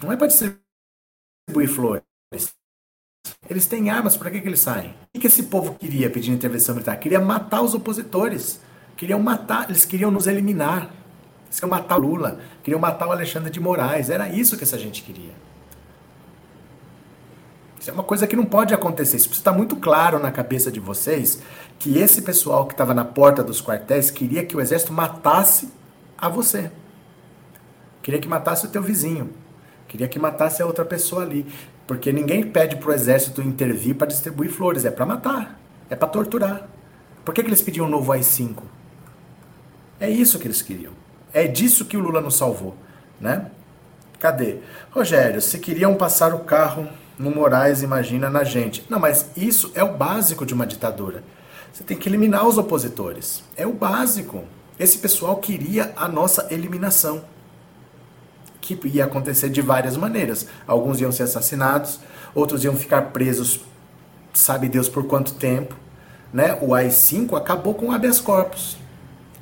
não 0.01 0.13
é 0.13 0.15
para 0.15 0.27
distribuir 0.27 1.67
flores. 1.67 2.03
Eles 3.49 3.65
têm 3.65 3.89
armas, 3.89 4.15
para 4.15 4.31
que, 4.31 4.39
que 4.39 4.47
eles 4.47 4.61
saem? 4.61 4.93
O 5.13 5.19
que 5.19 5.27
esse 5.27 5.43
povo 5.43 5.75
queria 5.75 6.09
pedindo 6.09 6.35
intervenção 6.35 6.73
militar? 6.73 6.97
Queria 6.97 7.19
matar 7.19 7.61
os 7.61 7.73
opositores. 7.73 8.61
Queriam 8.95 9.19
matar, 9.19 9.69
eles 9.69 9.83
queriam 9.83 10.09
nos 10.09 10.27
eliminar. 10.27 10.89
Eles 11.47 11.59
queriam 11.59 11.77
matar 11.77 11.97
o 11.97 12.01
Lula, 12.01 12.39
queriam 12.63 12.79
matar 12.79 13.07
o 13.07 13.11
Alexandre 13.11 13.51
de 13.51 13.59
Moraes. 13.59 14.09
Era 14.09 14.29
isso 14.29 14.55
que 14.57 14.63
essa 14.63 14.77
gente 14.77 15.03
queria. 15.03 15.33
Isso 17.77 17.89
é 17.89 17.93
uma 17.93 18.03
coisa 18.03 18.27
que 18.27 18.35
não 18.35 18.45
pode 18.45 18.73
acontecer. 18.73 19.17
Isso 19.17 19.31
está 19.31 19.51
muito 19.51 19.75
claro 19.75 20.19
na 20.19 20.31
cabeça 20.31 20.71
de 20.71 20.79
vocês 20.79 21.41
que 21.79 21.97
esse 21.97 22.21
pessoal 22.21 22.67
que 22.67 22.73
estava 22.73 22.93
na 22.93 23.03
porta 23.03 23.43
dos 23.43 23.59
quartéis 23.59 24.11
queria 24.11 24.45
que 24.45 24.55
o 24.55 24.61
exército 24.61 24.93
matasse 24.93 25.73
a 26.15 26.29
você. 26.29 26.71
Queria 28.03 28.19
que 28.19 28.27
matasse 28.27 28.67
o 28.67 28.69
teu 28.69 28.83
vizinho. 28.83 29.31
Queria 29.87 30.07
que 30.07 30.19
matasse 30.19 30.61
a 30.61 30.65
outra 30.65 30.85
pessoa 30.85 31.23
ali. 31.23 31.45
Porque 31.91 32.13
ninguém 32.13 32.41
pede 32.41 32.77
para 32.77 32.89
o 32.89 32.93
exército 32.93 33.41
intervir 33.41 33.95
para 33.95 34.07
distribuir 34.07 34.49
flores, 34.49 34.85
é 34.85 34.89
para 34.89 35.05
matar, 35.05 35.59
é 35.89 35.95
para 35.97 36.07
torturar. 36.07 36.65
Por 37.25 37.33
que, 37.33 37.43
que 37.43 37.49
eles 37.49 37.61
pediam 37.61 37.85
um 37.85 37.89
novo 37.89 38.13
AI-5? 38.13 38.59
É 39.99 40.09
isso 40.09 40.39
que 40.39 40.47
eles 40.47 40.61
queriam. 40.61 40.93
É 41.33 41.47
disso 41.47 41.83
que 41.83 41.97
o 41.97 41.99
Lula 41.99 42.21
nos 42.21 42.37
salvou, 42.37 42.77
né? 43.19 43.51
Cadê? 44.21 44.59
Rogério, 44.89 45.41
se 45.41 45.59
queriam 45.59 45.93
passar 45.95 46.33
o 46.33 46.45
carro 46.45 46.87
no 47.19 47.29
Moraes, 47.29 47.83
imagina 47.83 48.29
na 48.29 48.45
gente. 48.45 48.85
Não, 48.89 48.97
mas 48.97 49.29
isso 49.35 49.69
é 49.75 49.83
o 49.83 49.97
básico 49.97 50.45
de 50.45 50.53
uma 50.53 50.65
ditadura. 50.65 51.25
Você 51.73 51.83
tem 51.83 51.97
que 51.97 52.07
eliminar 52.07 52.47
os 52.47 52.57
opositores. 52.57 53.43
É 53.57 53.67
o 53.67 53.73
básico. 53.73 54.45
Esse 54.79 54.97
pessoal 54.97 55.35
queria 55.39 55.91
a 55.97 56.07
nossa 56.07 56.47
eliminação 56.51 57.25
que 58.75 58.97
ia 58.97 59.05
acontecer 59.05 59.49
de 59.49 59.61
várias 59.61 59.97
maneiras. 59.97 60.47
Alguns 60.67 60.99
iam 61.01 61.11
ser 61.11 61.23
assassinados, 61.23 61.99
outros 62.33 62.63
iam 62.63 62.75
ficar 62.75 63.11
presos, 63.11 63.61
sabe 64.33 64.69
Deus 64.69 64.89
por 64.89 65.05
quanto 65.05 65.33
tempo. 65.33 65.75
Né? 66.33 66.57
O 66.61 66.73
AI-5 66.73 67.37
acabou 67.37 67.73
com 67.73 67.87
o 67.87 67.91
habeas 67.91 68.19
corpus. 68.19 68.77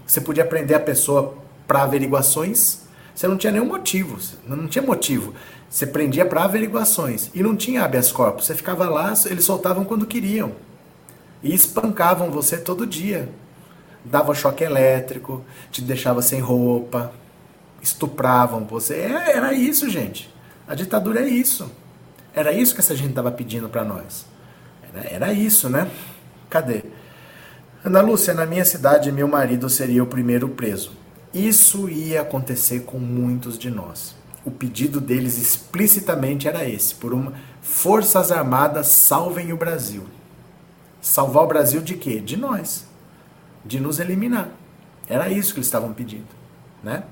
Você 0.05 0.19
podia 0.19 0.45
prender 0.45 0.75
a 0.75 0.79
pessoa 0.79 1.35
para 1.67 1.83
averiguações, 1.83 2.79
você 3.13 3.27
não 3.27 3.37
tinha 3.37 3.51
nenhum 3.51 3.65
motivo, 3.65 4.17
não 4.47 4.67
tinha 4.67 4.81
motivo. 4.81 5.33
Você 5.69 5.85
prendia 5.85 6.25
para 6.25 6.45
averiguações 6.45 7.29
e 7.35 7.43
não 7.43 7.55
tinha 7.55 7.83
habeas 7.83 8.11
corpus. 8.11 8.45
Você 8.45 8.55
ficava 8.55 8.89
lá, 8.89 9.13
eles 9.25 9.45
soltavam 9.45 9.85
quando 9.85 10.07
queriam. 10.07 10.53
E 11.43 11.53
espancavam 11.53 12.31
você 12.31 12.57
todo 12.57 12.87
dia. 12.87 13.29
Dava 14.03 14.33
choque 14.33 14.63
elétrico, 14.63 15.43
te 15.71 15.81
deixava 15.81 16.21
sem 16.21 16.39
roupa, 16.39 17.13
estupravam 17.81 18.65
você. 18.65 18.95
É, 18.95 19.37
era 19.37 19.53
isso, 19.53 19.89
gente. 19.89 20.33
A 20.67 20.75
ditadura 20.75 21.21
é 21.21 21.27
isso. 21.27 21.71
Era 22.33 22.51
isso 22.51 22.73
que 22.73 22.79
essa 22.79 22.95
gente 22.95 23.09
estava 23.09 23.31
pedindo 23.31 23.69
para 23.69 23.83
nós. 23.83 24.25
Era, 24.93 25.07
era, 25.07 25.33
isso, 25.33 25.69
né? 25.69 25.89
Cadê? 26.49 26.83
Ana 27.83 28.01
Lúcia, 28.01 28.33
na 28.33 28.45
minha 28.45 28.65
cidade, 28.65 29.11
meu 29.11 29.27
marido 29.27 29.69
seria 29.69 30.03
o 30.03 30.07
primeiro 30.07 30.49
preso. 30.49 30.91
Isso 31.33 31.89
ia 31.89 32.21
acontecer 32.21 32.81
com 32.81 32.99
muitos 32.99 33.57
de 33.57 33.69
nós. 33.69 34.15
O 34.43 34.51
pedido 34.51 34.99
deles 34.99 35.37
explicitamente 35.37 36.47
era 36.47 36.67
esse: 36.67 36.95
por 36.95 37.13
uma 37.13 37.33
Forças 37.61 38.31
Armadas 38.31 38.87
salvem 38.87 39.53
o 39.53 39.57
Brasil. 39.57 40.03
Salvar 41.01 41.43
o 41.43 41.47
Brasil 41.47 41.81
de 41.81 41.95
quê? 41.95 42.19
De 42.19 42.35
nós. 42.35 42.85
De 43.65 43.79
nos 43.79 43.99
eliminar. 43.99 44.49
Era 45.07 45.29
isso 45.29 45.53
que 45.53 45.59
eles 45.59 45.67
estavam 45.67 45.93
pedindo, 45.93 46.27
né? 46.83 47.03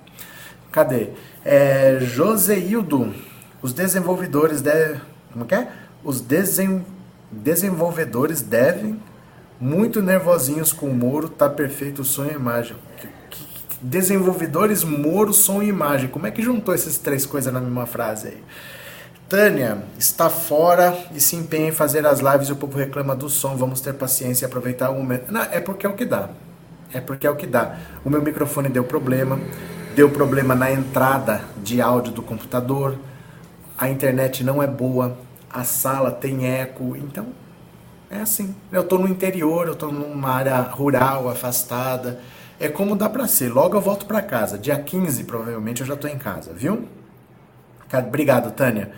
Cadê? 0.71 1.09
É, 1.43 1.99
Joseildo, 2.01 3.13
os 3.61 3.73
desenvolvedores 3.73 4.61
devem. 4.61 5.01
Como 5.31 5.45
que 5.45 5.55
é? 5.55 5.67
Os 6.03 6.21
desen, 6.21 6.85
desenvolvedores 7.31 8.41
devem. 8.41 8.99
Muito 9.59 10.03
nervosinhos 10.03 10.71
com 10.71 10.85
o 10.87 10.93
Moro, 10.93 11.29
tá 11.29 11.49
perfeito 11.49 12.03
som 12.03 12.25
e 12.25 12.33
imagem. 12.33 12.75
Que, 12.97 13.07
que, 13.07 13.45
desenvolvedores, 13.81 14.83
Moro, 14.83 15.33
som 15.33 15.63
e 15.63 15.67
imagem. 15.67 16.09
Como 16.09 16.27
é 16.27 16.31
que 16.31 16.43
juntou 16.43 16.75
essas 16.75 16.97
três 16.99 17.25
coisas 17.25 17.51
na 17.51 17.59
mesma 17.59 17.87
frase 17.87 18.27
aí? 18.27 18.43
Tânia 19.27 19.79
está 19.97 20.29
fora 20.29 20.97
e 21.13 21.19
se 21.19 21.35
empenha 21.35 21.69
em 21.69 21.71
fazer 21.71 22.05
as 22.05 22.19
lives 22.19 22.47
e 22.47 22.53
o 22.53 22.55
povo 22.55 22.77
reclama 22.77 23.15
do 23.15 23.29
som. 23.29 23.57
Vamos 23.57 23.81
ter 23.81 23.93
paciência 23.93 24.45
e 24.45 24.47
aproveitar 24.47 24.89
o 24.89 24.93
momento. 24.93 25.31
Não, 25.31 25.41
é 25.41 25.59
porque 25.59 25.85
é 25.85 25.89
o 25.89 25.93
que 25.93 26.05
dá. 26.05 26.29
É 26.93 27.01
porque 27.01 27.27
é 27.27 27.29
o 27.29 27.35
que 27.35 27.47
dá. 27.47 27.77
O 28.05 28.09
meu 28.09 28.21
microfone 28.21 28.69
deu 28.69 28.83
problema 28.83 29.39
deu 29.97 30.11
problema 30.11 30.53
na 30.53 30.71
entrada 30.71 31.41
de 31.57 31.81
áudio 31.81 32.13
do 32.13 32.21
computador, 32.21 32.99
a 33.75 33.89
internet 33.89 34.43
não 34.43 34.61
é 34.61 34.67
boa, 34.67 35.17
a 35.49 35.63
sala 35.63 36.11
tem 36.11 36.45
eco, 36.45 36.95
então 36.95 37.29
é 38.07 38.19
assim. 38.19 38.55
Eu 38.71 38.83
estou 38.83 38.99
no 38.99 39.07
interior, 39.07 39.65
eu 39.65 39.73
estou 39.73 39.91
numa 39.91 40.29
área 40.29 40.61
rural, 40.61 41.27
afastada. 41.27 42.19
É 42.59 42.69
como 42.69 42.95
dá 42.95 43.09
para 43.09 43.27
ser. 43.27 43.51
Logo 43.51 43.75
eu 43.75 43.81
volto 43.81 44.05
para 44.05 44.21
casa. 44.21 44.55
Dia 44.55 44.77
15, 44.77 45.23
provavelmente, 45.23 45.81
eu 45.81 45.87
já 45.87 45.95
estou 45.95 46.11
em 46.11 46.17
casa, 46.19 46.53
viu? 46.53 46.87
Obrigado, 47.91 48.51
Tânia. 48.51 48.91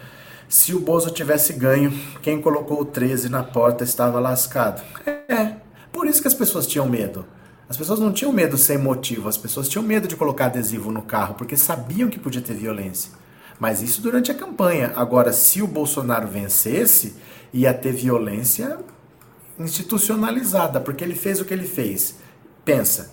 Se 0.50 0.76
o 0.76 0.82
Bozo 0.82 1.12
tivesse 1.12 1.54
ganho, 1.54 1.98
quem 2.22 2.42
colocou 2.42 2.82
o 2.82 2.86
13 2.86 3.30
na 3.30 3.42
porta 3.42 3.86
estava 3.86 4.20
lascado. 4.20 4.82
É, 5.06 5.54
por 5.94 6.08
isso 6.08 6.22
que 6.22 6.28
as 6.28 6.34
pessoas 6.34 6.68
tinham 6.68 6.90
medo. 6.90 7.26
As 7.70 7.78
pessoas 7.78 8.00
não 8.00 8.12
tinham 8.12 8.34
medo 8.34 8.58
sem 8.58 8.80
motivo, 8.80 9.30
as 9.30 9.38
pessoas 9.38 9.70
tinham 9.70 9.84
medo 9.84 10.08
de 10.08 10.16
colocar 10.16 10.48
adesivo 10.48 10.92
no 10.92 11.04
carro 11.04 11.36
porque 11.36 11.56
sabiam 11.56 12.10
que 12.10 12.18
podia 12.18 12.42
ter 12.42 12.56
violência. 12.56 13.12
Mas 13.60 13.84
isso 13.84 14.02
durante 14.02 14.32
a 14.32 14.36
campanha. 14.36 14.92
Agora, 14.96 15.32
se 15.32 15.62
o 15.62 15.68
Bolsonaro 15.68 16.28
vencesse, 16.28 17.16
ia 17.54 17.72
ter 17.72 17.92
violência 17.92 18.80
institucionalizada, 19.60 20.80
porque 20.80 21.04
ele 21.04 21.14
fez 21.14 21.40
o 21.40 21.46
que 21.46 21.54
ele 21.54 21.68
fez. 21.68 22.16
Pensa, 22.66 23.12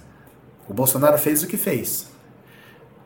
o 0.66 0.72
Bolsonaro 0.72 1.18
fez 1.18 1.42
o 1.42 1.46
que 1.46 1.58
fez. 1.58 2.06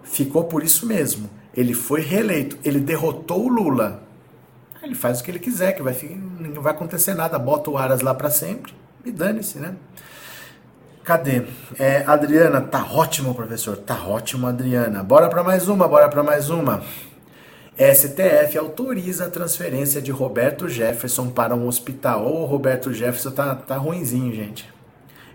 Ficou 0.04 0.44
por 0.44 0.62
isso 0.62 0.86
mesmo. 0.86 1.28
Ele 1.52 1.74
foi 1.74 2.00
reeleito, 2.00 2.58
ele 2.62 2.78
derrotou 2.78 3.46
o 3.46 3.48
Lula. 3.48 4.04
Ele 4.80 4.94
faz 4.94 5.20
o 5.20 5.24
que 5.24 5.30
ele 5.32 5.40
quiser, 5.40 5.72
que 5.72 5.82
vai, 5.82 5.96
não 6.38 6.62
vai 6.62 6.72
acontecer 6.72 7.14
nada, 7.14 7.38
bota 7.38 7.70
o 7.70 7.76
Aras 7.76 8.02
lá 8.02 8.14
para 8.14 8.30
sempre 8.30 8.72
e 9.04 9.10
dane-se, 9.10 9.58
né? 9.58 9.74
Cadê? 11.10 11.42
É, 11.76 12.04
Adriana, 12.06 12.60
tá 12.60 12.86
ótimo, 12.88 13.34
professor. 13.34 13.76
Tá 13.76 14.06
ótimo, 14.06 14.46
Adriana. 14.46 15.02
Bora 15.02 15.28
para 15.28 15.42
mais 15.42 15.66
uma, 15.66 15.88
bora 15.88 16.08
para 16.08 16.22
mais 16.22 16.50
uma. 16.50 16.84
STF 17.76 18.56
autoriza 18.56 19.26
a 19.26 19.28
transferência 19.28 20.00
de 20.00 20.12
Roberto 20.12 20.68
Jefferson 20.68 21.28
para 21.28 21.52
um 21.52 21.66
hospital. 21.66 22.24
Ô, 22.24 22.42
oh, 22.42 22.46
Roberto 22.46 22.92
Jefferson 22.92 23.32
tá, 23.32 23.56
tá 23.56 23.76
ruinzinho, 23.76 24.32
gente. 24.32 24.72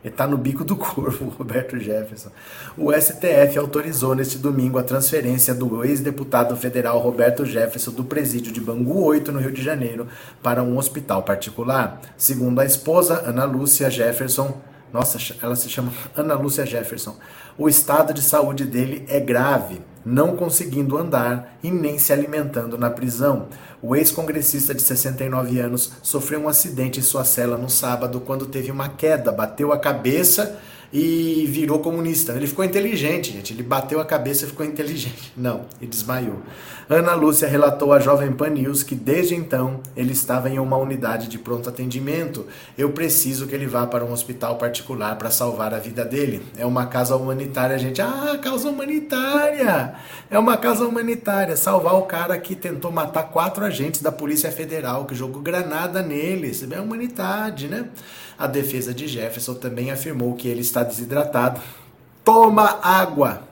Ele 0.02 0.14
tá 0.14 0.26
no 0.26 0.38
bico 0.38 0.64
do 0.64 0.78
corvo, 0.78 1.28
Roberto 1.38 1.78
Jefferson. 1.78 2.30
O 2.78 2.94
STF 2.94 3.58
autorizou 3.60 4.16
neste 4.16 4.38
domingo 4.38 4.78
a 4.78 4.84
transferência 4.84 5.54
do 5.54 5.84
ex-deputado 5.84 6.56
federal 6.56 7.00
Roberto 7.00 7.46
Jefferson 7.46 7.92
do 7.92 8.06
presídio 8.06 8.54
de 8.54 8.62
Bangu 8.62 9.04
8, 9.04 9.30
no 9.30 9.40
Rio 9.40 9.52
de 9.52 9.62
Janeiro, 9.62 10.08
para 10.42 10.64
um 10.64 10.78
hospital 10.78 11.24
particular. 11.24 12.00
Segundo 12.16 12.62
a 12.62 12.66
esposa, 12.66 13.24
Ana 13.26 13.44
Lúcia 13.44 13.90
Jefferson, 13.90 14.58
nossa, 14.96 15.18
ela 15.42 15.58
se 15.58 15.68
chama 15.68 15.92
Ana 16.16 16.36
Lúcia 16.36 16.66
Jefferson. 16.66 17.18
O 17.58 17.68
estado 17.68 18.14
de 18.14 18.22
saúde 18.22 18.64
dele 18.64 19.06
é 19.10 19.20
grave. 19.20 19.82
não 20.06 20.36
conseguindo 20.36 21.00
andar 21.00 21.58
e 21.64 21.72
nem 21.72 21.98
se 21.98 22.14
alimentando 22.14 22.78
na 22.78 22.92
prisão. 22.92 23.48
O 23.82 23.96
ex-congressista 23.96 24.74
de 24.74 24.82
69 24.84 25.60
anos 25.60 25.94
sofreu 26.04 26.42
um 26.42 26.48
acidente 26.48 27.00
em 27.00 27.04
sua 27.04 27.26
cela 27.26 27.58
no 27.58 27.70
sábado 27.72 28.22
quando 28.22 28.46
teve 28.46 28.70
uma 28.70 28.88
queda, 28.88 29.32
bateu 29.32 29.74
a 29.74 29.80
cabeça 29.80 30.60
e 30.92 31.46
virou 31.50 31.80
comunista. 31.80 32.34
Ele 32.34 32.48
ficou 32.48 32.64
inteligente, 32.64 33.32
gente. 33.32 33.54
Ele 33.54 33.64
bateu 33.64 34.00
a 34.00 34.06
cabeça 34.06 34.46
e 34.46 34.48
ficou 34.48 34.66
inteligente. 34.66 35.34
Não, 35.38 35.66
e 35.82 35.86
desmaiou. 35.86 36.40
Ana 36.88 37.16
Lúcia 37.16 37.48
relatou 37.48 37.92
à 37.92 38.00
Jovem 38.00 38.32
Pan 38.32 38.50
News 38.50 38.84
que 38.84 38.94
desde 38.94 39.34
então 39.34 39.80
ele 39.98 40.12
estava 40.12 40.50
em 40.50 40.60
uma 40.60 40.78
unidade 40.78 41.28
de 41.28 41.40
pronto 41.40 41.68
atendimento. 41.68 42.46
Eu 42.78 42.92
preciso 42.92 43.48
que 43.48 43.56
ele 43.56 43.66
vá 43.66 43.88
para 43.88 44.06
um 44.06 44.12
hospital 44.12 44.58
particular 44.58 45.18
para 45.18 45.32
salvar 45.32 45.74
a 45.74 45.80
vida 45.80 46.06
dele. 46.06 46.44
É 46.58 46.66
uma 46.66 46.86
casa 46.86 47.16
humanitária, 47.16 47.80
gente. 47.80 48.02
Ah, 48.02 48.38
causa 48.42 48.70
humanitária! 48.70 49.96
É 50.30 50.38
uma 50.38 50.58
casa 50.58 50.86
humanitária. 50.86 51.58
Salvar 51.58 51.96
o 51.96 52.04
cara 52.04 52.38
que 52.38 52.56
tentou 52.56 52.92
matar 52.92 53.24
quatro 53.24 53.66
agentes 53.66 54.02
da 54.02 54.12
Polícia 54.12 54.52
Federal, 54.52 55.06
que 55.06 55.16
jogou 55.16 55.42
granada 55.42 56.04
neles. 56.04 56.64
É 56.72 56.80
humanidade, 56.80 57.68
né? 57.68 57.90
A 58.38 58.48
defesa 58.48 58.94
de 58.94 59.08
Jefferson 59.08 59.54
também 59.54 59.92
afirmou 59.92 60.36
que 60.36 60.48
ele 60.48 60.62
está 60.62 60.84
desidratado. 60.84 61.62
Toma 62.24 62.80
água. 62.82 63.44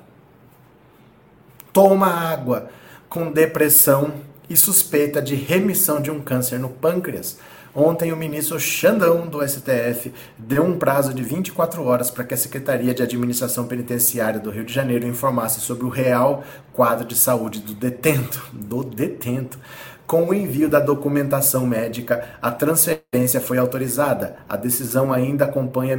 Toma 1.71 2.07
água. 2.07 2.69
Com 3.07 3.31
depressão 3.31 4.13
e 4.49 4.57
suspeita 4.57 5.21
de 5.21 5.36
remissão 5.36 6.01
de 6.01 6.11
um 6.11 6.21
câncer 6.21 6.59
no 6.59 6.69
pâncreas. 6.69 7.38
Ontem, 7.75 8.11
o 8.11 8.17
ministro 8.17 8.59
Xandão 8.59 9.25
do 9.25 9.47
STF 9.47 10.13
deu 10.38 10.63
um 10.63 10.77
prazo 10.77 11.11
de 11.11 11.23
24 11.23 11.84
horas 11.84 12.11
para 12.11 12.23
que 12.23 12.36
a 12.36 12.38
Secretaria 12.38 12.93
de 12.93 13.01
Administração 13.01 13.65
Penitenciária 13.65 14.39
do 14.39 14.51
Rio 14.51 14.63
de 14.63 14.71
Janeiro 14.71 15.07
informasse 15.07 15.59
sobre 15.59 15.84
o 15.84 15.89
real 15.89 16.43
quadro 16.71 17.03
de 17.03 17.15
saúde 17.15 17.61
do 17.61 17.73
detento. 17.73 18.47
Do 18.53 18.84
detento. 18.84 19.57
Com 20.06 20.26
o 20.26 20.34
envio 20.34 20.70
da 20.70 20.80
documentação 20.80 21.66
médica, 21.66 22.28
a 22.41 22.51
transferência 22.51 23.39
foi 23.39 23.58
autorizada. 23.58 24.36
A 24.47 24.58
decisão 24.58 25.14
ainda 25.14 25.45
acompanha 25.45 25.97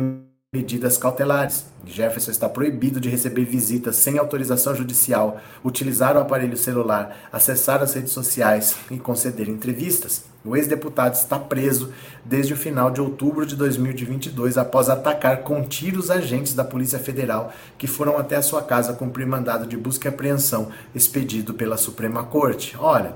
medidas 0.55 0.97
cautelares. 0.97 1.67
Jefferson 1.85 2.31
está 2.31 2.49
proibido 2.49 3.01
de 3.01 3.09
receber 3.09 3.45
visitas 3.45 3.97
sem 3.97 4.19
autorização 4.19 4.73
judicial, 4.73 5.41
utilizar 5.65 6.17
o 6.17 6.21
aparelho 6.21 6.57
celular, 6.57 7.29
acessar 7.33 7.83
as 7.83 7.95
redes 7.95 8.13
sociais 8.13 8.77
e 8.89 8.97
conceder 8.97 9.49
entrevistas. 9.49 10.25
O 10.45 10.55
ex-deputado 10.55 11.15
está 11.15 11.39
preso 11.39 11.93
desde 12.25 12.53
o 12.53 12.57
final 12.57 12.91
de 12.91 13.01
outubro 13.01 13.45
de 13.45 13.57
2022 13.57 14.57
após 14.57 14.89
atacar 14.89 15.39
com 15.39 15.65
tiros 15.65 16.09
agentes 16.09 16.55
da 16.55 16.63
Polícia 16.63 17.01
Federal 17.01 17.53
que 17.77 17.89
foram 17.89 18.17
até 18.17 18.37
a 18.37 18.43
sua 18.43 18.63
casa 18.63 18.93
cumprir 18.93 19.27
mandado 19.27 19.67
de 19.67 19.77
busca 19.77 20.07
e 20.07 20.13
apreensão 20.13 20.69
expedido 20.95 21.55
pela 21.55 21.77
Suprema 21.77 22.23
Corte. 22.25 22.77
Olha, 22.79 23.15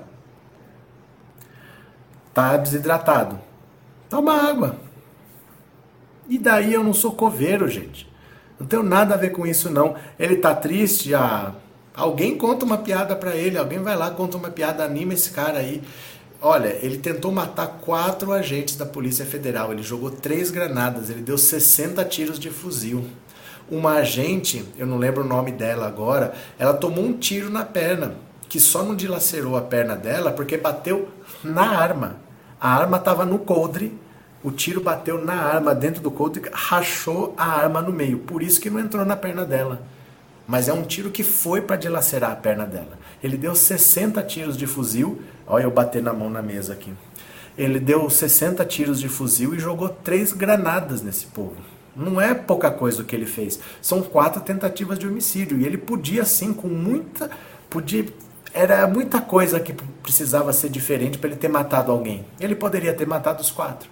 Tá 2.39 2.57
desidratado. 2.57 3.37
Toma 4.09 4.33
água. 4.33 4.77
E 6.29 6.39
daí 6.39 6.73
eu 6.73 6.85
não 6.85 6.95
sou 6.95 7.11
coveiro, 7.11 7.67
gente. 7.67 8.09
Não 8.61 8.65
tenho 8.65 8.85
nada 8.85 9.15
a 9.15 9.17
ver 9.19 9.31
com 9.31 9.45
isso 9.45 9.69
não. 9.69 9.97
Ele 10.17 10.37
tá 10.37 10.55
triste, 10.55 11.13
ah, 11.17 11.53
alguém 11.93 12.39
conta 12.39 12.65
uma 12.65 12.79
piada 12.79 13.17
para 13.17 13.35
ele, 13.35 13.59
alguém 13.59 13.81
vai 13.81 13.97
lá 13.97 14.13
conta 14.13 14.37
uma 14.37 14.51
piada, 14.51 14.85
anima 14.85 15.15
esse 15.15 15.33
cara 15.33 15.59
aí. 15.59 15.83
Olha, 16.41 16.79
ele 16.81 16.99
tentou 16.99 17.33
matar 17.33 17.81
quatro 17.85 18.31
agentes 18.31 18.77
da 18.77 18.87
Polícia 18.87 19.27
Federal. 19.27 19.73
Ele 19.73 19.83
jogou 19.83 20.09
três 20.09 20.53
granadas, 20.53 21.11
ele 21.11 21.23
deu 21.23 21.37
60 21.37 22.05
tiros 22.05 22.39
de 22.39 22.51
fuzil. 22.51 23.05
Uma 23.69 23.95
agente, 23.95 24.65
eu 24.79 24.87
não 24.87 24.97
lembro 24.97 25.25
o 25.25 25.29
nome 25.29 25.51
dela 25.51 25.89
agora, 25.89 26.33
ela 26.57 26.73
tomou 26.73 27.05
um 27.05 27.15
tiro 27.15 27.51
na 27.51 27.65
perna, 27.65 28.15
que 28.49 28.61
só 28.61 28.85
não 28.85 28.95
dilacerou 28.95 29.57
a 29.57 29.61
perna 29.61 29.97
dela 29.97 30.31
porque 30.31 30.57
bateu 30.57 31.09
na 31.43 31.77
arma. 31.77 32.28
A 32.61 32.75
arma 32.75 32.97
estava 32.97 33.25
no 33.25 33.39
coldre, 33.39 33.97
o 34.43 34.51
tiro 34.51 34.81
bateu 34.81 35.25
na 35.25 35.35
arma 35.35 35.75
dentro 35.75 36.03
do 36.03 36.11
coldre, 36.11 36.43
rachou 36.53 37.35
a 37.37 37.45
arma 37.45 37.81
no 37.81 37.93
meio. 37.93 38.19
Por 38.19 38.43
isso 38.43 38.61
que 38.61 38.71
não 38.71 38.81
entrou 38.81 39.05
na 39.05 39.17
perna 39.17 39.45
dela. 39.45 39.83
Mas 40.47 40.69
é 40.69 40.73
um 40.73 40.83
tiro 40.83 41.11
que 41.11 41.23
foi 41.23 41.61
para 41.61 41.77
dilacerar 41.77 42.33
a 42.33 42.37
perna 42.37 42.65
dela. 42.65 42.99
Ele 43.23 43.37
deu 43.37 43.55
60 43.55 44.23
tiros 44.23 44.57
de 44.57 44.67
fuzil. 44.67 45.21
Olha 45.47 45.65
eu 45.65 45.71
bater 45.71 46.03
na 46.03 46.13
mão 46.13 46.31
na 46.31 46.41
mesa 46.41 46.73
aqui. 46.73 46.93
Ele 47.57 47.79
deu 47.79 48.09
60 48.09 48.65
tiros 48.65 48.99
de 48.99 49.09
fuzil 49.09 49.55
e 49.55 49.59
jogou 49.59 49.89
três 49.89 50.33
granadas 50.33 51.03
nesse 51.03 51.27
povo. 51.27 51.57
Não 51.95 52.21
é 52.21 52.33
pouca 52.33 52.71
coisa 52.71 53.03
o 53.03 53.05
que 53.05 53.15
ele 53.15 53.27
fez. 53.27 53.61
São 53.83 54.01
quatro 54.03 54.41
tentativas 54.41 54.99
de 54.99 55.07
homicídio. 55.07 55.59
E 55.59 55.67
ele 55.67 55.77
podia, 55.77 56.25
sim, 56.25 56.53
com 56.53 56.69
muita. 56.69 57.31
Podia 57.69 58.07
era 58.59 58.87
muita 58.89 59.21
coisa 59.21 59.61
que 59.61 59.73
precisava 60.03 60.53
ser 60.53 60.69
diferente 60.69 61.17
para 61.17 61.31
ele 61.31 61.39
ter 61.39 61.47
matado 61.49 61.93
alguém. 61.93 62.25
Ele 62.41 62.57
poderia 62.57 62.93
ter 62.93 63.07
matado 63.07 63.41
os 63.41 63.53
quatro. 63.53 63.89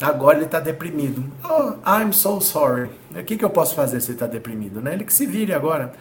Agora 0.00 0.38
ele 0.38 0.46
está 0.46 0.58
deprimido. 0.58 1.22
Oh, 1.44 1.74
I'm 1.86 2.10
so 2.12 2.40
sorry. 2.40 2.88
O 3.14 3.22
que, 3.22 3.36
que 3.36 3.44
eu 3.44 3.50
posso 3.50 3.74
fazer 3.74 4.00
se 4.00 4.06
ele 4.08 4.16
está 4.16 4.26
deprimido? 4.26 4.80
Né? 4.80 4.94
Ele 4.94 5.04
que 5.04 5.12
se 5.12 5.26
vire 5.26 5.52
agora. 5.52 5.92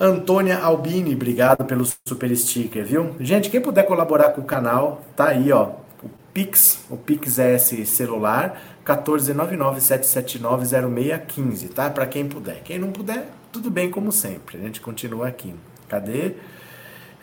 Antônia 0.00 0.56
Albini, 0.58 1.14
obrigado 1.14 1.62
pelo 1.64 1.84
super 2.06 2.34
sticker, 2.34 2.86
viu? 2.86 3.14
Gente, 3.20 3.50
quem 3.50 3.60
puder 3.60 3.84
colaborar 3.84 4.30
com 4.30 4.40
o 4.40 4.44
canal, 4.44 5.02
tá 5.14 5.28
aí, 5.28 5.52
ó. 5.52 5.72
O 6.02 6.08
Pix, 6.32 6.86
o 6.88 6.96
Pix 6.96 7.38
é 7.38 7.56
esse 7.56 7.84
celular, 7.84 8.58
14997790615, 8.86 11.68
tá? 11.74 11.90
Para 11.90 12.06
quem 12.06 12.26
puder. 12.26 12.62
Quem 12.62 12.78
não 12.78 12.92
puder, 12.92 13.28
tudo 13.52 13.70
bem 13.70 13.90
como 13.90 14.10
sempre. 14.10 14.56
A 14.56 14.60
gente 14.60 14.80
continua 14.80 15.28
aqui. 15.28 15.54
Cadê? 15.88 16.34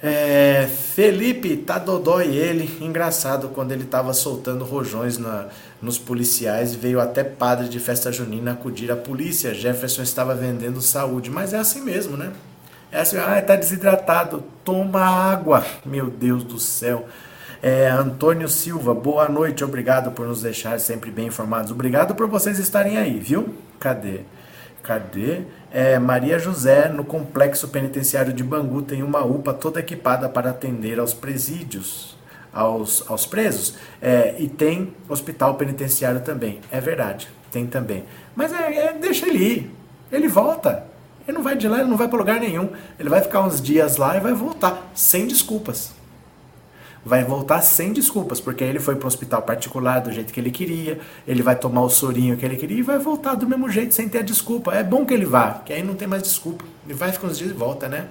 É, 0.07 0.67
Felipe 0.67 1.57
tá 1.57 1.79
dodói 1.79 2.27
ele, 2.27 2.77
engraçado 2.79 3.49
quando 3.49 3.71
ele 3.71 3.85
tava 3.85 4.13
soltando 4.13 4.63
rojões 4.63 5.17
na, 5.17 5.47
nos 5.81 5.97
policiais 5.97 6.75
veio 6.75 6.99
até 6.99 7.23
padre 7.23 7.67
de 7.67 7.79
festa 7.79 8.11
junina 8.11 8.51
acudir 8.51 8.91
a 8.91 8.95
polícia. 8.95 9.51
Jefferson 9.51 10.03
estava 10.03 10.35
vendendo 10.35 10.79
saúde, 10.79 11.31
mas 11.31 11.53
é 11.53 11.57
assim 11.57 11.81
mesmo, 11.81 12.15
né? 12.15 12.31
É 12.91 12.99
assim, 12.99 13.17
ah, 13.17 13.41
tá 13.41 13.55
desidratado, 13.55 14.43
toma 14.63 15.01
água, 15.01 15.65
meu 15.83 16.11
Deus 16.11 16.43
do 16.43 16.59
céu. 16.59 17.07
É, 17.59 17.89
Antônio 17.89 18.47
Silva, 18.47 18.93
boa 18.93 19.27
noite, 19.27 19.63
obrigado 19.63 20.11
por 20.11 20.27
nos 20.27 20.43
deixar 20.43 20.79
sempre 20.79 21.09
bem 21.09 21.29
informados. 21.29 21.71
Obrigado 21.71 22.13
por 22.13 22.27
vocês 22.27 22.59
estarem 22.59 22.99
aí, 22.99 23.19
viu? 23.19 23.55
Cadê? 23.79 24.19
Cadê? 24.83 25.41
É, 25.77 25.99
Maria 25.99 26.39
José, 26.39 26.87
no 26.87 27.03
complexo 27.03 27.67
penitenciário 27.67 28.31
de 28.31 28.41
Bangu, 28.41 28.81
tem 28.81 29.03
uma 29.03 29.25
UPA 29.25 29.53
toda 29.53 29.81
equipada 29.81 30.29
para 30.29 30.51
atender 30.51 30.97
aos 31.01 31.13
presídios, 31.13 32.17
aos, 32.53 33.03
aos 33.11 33.25
presos. 33.25 33.75
É, 34.01 34.35
e 34.39 34.47
tem 34.47 34.93
hospital 35.09 35.55
penitenciário 35.55 36.21
também. 36.21 36.61
É 36.71 36.79
verdade, 36.79 37.27
tem 37.51 37.67
também. 37.67 38.05
Mas 38.33 38.53
é, 38.53 38.85
é, 38.85 38.93
deixa 38.93 39.27
ele 39.27 39.43
ir. 39.43 39.75
Ele 40.09 40.29
volta. 40.29 40.85
Ele 41.27 41.35
não 41.35 41.43
vai 41.43 41.57
de 41.57 41.67
lá, 41.67 41.81
ele 41.81 41.89
não 41.89 41.97
vai 41.97 42.07
para 42.07 42.19
lugar 42.19 42.39
nenhum. 42.39 42.69
Ele 42.97 43.09
vai 43.09 43.19
ficar 43.19 43.41
uns 43.41 43.61
dias 43.61 43.97
lá 43.97 44.15
e 44.15 44.21
vai 44.21 44.31
voltar, 44.31 44.89
sem 44.95 45.27
desculpas 45.27 45.91
vai 47.05 47.23
voltar 47.23 47.61
sem 47.61 47.93
desculpas, 47.93 48.41
porque 48.41 48.63
ele 48.63 48.79
foi 48.79 48.95
para 48.95 49.05
o 49.05 49.07
hospital 49.07 49.43
particular 49.43 49.99
do 49.99 50.11
jeito 50.11 50.33
que 50.33 50.39
ele 50.39 50.49
queria, 50.49 50.99
ele 51.27 51.43
vai 51.43 51.55
tomar 51.55 51.81
o 51.81 51.89
sorinho 51.89 52.35
que 52.35 52.43
ele 52.43 52.57
queria 52.57 52.79
e 52.79 52.81
vai 52.81 52.97
voltar 52.97 53.35
do 53.35 53.47
mesmo 53.47 53.69
jeito, 53.69 53.93
sem 53.93 54.09
ter 54.09 54.19
a 54.19 54.21
desculpa. 54.23 54.73
É 54.73 54.83
bom 54.83 55.05
que 55.05 55.13
ele 55.13 55.25
vá, 55.25 55.61
que 55.63 55.71
aí 55.71 55.83
não 55.83 55.93
tem 55.93 56.07
mais 56.07 56.23
desculpa. 56.23 56.65
Ele 56.83 56.95
vai 56.95 57.11
ficar 57.11 57.27
uns 57.27 57.37
dias 57.37 57.51
e 57.51 57.53
volta, 57.53 57.87
né? 57.87 58.07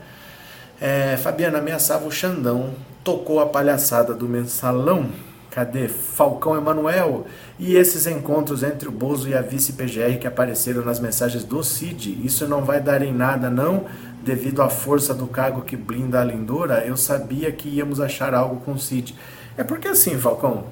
É, 0.81 1.17
Fabiana 1.17 1.59
ameaçava 1.59 2.07
o 2.07 2.11
Xandão, 2.11 2.73
tocou 3.03 3.41
a 3.41 3.47
palhaçada 3.47 4.15
do 4.15 4.29
mensalão. 4.29 5.09
Cadê? 5.55 5.87
Falcão 5.87 6.57
Emanuel. 6.57 7.27
E 7.61 7.77
esses 7.77 8.09
encontros 8.09 8.65
entre 8.65 8.89
o 8.89 8.93
Bozo 8.93 9.29
e 9.29 9.35
a 9.35 9.41
vice-PGR 9.41 10.19
que 10.19 10.27
apareceram 10.27 10.85
nas 10.85 10.99
mensagens 10.99 11.45
do 11.45 11.63
Cid, 11.63 12.21
isso 12.25 12.49
não 12.49 12.65
vai 12.65 12.81
dar 12.81 13.03
em 13.03 13.13
nada, 13.13 13.49
não 13.49 13.85
devido 14.21 14.63
à 14.63 14.69
força 14.69 15.15
do 15.15 15.29
cargo 15.29 15.63
que 15.63 15.77
blinda 15.77 16.21
a 16.21 16.25
lindora, 16.25 16.85
eu 16.85 16.97
sabia 16.97 17.53
que 17.53 17.69
íamos 17.69 18.01
achar 18.01 18.35
algo 18.35 18.57
com 18.65 18.73
o 18.73 18.79
Cid. 18.79 19.15
É 19.57 19.63
porque 19.63 19.87
assim, 19.87 20.19
Falcão, 20.19 20.65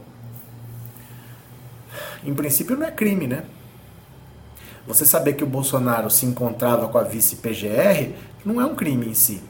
em 2.24 2.34
princípio 2.34 2.76
não 2.76 2.86
é 2.86 2.90
crime, 2.90 3.28
né? 3.28 3.44
Você 4.86 5.06
saber 5.06 5.34
que 5.34 5.44
o 5.44 5.46
Bolsonaro 5.46 6.10
se 6.10 6.26
encontrava 6.26 6.88
com 6.88 6.98
a 6.98 7.04
vice-PGR 7.04 8.14
não 8.44 8.60
é 8.60 8.64
um 8.64 8.74
crime 8.74 9.06
em 9.06 9.14
si. 9.14 9.40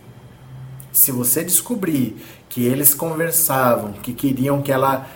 Se 0.92 1.10
você 1.10 1.42
descobrir 1.42 2.22
que 2.50 2.66
eles 2.66 2.92
conversavam, 2.92 3.94
que 3.94 4.12
queriam 4.12 4.60
que 4.60 4.70
ela 4.70 5.06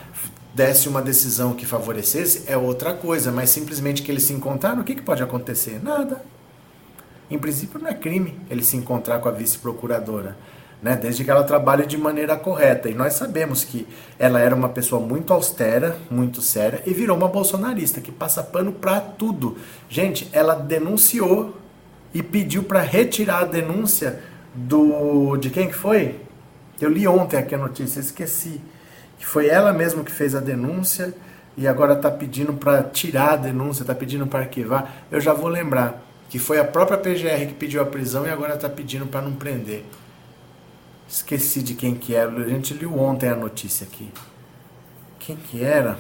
desse 0.57 0.89
uma 0.89 1.03
decisão 1.03 1.53
que 1.53 1.67
favorecesse, 1.67 2.45
é 2.47 2.57
outra 2.57 2.95
coisa, 2.95 3.31
mas 3.31 3.51
simplesmente 3.51 4.01
que 4.01 4.11
eles 4.11 4.23
se 4.23 4.33
encontraram, 4.33 4.81
o 4.81 4.85
que, 4.85 4.95
que 4.95 5.03
pode 5.03 5.23
acontecer? 5.23 5.79
Nada. 5.83 6.23
Em 7.31 7.39
princípio, 7.39 7.79
não 7.79 7.89
é 7.89 7.95
crime 7.95 8.41
ele 8.49 8.65
se 8.65 8.75
encontrar 8.75 9.19
com 9.19 9.29
a 9.29 9.33
vice-procuradora, 9.33 10.35
né? 10.83 10.97
desde 10.97 11.25
que 11.25 11.31
ela 11.31 11.45
trabalhe 11.45 11.85
de 11.85 11.99
maneira 11.99 12.39
correta. 12.39 12.89
E 12.89 12.95
nós 12.95 13.13
sabemos 13.13 13.65
que 13.65 13.87
ela 14.19 14.41
era 14.41 14.55
uma 14.55 14.71
pessoa 14.71 14.99
muito 14.99 15.31
austera, 15.31 15.99
muito 16.11 16.41
séria, 16.41 16.83
e 16.87 16.95
virou 16.95 17.19
uma 17.19 17.29
bolsonarista 17.29 18.01
que 18.01 18.11
passa 18.11 18.43
pano 18.43 18.73
para 18.73 18.99
tudo. 18.99 19.59
Gente, 19.91 20.27
ela 20.33 20.55
denunciou 20.55 21.55
e 22.15 22.23
pediu 22.23 22.63
para 22.63 22.81
retirar 22.81 23.41
a 23.41 23.45
denúncia 23.45 24.23
do 24.55 25.37
de 25.37 25.51
quem 25.51 25.69
que 25.69 25.75
foi? 25.75 26.19
Eu 26.81 26.89
li 26.89 27.07
ontem 27.07 27.37
aqui 27.37 27.55
a 27.55 27.59
notícia, 27.59 28.01
esqueci. 28.01 28.59
Que 29.19 29.27
foi 29.27 29.49
ela 29.49 29.73
mesma 29.73 30.05
que 30.05 30.13
fez 30.13 30.35
a 30.35 30.41
denúncia 30.41 31.15
e 31.57 31.67
agora 31.67 31.95
está 31.95 32.11
pedindo 32.11 32.53
para 32.53 32.83
tirar 32.83 33.33
a 33.33 33.37
denúncia, 33.37 33.83
está 33.83 33.95
pedindo 33.95 34.27
para 34.27 34.41
arquivar. 34.41 35.07
Eu 35.11 35.21
já 35.21 35.33
vou 35.33 35.49
lembrar 35.49 36.03
que 36.29 36.39
foi 36.39 36.59
a 36.59 36.65
própria 36.65 36.99
PGR 36.99 37.47
que 37.49 37.55
pediu 37.55 37.81
a 37.81 37.87
prisão 37.87 38.27
e 38.27 38.31
agora 38.31 38.55
está 38.55 38.69
pedindo 38.69 39.07
para 39.07 39.23
não 39.23 39.33
prender. 39.33 39.85
Esqueci 41.09 41.63
de 41.63 41.75
quem 41.75 41.95
que 41.95 42.15
era. 42.15 42.31
A 42.31 42.49
gente 42.49 42.75
liu 42.75 42.99
ontem 42.99 43.29
a 43.29 43.37
notícia 43.37 43.87
aqui. 43.87 44.11
Quem 45.19 45.37
que 45.37 45.63
era? 45.63 45.99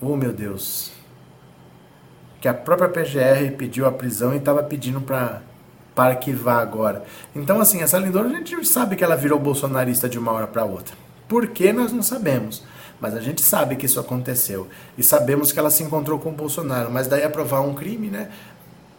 Oh 0.00 0.16
meu 0.16 0.32
Deus. 0.32 0.92
Que 2.40 2.48
a 2.48 2.54
própria 2.54 2.88
PGR 2.88 3.56
pediu 3.56 3.86
a 3.86 3.92
prisão 3.92 4.34
e 4.34 4.38
estava 4.38 4.62
pedindo 4.62 5.00
para 5.00 5.42
para 5.94 6.14
arquivar 6.14 6.58
agora. 6.58 7.04
Então 7.34 7.60
assim, 7.60 7.82
essa 7.82 7.98
Lindora 7.98 8.28
a 8.28 8.32
gente 8.32 8.66
sabe 8.66 8.96
que 8.96 9.04
ela 9.04 9.16
virou 9.16 9.38
bolsonarista 9.38 10.08
de 10.08 10.18
uma 10.18 10.32
hora 10.32 10.46
para 10.46 10.64
outra. 10.64 10.94
Por 11.28 11.48
que 11.48 11.72
nós 11.72 11.92
não 11.92 12.02
sabemos? 12.02 12.62
Mas 13.00 13.14
a 13.14 13.20
gente 13.20 13.42
sabe 13.42 13.74
que 13.74 13.86
isso 13.86 13.98
aconteceu. 13.98 14.68
E 14.96 15.02
sabemos 15.02 15.50
que 15.50 15.58
ela 15.58 15.70
se 15.70 15.82
encontrou 15.82 16.20
com 16.20 16.28
o 16.28 16.32
Bolsonaro. 16.32 16.88
Mas 16.88 17.08
daí 17.08 17.24
aprovar 17.24 17.60
um 17.60 17.74
crime, 17.74 18.06
né? 18.06 18.28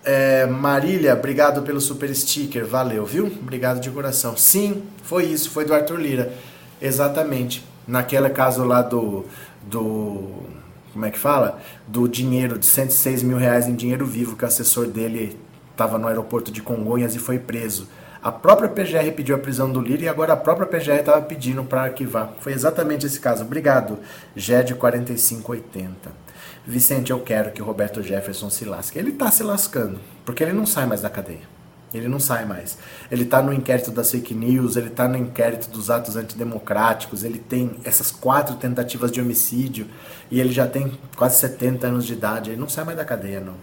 É, 0.03 0.45
Marília, 0.45 1.13
obrigado 1.13 1.61
pelo 1.61 1.79
super 1.79 2.13
sticker, 2.13 2.65
valeu, 2.65 3.05
viu? 3.05 3.27
Obrigado 3.27 3.79
de 3.79 3.89
coração. 3.89 4.35
Sim, 4.35 4.83
foi 5.03 5.23
isso, 5.23 5.49
foi 5.49 5.63
do 5.63 5.73
Arthur 5.73 5.97
Lira. 6.01 6.33
Exatamente. 6.81 7.63
Naquele 7.87 8.29
caso 8.29 8.65
lá 8.65 8.81
do. 8.81 9.25
do 9.61 10.43
como 10.91 11.05
é 11.05 11.09
que 11.09 11.17
fala? 11.17 11.61
Do 11.87 12.07
dinheiro, 12.07 12.59
de 12.59 12.65
106 12.65 13.23
mil 13.23 13.37
reais 13.37 13.67
em 13.67 13.75
dinheiro 13.75 14.05
vivo, 14.05 14.35
que 14.35 14.43
o 14.43 14.47
assessor 14.47 14.87
dele 14.87 15.37
estava 15.73 15.97
no 15.97 16.07
aeroporto 16.07 16.51
de 16.51 16.61
Congonhas 16.61 17.13
e 17.13 17.19
foi 17.19 17.37
preso. 17.37 17.89
A 18.23 18.31
própria 18.31 18.69
PGR 18.69 19.11
pediu 19.13 19.35
a 19.35 19.39
prisão 19.39 19.69
do 19.69 19.81
Lira 19.81 20.03
e 20.03 20.07
agora 20.07 20.31
a 20.31 20.37
própria 20.37 20.65
PGR 20.65 20.99
estava 20.99 21.21
pedindo 21.21 21.61
para 21.65 21.83
arquivar. 21.83 22.31
Foi 22.39 22.53
exatamente 22.53 23.05
esse 23.05 23.19
caso. 23.19 23.43
Obrigado, 23.43 23.99
GED 24.33 24.75
4580. 24.75 26.23
Vicente, 26.65 27.11
eu 27.11 27.19
quero 27.19 27.51
que 27.51 27.61
o 27.61 27.65
Roberto 27.65 28.01
Jefferson 28.01 28.49
se 28.49 28.63
lasque. 28.63 28.97
Ele 28.97 29.09
está 29.11 29.29
se 29.29 29.43
lascando, 29.43 29.99
porque 30.23 30.41
ele 30.41 30.53
não 30.53 30.65
sai 30.65 30.85
mais 30.85 31.01
da 31.01 31.09
cadeia. 31.09 31.51
Ele 31.93 32.07
não 32.07 32.19
sai 32.19 32.45
mais. 32.45 32.77
Ele 33.11 33.23
está 33.23 33.41
no 33.41 33.53
inquérito 33.53 33.91
das 33.91 34.09
fake 34.09 34.33
news, 34.33 34.77
ele 34.77 34.87
está 34.87 35.05
no 35.07 35.17
inquérito 35.17 35.69
dos 35.69 35.89
atos 35.89 36.15
antidemocráticos, 36.15 37.25
ele 37.25 37.37
tem 37.37 37.71
essas 37.83 38.09
quatro 38.09 38.55
tentativas 38.55 39.11
de 39.11 39.19
homicídio 39.19 39.85
e 40.31 40.39
ele 40.39 40.53
já 40.53 40.65
tem 40.65 40.97
quase 41.17 41.39
70 41.39 41.87
anos 41.87 42.05
de 42.05 42.13
idade. 42.13 42.51
Ele 42.51 42.59
não 42.59 42.69
sai 42.69 42.85
mais 42.85 42.97
da 42.97 43.03
cadeia, 43.03 43.41
não. 43.41 43.55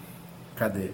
Cadê? 0.54 0.90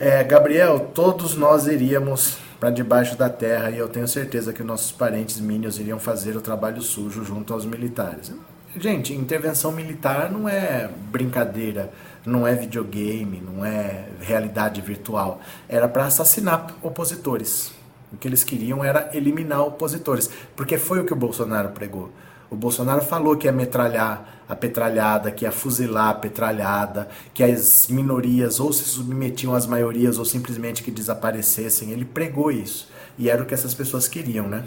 É, 0.00 0.24
Gabriel, 0.24 0.80
todos 0.94 1.36
nós 1.36 1.66
iríamos 1.66 2.38
para 2.58 2.70
debaixo 2.70 3.18
da 3.18 3.28
terra 3.28 3.70
e 3.70 3.76
eu 3.76 3.86
tenho 3.86 4.08
certeza 4.08 4.50
que 4.50 4.62
nossos 4.62 4.90
parentes 4.90 5.38
minions 5.38 5.78
iriam 5.78 5.98
fazer 5.98 6.34
o 6.38 6.40
trabalho 6.40 6.80
sujo 6.80 7.22
junto 7.22 7.52
aos 7.52 7.66
militares. 7.66 8.32
Gente, 8.74 9.12
intervenção 9.12 9.70
militar 9.70 10.30
não 10.32 10.48
é 10.48 10.88
brincadeira, 11.10 11.90
não 12.24 12.48
é 12.48 12.54
videogame, 12.54 13.42
não 13.42 13.62
é 13.62 14.06
realidade 14.22 14.80
virtual. 14.80 15.38
Era 15.68 15.86
para 15.86 16.06
assassinar 16.06 16.74
opositores. 16.80 17.70
O 18.10 18.16
que 18.16 18.26
eles 18.26 18.42
queriam 18.42 18.82
era 18.82 19.10
eliminar 19.12 19.60
opositores, 19.66 20.30
porque 20.56 20.78
foi 20.78 21.00
o 21.00 21.04
que 21.04 21.12
o 21.12 21.16
Bolsonaro 21.16 21.72
pregou. 21.72 22.10
O 22.50 22.56
Bolsonaro 22.56 23.00
falou 23.00 23.36
que 23.36 23.46
ia 23.46 23.52
metralhar 23.52 24.42
a 24.48 24.56
petralhada, 24.56 25.30
que 25.30 25.44
ia 25.44 25.52
fuzilar 25.52 26.08
a 26.08 26.14
petralhada, 26.14 27.08
que 27.32 27.44
as 27.44 27.86
minorias 27.86 28.58
ou 28.58 28.72
se 28.72 28.82
submetiam 28.82 29.54
às 29.54 29.66
maiorias 29.66 30.18
ou 30.18 30.24
simplesmente 30.24 30.82
que 30.82 30.90
desaparecessem. 30.90 31.92
Ele 31.92 32.04
pregou 32.04 32.50
isso. 32.50 32.88
E 33.16 33.30
era 33.30 33.40
o 33.40 33.46
que 33.46 33.54
essas 33.54 33.72
pessoas 33.72 34.08
queriam, 34.08 34.48
né? 34.48 34.64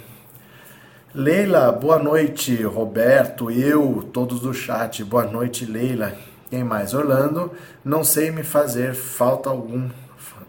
Leila, 1.14 1.72
boa 1.74 2.00
noite. 2.00 2.64
Roberto, 2.64 3.52
eu, 3.52 4.08
todos 4.14 4.40
do 4.40 4.54
chat. 4.54 5.04
Boa 5.04 5.26
noite, 5.26 5.66
Leila. 5.66 6.16
Quem 6.50 6.64
mais? 6.64 6.94
Orlando, 6.94 7.52
não 7.84 8.04
sei 8.04 8.32
me 8.32 8.44
fazer 8.44 8.96
falta 8.96 9.50
algum. 9.50 9.90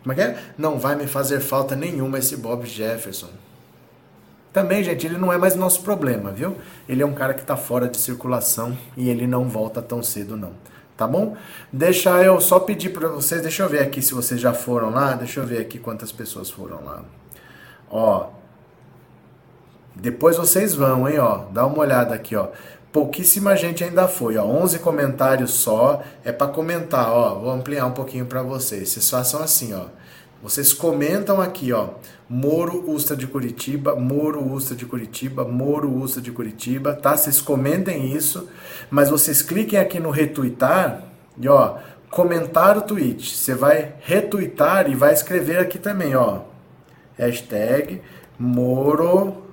Como 0.02 0.12
é 0.12 0.14
que 0.14 0.20
é? 0.20 0.38
Não 0.56 0.78
vai 0.78 0.94
me 0.94 1.08
fazer 1.08 1.40
falta 1.40 1.74
nenhuma 1.74 2.18
esse 2.18 2.36
Bob 2.36 2.64
Jefferson. 2.64 3.30
Também, 4.54 4.84
gente, 4.84 5.04
ele 5.04 5.18
não 5.18 5.32
é 5.32 5.36
mais 5.36 5.56
nosso 5.56 5.82
problema, 5.82 6.30
viu? 6.30 6.56
Ele 6.88 7.02
é 7.02 7.06
um 7.06 7.12
cara 7.12 7.34
que 7.34 7.40
está 7.40 7.56
fora 7.56 7.88
de 7.88 7.98
circulação 7.98 8.78
e 8.96 9.10
ele 9.10 9.26
não 9.26 9.48
volta 9.48 9.82
tão 9.82 10.00
cedo, 10.00 10.36
não. 10.36 10.52
Tá 10.96 11.08
bom? 11.08 11.36
Deixa 11.72 12.22
eu 12.22 12.40
só 12.40 12.60
pedir 12.60 12.90
para 12.90 13.08
vocês, 13.08 13.42
deixa 13.42 13.64
eu 13.64 13.68
ver 13.68 13.80
aqui 13.80 14.00
se 14.00 14.14
vocês 14.14 14.40
já 14.40 14.54
foram 14.54 14.90
lá, 14.90 15.14
deixa 15.14 15.40
eu 15.40 15.44
ver 15.44 15.58
aqui 15.60 15.76
quantas 15.76 16.12
pessoas 16.12 16.52
foram 16.52 16.84
lá. 16.84 17.02
Ó, 17.90 18.28
depois 19.92 20.36
vocês 20.36 20.72
vão, 20.72 21.08
hein, 21.08 21.18
ó. 21.18 21.46
Dá 21.50 21.66
uma 21.66 21.80
olhada 21.80 22.14
aqui, 22.14 22.36
ó. 22.36 22.46
Pouquíssima 22.92 23.56
gente 23.56 23.82
ainda 23.82 24.06
foi, 24.06 24.36
ó. 24.36 24.44
11 24.44 24.78
comentários 24.78 25.50
só. 25.50 26.00
É 26.24 26.30
para 26.30 26.46
comentar, 26.52 27.10
ó. 27.10 27.40
Vou 27.40 27.50
ampliar 27.50 27.86
um 27.86 27.92
pouquinho 27.92 28.26
para 28.26 28.40
vocês. 28.40 28.90
Vocês 28.90 29.10
façam 29.10 29.42
assim, 29.42 29.74
ó. 29.74 29.86
Vocês 30.44 30.74
comentam 30.74 31.40
aqui, 31.40 31.72
ó. 31.72 31.94
Moro 32.28 32.90
Ustra 32.90 33.16
de 33.16 33.26
Curitiba, 33.26 33.96
Moro 33.96 34.46
Ustra 34.52 34.76
de 34.76 34.84
Curitiba, 34.84 35.42
Moro 35.42 35.90
Ustra 35.90 36.20
de 36.20 36.30
Curitiba, 36.30 36.92
tá? 36.92 37.16
Vocês 37.16 37.40
comentem 37.40 38.12
isso, 38.14 38.46
mas 38.90 39.08
vocês 39.08 39.40
cliquem 39.40 39.78
aqui 39.78 39.98
no 39.98 40.10
retweetar 40.10 41.02
e 41.38 41.48
ó, 41.48 41.78
comentar 42.10 42.76
o 42.76 42.82
tweet. 42.82 43.34
Você 43.34 43.54
vai 43.54 43.94
retweetar 44.00 44.90
e 44.90 44.94
vai 44.94 45.14
escrever 45.14 45.60
aqui 45.60 45.78
também, 45.78 46.14
ó. 46.14 46.40
Hashtag 47.16 48.02
Moro 48.38 49.44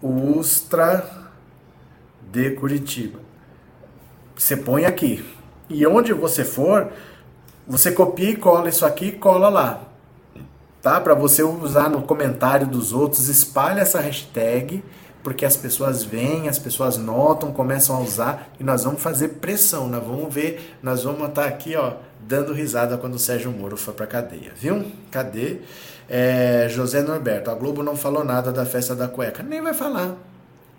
Ustra 0.00 1.04
de 2.30 2.52
Curitiba. 2.52 3.18
Você 4.36 4.56
põe 4.56 4.84
aqui. 4.84 5.24
E 5.68 5.84
onde 5.84 6.12
você 6.12 6.44
for, 6.44 6.92
você 7.66 7.90
copia 7.90 8.30
e 8.30 8.36
cola 8.36 8.68
isso 8.68 8.86
aqui 8.86 9.06
e 9.06 9.12
cola 9.12 9.48
lá. 9.48 9.93
Tá? 10.84 11.00
Para 11.00 11.14
você 11.14 11.42
usar 11.42 11.88
no 11.88 12.02
comentário 12.02 12.66
dos 12.66 12.92
outros, 12.92 13.30
espalha 13.30 13.80
essa 13.80 14.00
hashtag, 14.00 14.84
porque 15.22 15.46
as 15.46 15.56
pessoas 15.56 16.04
veem, 16.04 16.46
as 16.46 16.58
pessoas 16.58 16.98
notam, 16.98 17.50
começam 17.54 17.96
a 17.96 18.00
usar 18.00 18.50
e 18.60 18.62
nós 18.62 18.84
vamos 18.84 19.02
fazer 19.02 19.28
pressão, 19.40 19.88
nós 19.88 20.04
vamos 20.04 20.32
ver, 20.32 20.76
nós 20.82 21.02
vamos 21.02 21.26
estar 21.26 21.46
aqui, 21.46 21.74
ó, 21.74 21.94
dando 22.20 22.52
risada 22.52 22.98
quando 22.98 23.14
o 23.14 23.18
Sérgio 23.18 23.50
Moro 23.50 23.78
for 23.78 23.94
para 23.94 24.06
cadeia, 24.06 24.52
viu? 24.54 24.84
Cadê? 25.10 25.60
É, 26.06 26.68
José 26.68 27.00
Norberto, 27.00 27.50
a 27.50 27.54
Globo 27.54 27.82
não 27.82 27.96
falou 27.96 28.22
nada 28.22 28.52
da 28.52 28.66
festa 28.66 28.94
da 28.94 29.08
cueca. 29.08 29.42
Nem 29.42 29.62
vai 29.62 29.72
falar. 29.72 30.14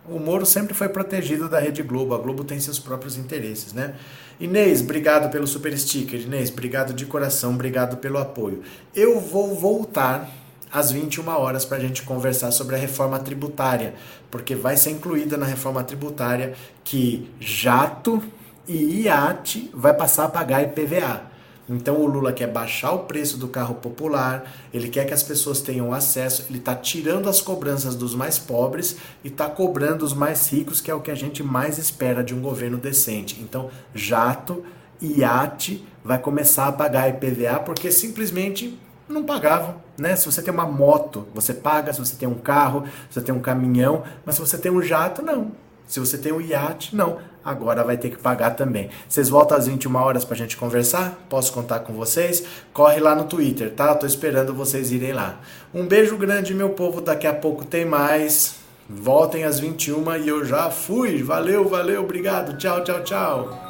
O 0.07 0.19
Moro 0.19 0.45
sempre 0.45 0.73
foi 0.73 0.89
protegido 0.89 1.49
da 1.49 1.59
Rede 1.59 1.81
Globo. 1.81 2.13
A 2.13 2.17
Globo 2.17 2.43
tem 2.43 2.59
seus 2.59 2.79
próprios 2.79 3.17
interesses, 3.17 3.73
né? 3.73 3.95
Inês, 4.39 4.81
obrigado 4.81 5.31
pelo 5.31 5.47
super 5.47 5.77
sticker. 5.77 6.21
Inês, 6.21 6.49
obrigado 6.49 6.93
de 6.93 7.05
coração, 7.05 7.53
obrigado 7.53 7.97
pelo 7.97 8.17
apoio. 8.17 8.61
Eu 8.93 9.19
vou 9.19 9.55
voltar 9.55 10.29
às 10.71 10.91
21 10.91 11.27
horas 11.29 11.63
para 11.63 11.77
a 11.77 11.79
gente 11.79 12.03
conversar 12.03 12.51
sobre 12.51 12.75
a 12.75 12.77
reforma 12.77 13.17
tributária, 13.17 13.93
porque 14.29 14.55
vai 14.55 14.75
ser 14.75 14.91
incluída 14.91 15.37
na 15.37 15.45
reforma 15.45 15.83
tributária 15.83 16.53
que 16.83 17.29
jato 17.39 18.21
e 18.67 19.03
iate 19.03 19.69
vai 19.73 19.93
passar 19.93 20.25
a 20.25 20.29
pagar 20.29 20.63
IPVA. 20.63 21.34
Então 21.67 21.99
o 21.99 22.05
Lula 22.05 22.31
quer 22.31 22.47
baixar 22.47 22.91
o 22.91 22.99
preço 22.99 23.37
do 23.37 23.47
carro 23.47 23.75
popular, 23.75 24.51
ele 24.73 24.87
quer 24.87 25.05
que 25.05 25.13
as 25.13 25.23
pessoas 25.23 25.61
tenham 25.61 25.93
acesso, 25.93 26.45
ele 26.49 26.59
está 26.59 26.75
tirando 26.75 27.27
as 27.27 27.41
cobranças 27.41 27.95
dos 27.95 28.13
mais 28.13 28.37
pobres 28.37 28.97
e 29.23 29.29
está 29.29 29.49
cobrando 29.49 30.05
os 30.05 30.13
mais 30.13 30.47
ricos, 30.51 30.79
que 30.79 30.91
é 30.91 30.95
o 30.95 31.01
que 31.01 31.11
a 31.11 31.15
gente 31.15 31.41
mais 31.41 31.77
espera 31.77 32.23
de 32.23 32.35
um 32.35 32.41
governo 32.41 32.77
decente. 32.77 33.39
Então, 33.41 33.69
jato, 33.93 34.63
iate 35.01 35.85
vai 36.03 36.19
começar 36.19 36.67
a 36.67 36.71
pagar 36.71 37.09
IPVA 37.09 37.59
porque 37.59 37.91
simplesmente 37.91 38.79
não 39.09 39.23
pagavam, 39.23 39.75
né? 39.97 40.15
Se 40.15 40.25
você 40.25 40.41
tem 40.41 40.53
uma 40.53 40.65
moto, 40.65 41.27
você 41.33 41.53
paga, 41.53 41.93
se 41.93 41.99
você 41.99 42.15
tem 42.15 42.27
um 42.27 42.35
carro, 42.35 42.83
se 43.09 43.15
você 43.15 43.21
tem 43.21 43.33
um 43.33 43.39
caminhão, 43.39 44.03
mas 44.25 44.35
se 44.35 44.41
você 44.41 44.57
tem 44.57 44.71
um 44.71 44.81
jato, 44.81 45.21
não. 45.21 45.51
Se 45.87 45.99
você 45.99 46.17
tem 46.17 46.31
um 46.31 46.41
iate, 46.41 46.95
não 46.95 47.19
agora 47.45 47.83
vai 47.83 47.95
ter 47.95 48.09
que 48.09 48.17
pagar 48.17 48.55
também. 48.55 48.89
Vocês 49.07 49.29
voltam 49.29 49.55
às 49.55 49.67
21 49.67 49.95
horas 49.95 50.25
pra 50.25 50.35
gente 50.35 50.57
conversar? 50.57 51.25
Posso 51.29 51.53
contar 51.53 51.79
com 51.81 51.93
vocês? 51.93 52.43
Corre 52.73 52.99
lá 52.99 53.15
no 53.15 53.25
Twitter, 53.25 53.71
tá? 53.71 53.93
Tô 53.93 54.07
esperando 54.07 54.53
vocês 54.53 54.91
irem 54.91 55.13
lá. 55.13 55.39
Um 55.73 55.85
beijo 55.85 56.17
grande, 56.17 56.53
meu 56.53 56.69
povo. 56.69 56.99
Daqui 56.99 57.27
a 57.27 57.33
pouco 57.33 57.63
tem 57.63 57.85
mais. 57.85 58.55
Voltem 58.89 59.43
às 59.43 59.59
21 59.59 60.17
e 60.17 60.27
eu 60.27 60.43
já 60.43 60.69
fui. 60.69 61.23
Valeu, 61.23 61.67
valeu, 61.67 62.03
obrigado. 62.03 62.57
Tchau, 62.57 62.83
tchau, 62.83 63.03
tchau. 63.03 63.64